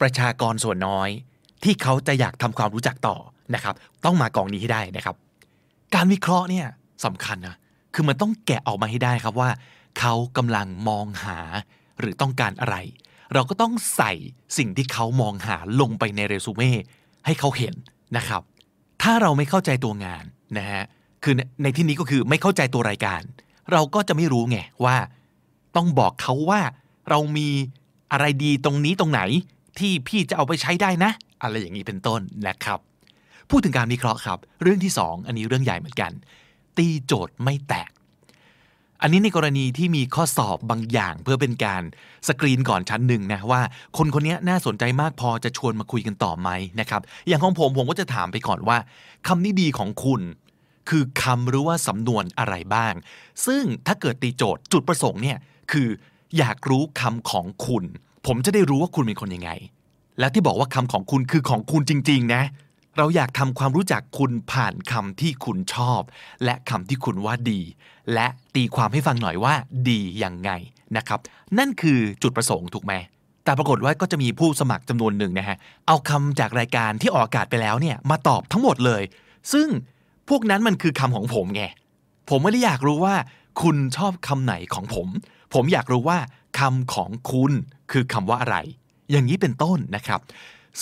[0.00, 1.08] ประชากรส่วนน้อย
[1.64, 3.16] ที่เขาจะอยากทำความรู้จักต่อ
[3.54, 5.16] นะครับ ต้องมากองนี้ให้ได้นะครับ
[5.94, 6.66] การวิเคราะห์เนี่ย
[7.04, 7.56] สำคัญนะ
[7.94, 9.50] คือมันต้องแกะออกมาให้ได้ครับว่า
[9.98, 11.38] เขากำลังมองหา
[12.00, 12.76] หรือต้องการอะไร
[13.34, 14.12] เราก็ต้องใส่
[14.58, 16.70] สิ่งที่เขามองหาลงไปในเรซูเม่
[17.26, 17.74] ให้เขาเห็น
[18.16, 18.42] นะครับ
[19.02, 20.24] ถ้าเราไม่เข้าใจตัวงาน
[20.58, 20.84] นะฮะ
[21.24, 23.22] คือในที่นี้ก็คือไม่เข้าใจตัวรายการ
[23.72, 24.96] เราก็จะไม่รู้ไงว่า
[25.76, 26.60] ต้องบอกเขาว่า
[27.10, 27.48] เรามี
[28.12, 29.20] อะไรดีตรงนี้ตรงไหน
[29.78, 31.10] ที่พี่จะเอาไปใช้ได้นะ
[31.42, 32.78] อะไรอย่างนี้เป็นต้นนะครับ
[33.50, 36.12] พูดถึงการวิเคราะห์ครับ เรื่องที่ 2 อันนี้เรื่องใหญ่เหมือนกัน
[36.78, 37.90] ตีโจทย์ไม่แตก
[39.02, 41.82] อันนี้ในกรณีที่มีข้อสอบบางอย่างเพื่อเป็นการ
[42.28, 43.60] สกรีนก่อนชั้นหนึ่งนะว่า
[43.96, 46.48] คนคนนี้น่าสนใจมากพอจะชวนมาคุยกันต่อไหม
[46.80, 48.78] นะครับอย่างของผมผมก็จะถามไปก่อนว่า
[49.26, 50.20] คำนี้ดีของคุณ
[50.88, 52.94] คือคำหรือว่าสำนวนอะไรบ้าง
[53.46, 55.38] ซึ่งถ้าเกิดตีโจทย์จุดประสงค์เนี่ย
[55.72, 55.88] คือ
[56.38, 57.84] อยากรู้คำของคุณ
[58.26, 59.50] ผมจะได้รู้ว่าคุณเป็นคนยังไง
[60.18, 62.42] และที่บอกว่าคำของคุณคือของคุณจริง ๆ นะ
[62.96, 66.00] เราอยากทำความรู้จักคุณผ่านคำที่คุณชอบ
[66.44, 67.60] และคำที่คุณว่าดี
[68.14, 69.54] และตีความให้ฟังหน่อยว่า
[69.88, 70.50] ดียังไง
[70.96, 71.20] นะครับ
[71.58, 72.94] นั่นคือจุดประสงค์ถูกไหม
[73.44, 79.02] แต่ปรากฏว่าก็จะมีผู้สมัครจำนวนหนึ่งนะฮะเอาคำจากรายการที่ออกอากาศไปแล้วเนี่ยมาตอบทั้งหมดเลย
[79.52, 79.68] ซึ่ง
[80.28, 81.62] พวกนั้นมันคือคำของผมไง
[82.28, 83.14] ผมไม่ได้อยากรู้ว่า
[83.62, 85.08] คุณชอบคำไหนของผม
[85.54, 86.18] ผมอยากรู้ว่า
[86.58, 87.52] คำของคุณ
[87.90, 88.56] คือคำว่าอะไร
[89.10, 90.20] อย่างนี้เป็นต้นนะครับ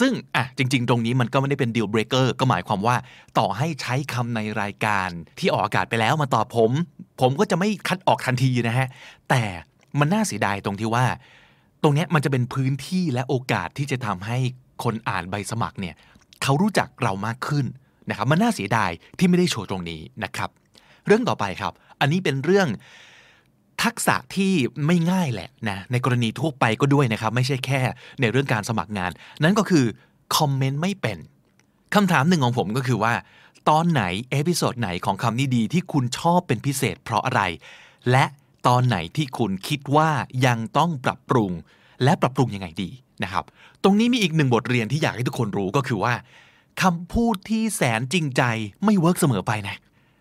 [0.00, 2.96] ซึ่งอะจริง ๆ ตรงนี้มันก็ไม่ได้เป็นดีลเบรกเกอร์ก็หมายความว่า
[3.38, 5.08] ต่อให้ใช้คำในรายการ
[5.38, 6.70] ที่ออกอากาศไปแล้วมาตอบผม
[7.20, 8.88] ผมก็จะไม่คัดออกทันทีนะฮะ
[9.30, 9.42] แต่
[9.98, 11.04] มันน่าเสียดายตรงที่ว่า
[11.82, 14.38] ตรงนี้มันจะเป็นพื้นที่และโอกาสที่จะทำให้
[14.84, 15.94] คนอ่านใบสมัครเนี่ย
[16.42, 17.66] เขารู้จักเรามากขึ้น
[18.08, 20.50] นะครับมันน่าเสียดายที่ไม่ได้โชว์ตรงนี้นะครับ
[21.06, 22.68] เรื่องต่อไปครับ อันนี้เป็นเรื่อง
[23.84, 24.52] ทักษะที่
[24.86, 27.80] ไม่ง่ายแหละนะในกรณีทั่วไปก็ด้วยนะครับ ไม่ใช่แค่
[28.20, 29.10] ในเรื่องการสมัครงาน
[29.42, 29.84] นั่นก็คือ
[30.36, 31.18] คอมเมนต์ไม่เป็น
[31.94, 33.14] คำถามหนึ่งของผมก็คือว่า
[33.68, 37.42] ตอนไหน episode ไหนของคำนี้ดีที่คุณชอบเป็นพิเศษเพราะอะไร
[38.10, 38.24] และ
[38.66, 40.10] ตอนไหนที่คุณคิดว่า
[40.46, 41.52] ยังต้องปรับปรุง
[42.04, 42.90] และปรับปรุงยังไงดี
[43.22, 43.44] นะครับ
[43.82, 46.14] ตรงนี้มีอีกหนึ่งบทเรียนที่อยากให้ทุกคนรู้ก็คือว่า
[46.82, 48.42] คำพูดที่แสนจริงใจ
[48.84, 49.76] ไม่เวิร์กเสมอไปนะ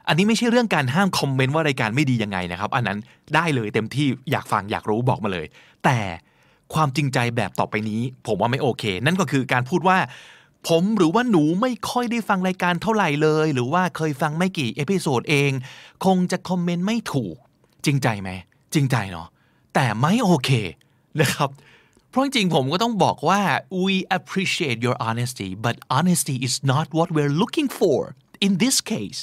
[0.08, 3.00] อันนี้ไม่ใช่เรื่องการห้ามคอมเมนต์ว่ารายการไม่ดียังไงนะครับ อันนั้น
[3.36, 5.46] ได้เลยเต็มที่อยากฟังอยากรู้บอกมาเลย
[5.84, 6.00] แต่
[6.74, 9.98] ความจริงใจแบบต่อไปนี้ ผมว่าไม่โอเค นั่นก็คือการพูดว่า
[10.68, 15.52] ผมหรือว่าหนูไม่ค่อยได้ฟังรายการเท่าไหร่เลย หรือว่าเคยฟังไม่กี่ episode เอง
[16.06, 17.36] คงจะคอมเมนต์ไม่ถูก
[17.86, 18.30] จริงใจไหม
[18.74, 19.28] จริงใจเนาะ
[19.76, 20.50] แต่ไม่โอเค
[21.20, 21.50] นะครับ
[22.10, 23.42] เพราะจริงผมก็ต้องบอกว่า
[23.86, 28.00] we appreciate your honesty but honesty is not what we're looking for
[28.46, 29.20] in this case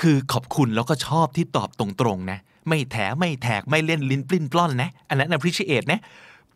[0.00, 2.38] คือขอบคุณแล้วก็ชอบที่ตอบตรงๆนะ
[2.68, 6.00] ไม่แถไม่แทกไม่เล่นลิ้นปลิ้นปล้อนนะ อันนั้น appreciate นะ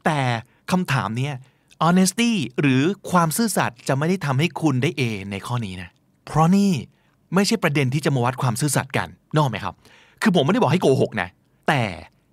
[0.04, 0.18] แต่
[0.70, 1.34] คำถามเนี้ย
[1.84, 5.88] honesty หรือความซื่อสัตย์จะไม่ได้ทำให้คุณได้ A ในข้อนี้นะ
[6.26, 6.70] เพราะนี่
[7.34, 9.74] ไม่ใช่ประเด็นที่จะมาวัดความซื่อสัตย์กันนอกไหมครับ
[10.22, 11.28] คือผมไม่ได้บอกให้โกหกนะ
[11.68, 11.82] แต่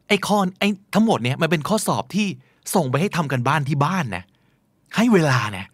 [0.07, 2.27] ไอ้ข้อไอ้ทั้งหมดเนี้ยมันเป็นข้อสอบที่
[2.75, 4.23] ส่งไปให้ทำกันบ้านที่บ้านนะ
[4.95, 5.65] ให้เวลานะ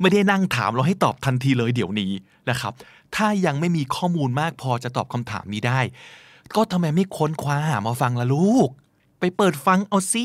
[0.00, 2.10] ไม่ได้นั่งถามเราให้ตอบทันทีเลยเดี๋ยวนี้
[2.50, 2.72] นะครับ
[3.16, 5.80] ถ้ายังไม่มีข้อมูลมากพอจะตอบคำถามนี้ได้
[6.56, 8.68] ก็ทำไมไม่ค้นคว้าหามาฟังล่ะลูก
[9.20, 10.24] ไปเปิดฟังเอาสิ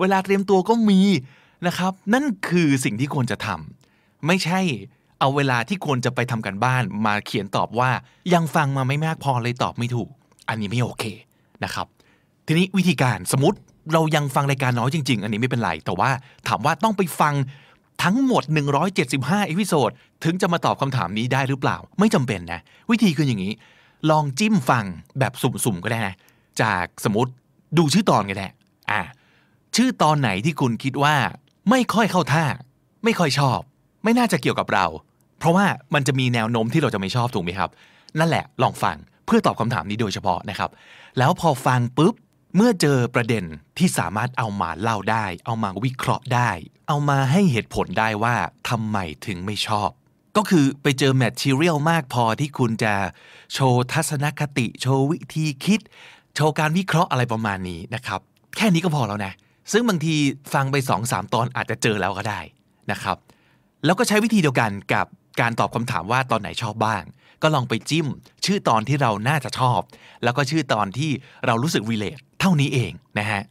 [0.00, 1.00] เวลาเตรียมตัวก็มี
[1.66, 3.48] นะครับ นั่นคือสิ่งที่ควรจะท
[3.88, 4.60] ไม่ใช่
[5.20, 7.90] เอาเวลาที่ควรจะไปทำการบ้านมาเขียนตอบว่า
[8.34, 10.08] ยังฟังมาไม่มากพอเลยตอบไม่ถูก
[10.48, 11.04] อันนี้ไม่โอเค
[11.64, 11.86] นะครับ
[12.46, 13.58] ทีนี้วิธีการสมมติ
[13.92, 16.10] เรายังฟังรายการน้อยจริง ๆ อันนี้ไม่เป็นไร แต่ว่า
[16.48, 17.34] ถามว่าต้องไปฟัง
[18.02, 18.42] ทั้งหมด
[18.96, 19.90] 175 episode
[20.24, 22.60] ถึงจะมาตอบคำถามนี้ได้หรือเปล่า ไม่จำเป็นนะ
[22.90, 23.52] วิธีคืออย่างนี้
[24.10, 24.84] ลองจิ้มฟัง
[25.18, 26.14] แบบสุ่มๆ ก็ได้นะ
[26.62, 27.30] จากสมมติ
[27.78, 28.48] ดูชื่อตอนก็ได้
[28.90, 29.00] อ่า
[29.76, 31.14] ชื่อตอนไหนที่คุณคิดว่า
[31.70, 32.44] ไม่ค่อยเข้าท่า
[33.04, 33.58] ไม่ค่อยชอบ
[34.04, 34.86] ไม่น่าจะเกี่ยวกับเรา
[35.38, 37.70] เพราะว่ามันจะมีแนวโน้มที่เราจะไม่ชอบถูกไหมครับ
[38.18, 38.96] นั่นแหละ ลองฟัง
[39.26, 40.70] เพื่อตอบคำถามนี้โดยเฉพาะนะครับ
[41.18, 42.14] แล้วพอฟังปุ๊บ
[42.60, 43.44] เมื่อเจอประเด็น
[43.78, 46.50] ที่สามารถเอามาเล่าได้ เอามาวิเคราะห์ได้
[46.88, 48.34] เอามาให้เหตุผลได้ว่า
[48.68, 49.90] ทำไมถึงไม่ชอบ
[50.36, 52.94] ก็คือไปเจอแมททีเรียลมากพอที่คุณจะ
[53.54, 55.80] โชว์ทัศนคติ โชว์วิธีคิด
[56.34, 58.20] โชว์การวิเคราะห์อะไรประมาณนี้นะครับ
[58.56, 59.32] แค่นี้ก็พอแล้วนะ
[59.72, 60.14] ซึ่งบางที
[60.54, 62.40] ฟังไป2อสตอนอาจจะเจอแล้วก็ได้
[62.90, 63.16] นะครับ
[63.84, 65.06] แล้วก็ใช้วิธีเดียวกันกับ
[65.40, 67.02] การตอบคำถามว่าตอนไหนชอบบ้าง
[67.42, 68.06] ก็ลองไปจิ้ม
[68.44, 69.80] ชื่อตอนที่เราน่าจะชอบ
[70.24, 71.10] แล้วก็ชื่อตอนที่
[71.46, 73.42] เรารู้สึก relate เท่านี้เองนะฮะ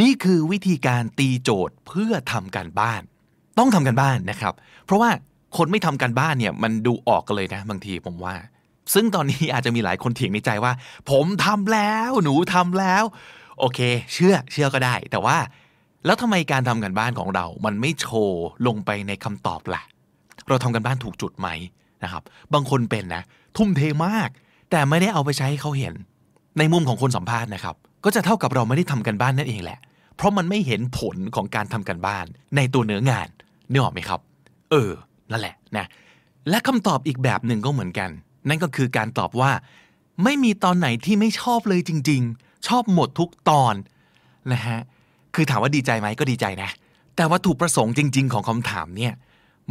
[0.00, 3.02] นี่คือวิธีการตีโจทย์เพื่อทำการบ้าน
[3.58, 4.54] ต้องทำกันบ้านนะครับ
[4.86, 5.10] เพราะว่า
[5.56, 8.34] คนไม่ทำการบ้านเนี่ยมันดูออกกันเลยนะบางทีผมว่า
[8.94, 10.72] ซึ่งตอนนี้อาจจะมีหลายคนเถียงในใจว่า
[11.10, 13.04] ผมทำแล้วหนูทำแล้ว
[13.58, 13.80] โอเค
[14.12, 15.36] เชื่อเชื่อก็ได้ แต่ว่า
[16.06, 19.82] แล้วทำไมการทำกันบ้านของเรา มันไม่โชว์ลงไปในคำตอบล่ะ
[20.48, 21.48] เราทำกันบ้านถูกจุดไหม
[22.04, 22.22] นะครับ
[22.54, 23.22] บางคนเป็นนะ
[23.56, 24.28] ทุ่มเทมาก
[24.70, 25.94] แต่ไม่ได้เอาไปใช้ให้เขาเห็น
[26.58, 27.74] ในมุมของคนสัมภาษณ์นะครับ
[28.04, 29.78] ก็จะเท่ากับเราไม่ได้ทำกันบ้านนั่นเองแหละ
[30.16, 32.24] เพราะมันไม่เห็นผลของการทำกันบ้าน
[32.56, 33.28] ในตัวเนื้องาน
[33.70, 34.20] นึกออกไหมครับ
[34.70, 34.90] เออ
[35.30, 35.86] นั่นแหละนะ
[36.50, 38.10] และคำตอบอีกแบบหนึ่งก็เหมือนกัน
[38.48, 39.52] นั่นก็คือการตอบว่า
[40.24, 43.74] ไม่มีตอนไหนที่ไม่ชอบเลยจริง ๆ ชอบหมดทุกตอน
[44.52, 44.78] นะฮะ
[45.34, 46.70] คือถามว่าดีใจไหมก็ดีใจนะ
[47.16, 49.12] แต่วัตถุประสงค์จริง ๆ ของคำถามเนี่ย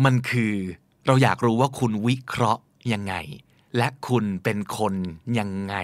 [0.03, 0.53] มันคือ
[1.10, 2.61] เราอยากรู้ว่าคุณวิเคราะห์
[2.94, 3.15] ยังไง
[3.77, 4.94] และคุณเป็นคน
[5.40, 5.76] ยังไง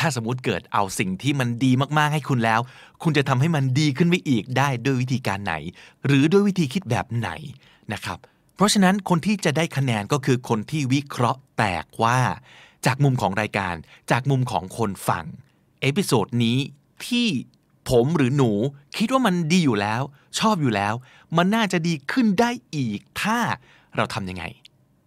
[0.00, 2.60] ถ้าสมมติเกิดเอาสิ่งที่มันดีมากๆให้คุณแล้ว
[3.02, 5.54] คุณจะทำให้มันดีขึ้นไปอีกได้ด้วยวิธีการไหน
[6.06, 7.30] หรือด้วยวิธีคิดแบบไหน
[7.92, 8.18] นะครับ
[8.56, 12.18] เพราะฉะนั้นคนที่จะได้คะแนนก็คือคนที่วิเคราะห์แตกว่า
[12.86, 13.74] จากมุมของรายการ
[14.10, 15.24] จากมุมของคนฟัง
[15.80, 16.58] episode นี้
[17.06, 17.26] ที่
[17.90, 18.50] ผมหรือหนู
[18.96, 20.02] คิดว่ามันดีอยู่แล้ว
[20.38, 20.94] ชอบอยู่แล้ว
[21.36, 23.38] มันน่าจะดีขึ้นได้อีก ถ้า
[23.98, 24.44] เราทำยังไง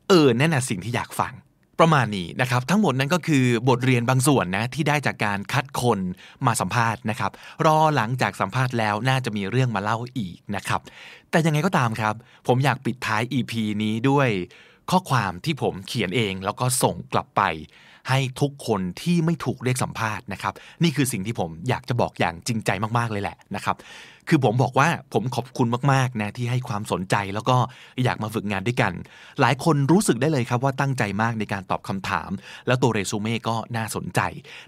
[0.10, 1.34] เออนั่นน่ะสิ่งที่อยากฟัง
[1.80, 6.00] ประมาณนี้นะครับ ทั้งหมดนั้นก็คือบทเรียนบางส่วนนะที่ได้จากการคัดคน
[6.46, 7.32] มาสัมภาษณ์นะครับ
[7.66, 10.82] รอหลังจากสัมภาษณ์แล้วน่าจะมีเรื่องมาเล่าอีกนะครับ
[11.32, 12.16] แต่ยังไงก็ตามครับ
[12.48, 13.54] ผมอยากปิดท้าย EP
[13.84, 14.30] นี้ด้วย
[14.92, 17.42] ข้อความที่ผมเขียนเอง แล้วก็ส่งกลับไป
[18.10, 20.54] ให้ทุกคนที่ไม่ถูกเรียกสัมภาษณ์นะครับ
[20.84, 23.76] นี่คือสิ่งที่ผมอยากจะบอกอย่างจริงใจมากๆเลยแหละนะครับ
[24.30, 27.58] คือผมบอกว่าผมขอบคุณมากๆนะที่ให้ความสนใจแล้วก็
[28.04, 28.94] อยากมาฝึกงานด้วยกัน
[29.42, 32.30] หลายคนรู้สึกได้เลยครับว่าตั้งใจมากในการตอบคำถาม
[32.68, 34.20] แล้วตัวเรซูเม่ก็น่าสนใจ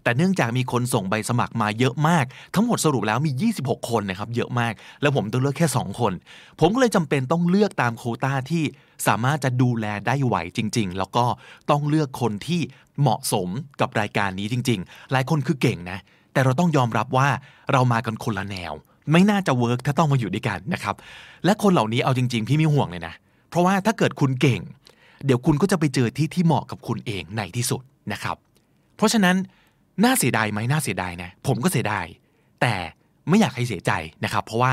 [0.04, 2.26] แต่เนื่องจากมีคนส่งใบสมัครมาเยอะมาก
[2.56, 6.14] ทั้งหมดสรุปแล้วมี 26 คนนะครับเยอะมาก แล้วผมต้องเลือกแค่ 2 คน
[6.60, 8.64] ผมก็เลยจำเป็นต้องเลือกตามโคต้าที่
[9.08, 11.26] สามารถจะดูแลได้ไหวจริง ๆ แล้วก็
[11.70, 12.62] ต้องเลือกคนที่
[13.02, 13.48] เหมาะสม
[13.82, 16.00] กับรายการนี้จริง ๆ หลายคนคือเก่งนะ
[16.34, 17.28] แต่เราต้องยอมรับว่า
[17.72, 18.74] เรามากันคนละแนว
[19.12, 20.96] ไม่น่าจะเวิร์กถ้าต้องมาอยู่ด้วยกันนะครับ
[21.46, 23.14] และคนเหล่านี้เอาจริง ๆ พี่ไม่ห่วงเลยนะ
[23.50, 24.62] เพราะว่าถ้าเกิดคุณเก่ง
[25.26, 27.82] เดี๋ยวคุณก็จะไปเจอที่ที่เหมาะกับคุณเองในที่สุด
[28.14, 28.38] นะครับ
[28.98, 29.36] เพราะฉะนั้น
[30.04, 32.06] น่าเสียดายไหมน่าเสียดายนะ ผมก็เสียดาย
[32.62, 32.76] แต่
[33.30, 33.92] ไม่อยากให้เสียใจ
[34.24, 34.72] นะครับ เพราะว่า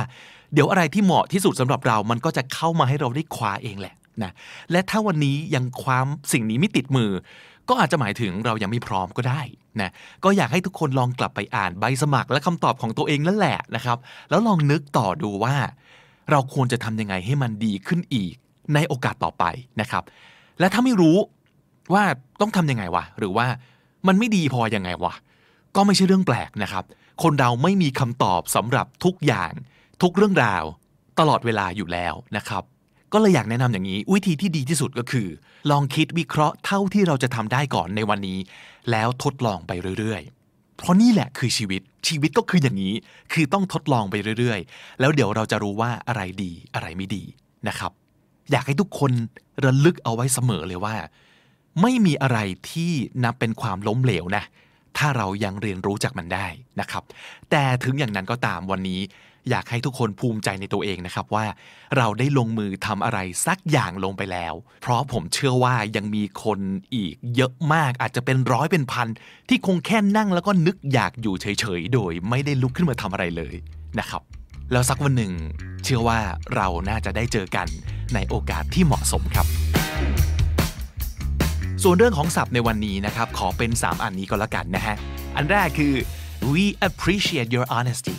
[0.52, 4.32] เดี๋ยวอะไรที่เหมาะที่สุดสำหรับเรา มันก็จะเข้ามาให้เราได้คว้าเองแหละนะ
[4.70, 5.98] และถ้าวันนี้ยังคว้า
[6.32, 7.10] สิ่งนี้ไม่ติดมือ
[7.68, 9.40] ก็อาจจะหมายถึงเรายังไม่พร้อมก็ได้
[9.80, 9.90] นะ
[10.24, 13.98] ก็อยากให้ทุกคนลองกลับไปอ่านใบสมัครและคำตอบของตัวเองนั่นแหละนะครับ
[14.30, 15.54] แล้วลองนึกต่อดูว่า
[16.30, 18.34] เราควรจะทำยังไงให้มันดีขึ้นอีก
[18.74, 19.44] ในโอกาสต่อไป
[19.80, 20.02] นะครับ
[20.60, 21.16] และถ้าไม่รู้
[21.92, 22.04] ว่า
[22.40, 23.46] ต้องทำยังไงวะหรือว่า
[24.06, 25.14] มันไม่ดีพอยังไงวะ
[25.76, 26.84] ก็ไม่ใช่เรื่องแปลกนะครับ
[27.22, 29.52] คนเราไม่มีคำตอบสำหรับทุกอย่าง
[30.02, 30.64] ทุกเรื่องราว
[31.18, 32.62] ตลอดเวลาอยู่แล้วนะครับ
[33.14, 35.28] ก็เลยอยากแนะนำอย่างนี้ วิธีที่ดีที่สุดก็คือ
[35.70, 38.38] ลองคิดวิเคราะห์เท่าที่เราจะทำได้ก่อนในวันนี้
[38.90, 42.94] แล้วทดลองไปเรื่อยๆ เพราะนี่แหละคือชีวิตชีวิตก็คืออย่างนี้
[43.32, 47.24] คือต้องทดลองไปเรื่อยๆ แล้วเดี๋ยวเราจะรู้ว่าอะไรดีอะไรไม่ดี
[47.68, 47.92] นะครับ
[48.50, 49.12] อยากให้ทุกคน
[49.64, 50.96] ระลึกเอาไว้เสมอเลยว่า
[51.80, 52.38] ไม่มีอะไร
[52.70, 52.92] ที่
[53.24, 54.44] นับเป็นความล้มเหลวนะ
[54.98, 56.46] ถ้าเรายังเรียนรู้จากมันได้
[56.80, 57.02] นะครับ
[57.50, 59.00] แต่ถึงอย่างนั้นก็ตามวันนี้
[59.50, 61.44] อยากให้ทุกคนภูมิใจในตัวเองนะครับว่า
[61.96, 66.60] เราได้ลงมือทำอะไรสักอย่างลงไปแล้ว เพราะผมเชื่อว่ายังมีคน
[66.94, 69.08] อีกเยอะมากอาจจะเป็นร้อยเป็นพัน
[69.48, 71.46] ที่คงแค่นั่งแล้วก็นึกอยากอยู่เฉ
[71.78, 73.54] ยๆ โดยไม่ได้ลุกขึ้นมาทำอะไรเลย
[73.98, 74.22] นะครับ
[74.72, 75.32] แล้วสักวันหนึ่ง
[75.84, 76.18] เชื่อว่า
[76.54, 77.68] เราน่าจะได้เจอกัน
[78.14, 79.46] ในโอกาสที่เหมาะสมครับ
[81.82, 84.96] ส่วนเรื่องของศัพท์ในวันนี้นะครับ ขอเป็น 3 อันนี้ก็แล้วกันนะฮะ
[85.36, 85.94] อันแรกคือ
[86.52, 88.18] we appreciate your honesty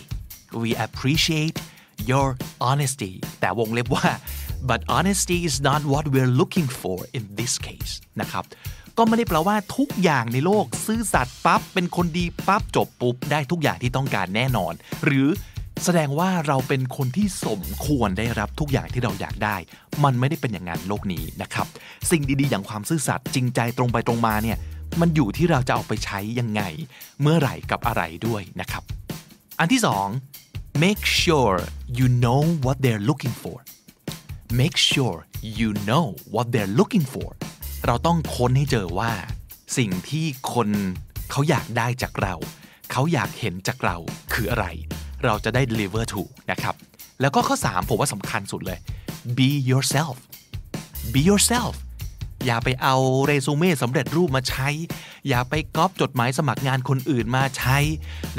[0.63, 1.57] we appreciate
[2.09, 2.27] your
[2.67, 4.07] honesty แต่วงเล็บว่า
[4.69, 8.43] but honesty is not what we're looking for in this case นะครับ
[8.97, 14.73] ก็ไม่ได้แปลว่าทุกอย่างในโลก ซื่อสัตย์ปั๊บ เป็นคนดีปั๊บ จบปุ๊บ ได้ทุกอย่างที่ต้องการแน่นอน
[15.05, 15.27] หรือ
[15.83, 19.57] แสดงว่าเราเป็นคนที่สมควรได้รับทุกอย่างที่เราอยากได้
[20.03, 21.67] มันไม่ได้เป็นอย่างนั้นโลกนี้นะครับ
[22.11, 24.57] สิ่งดีๆ อย่างความซื่อสัตย์จริงใจตรงไปตรงมาเนี่ย
[25.01, 26.61] มันอยู่ที่เราจะเอาไปใช้ยังไง
[27.21, 28.83] เมื่อไหร่กับอะไรด้วยนะครับ
[29.59, 30.07] อันที่สอง
[30.83, 31.57] make sure
[31.87, 33.57] you know what they're looking for
[34.51, 37.29] make sure you know what they're looking for
[37.85, 39.11] เราต้องค้นให้เจอว่า
[39.77, 40.69] สิ่งที่คน
[41.31, 42.35] เขาอยากได้จากเรา
[42.91, 43.97] เขาอยากเห็นจากเรา
[44.33, 44.65] คืออะไร
[45.23, 46.75] เราจะได้ deliver ถูกนะครับ
[47.21, 48.79] แล้วก็ข้อ 3 ผมว่าสำคัญสุดเลย
[49.37, 50.15] be yourself
[51.13, 51.73] be yourself
[52.45, 52.95] อย่าไปเอา
[53.25, 54.67] เรซูเม่สำเร็จรูปมาใช้
[55.27, 57.77] อย่าไปก๊อปจดหมายสมัครงานคนอื่นมาใช้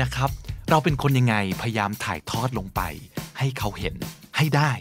[0.03, 0.31] นะครับ
[0.71, 2.81] เราเป็นคนยังไงพยายามถ่ายทอดลงไป
[3.39, 3.95] ให้เขาเห็น
[4.37, 4.73] ให้ได้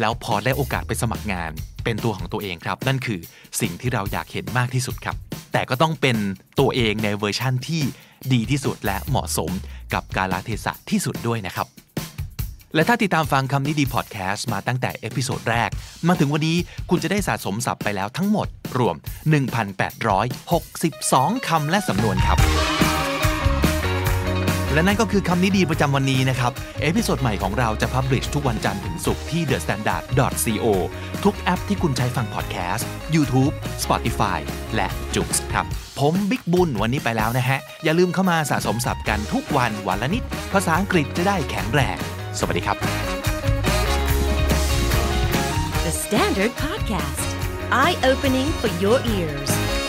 [0.00, 1.50] แล้วพอได้โอกาสไปสมัครงาน
[1.84, 3.20] เป็นตัวของตัวเองครับ นั่นคือ
[3.60, 5.16] สิ่งที่เราอยากเห็นมากที่สุดครับ
[5.52, 6.16] แต่ก็ต้องเป็น
[6.60, 7.82] ตัวเองในเวอร์ชั่นที่
[8.32, 9.50] ดีที่สุดและเหมาะสม
[9.94, 11.66] กับกาลเทศะที่สุดด้วยนะครับ
[12.74, 15.70] และถ้าติดตามฟังคำนี้ดีพอดแคสต์มาตั้งแต่ episode แรก
[16.08, 16.56] มาถึงวันนี้
[16.90, 18.48] คุณจะได้สะสมศัพท์ไปแล้วทั้งหมด
[18.78, 18.96] รวม
[20.16, 22.38] 1,862 คำและสำนวนครับ
[24.72, 26.52] และนั่นก็คือคำนี้ดีประจำวันนี้นะครับ
[26.82, 30.02] episode ใหม่ของเราจะ publish ทุกวันจันทร์ถึงศุกร์ที่ The Standard
[30.64, 30.66] co
[31.24, 33.52] ทุกแอปที่คุณใช้ฟังพอดแคสต์ YouTube
[33.84, 34.38] Spotify
[34.74, 35.64] และ j o o x ครับ
[35.98, 40.22] ผมบิ๊กบุญวันนี้ไปแล้วนะฮะ อย่าลืมเข้ามาสะสมศัพท์กันทุกวันวันละนิด
[40.52, 41.96] ภาษาอังกฤษจะได้แข็งแรง
[42.38, 42.76] สวัสดีครับ
[45.84, 47.28] The Standard Podcast,
[47.82, 49.79] eye opening for your ears.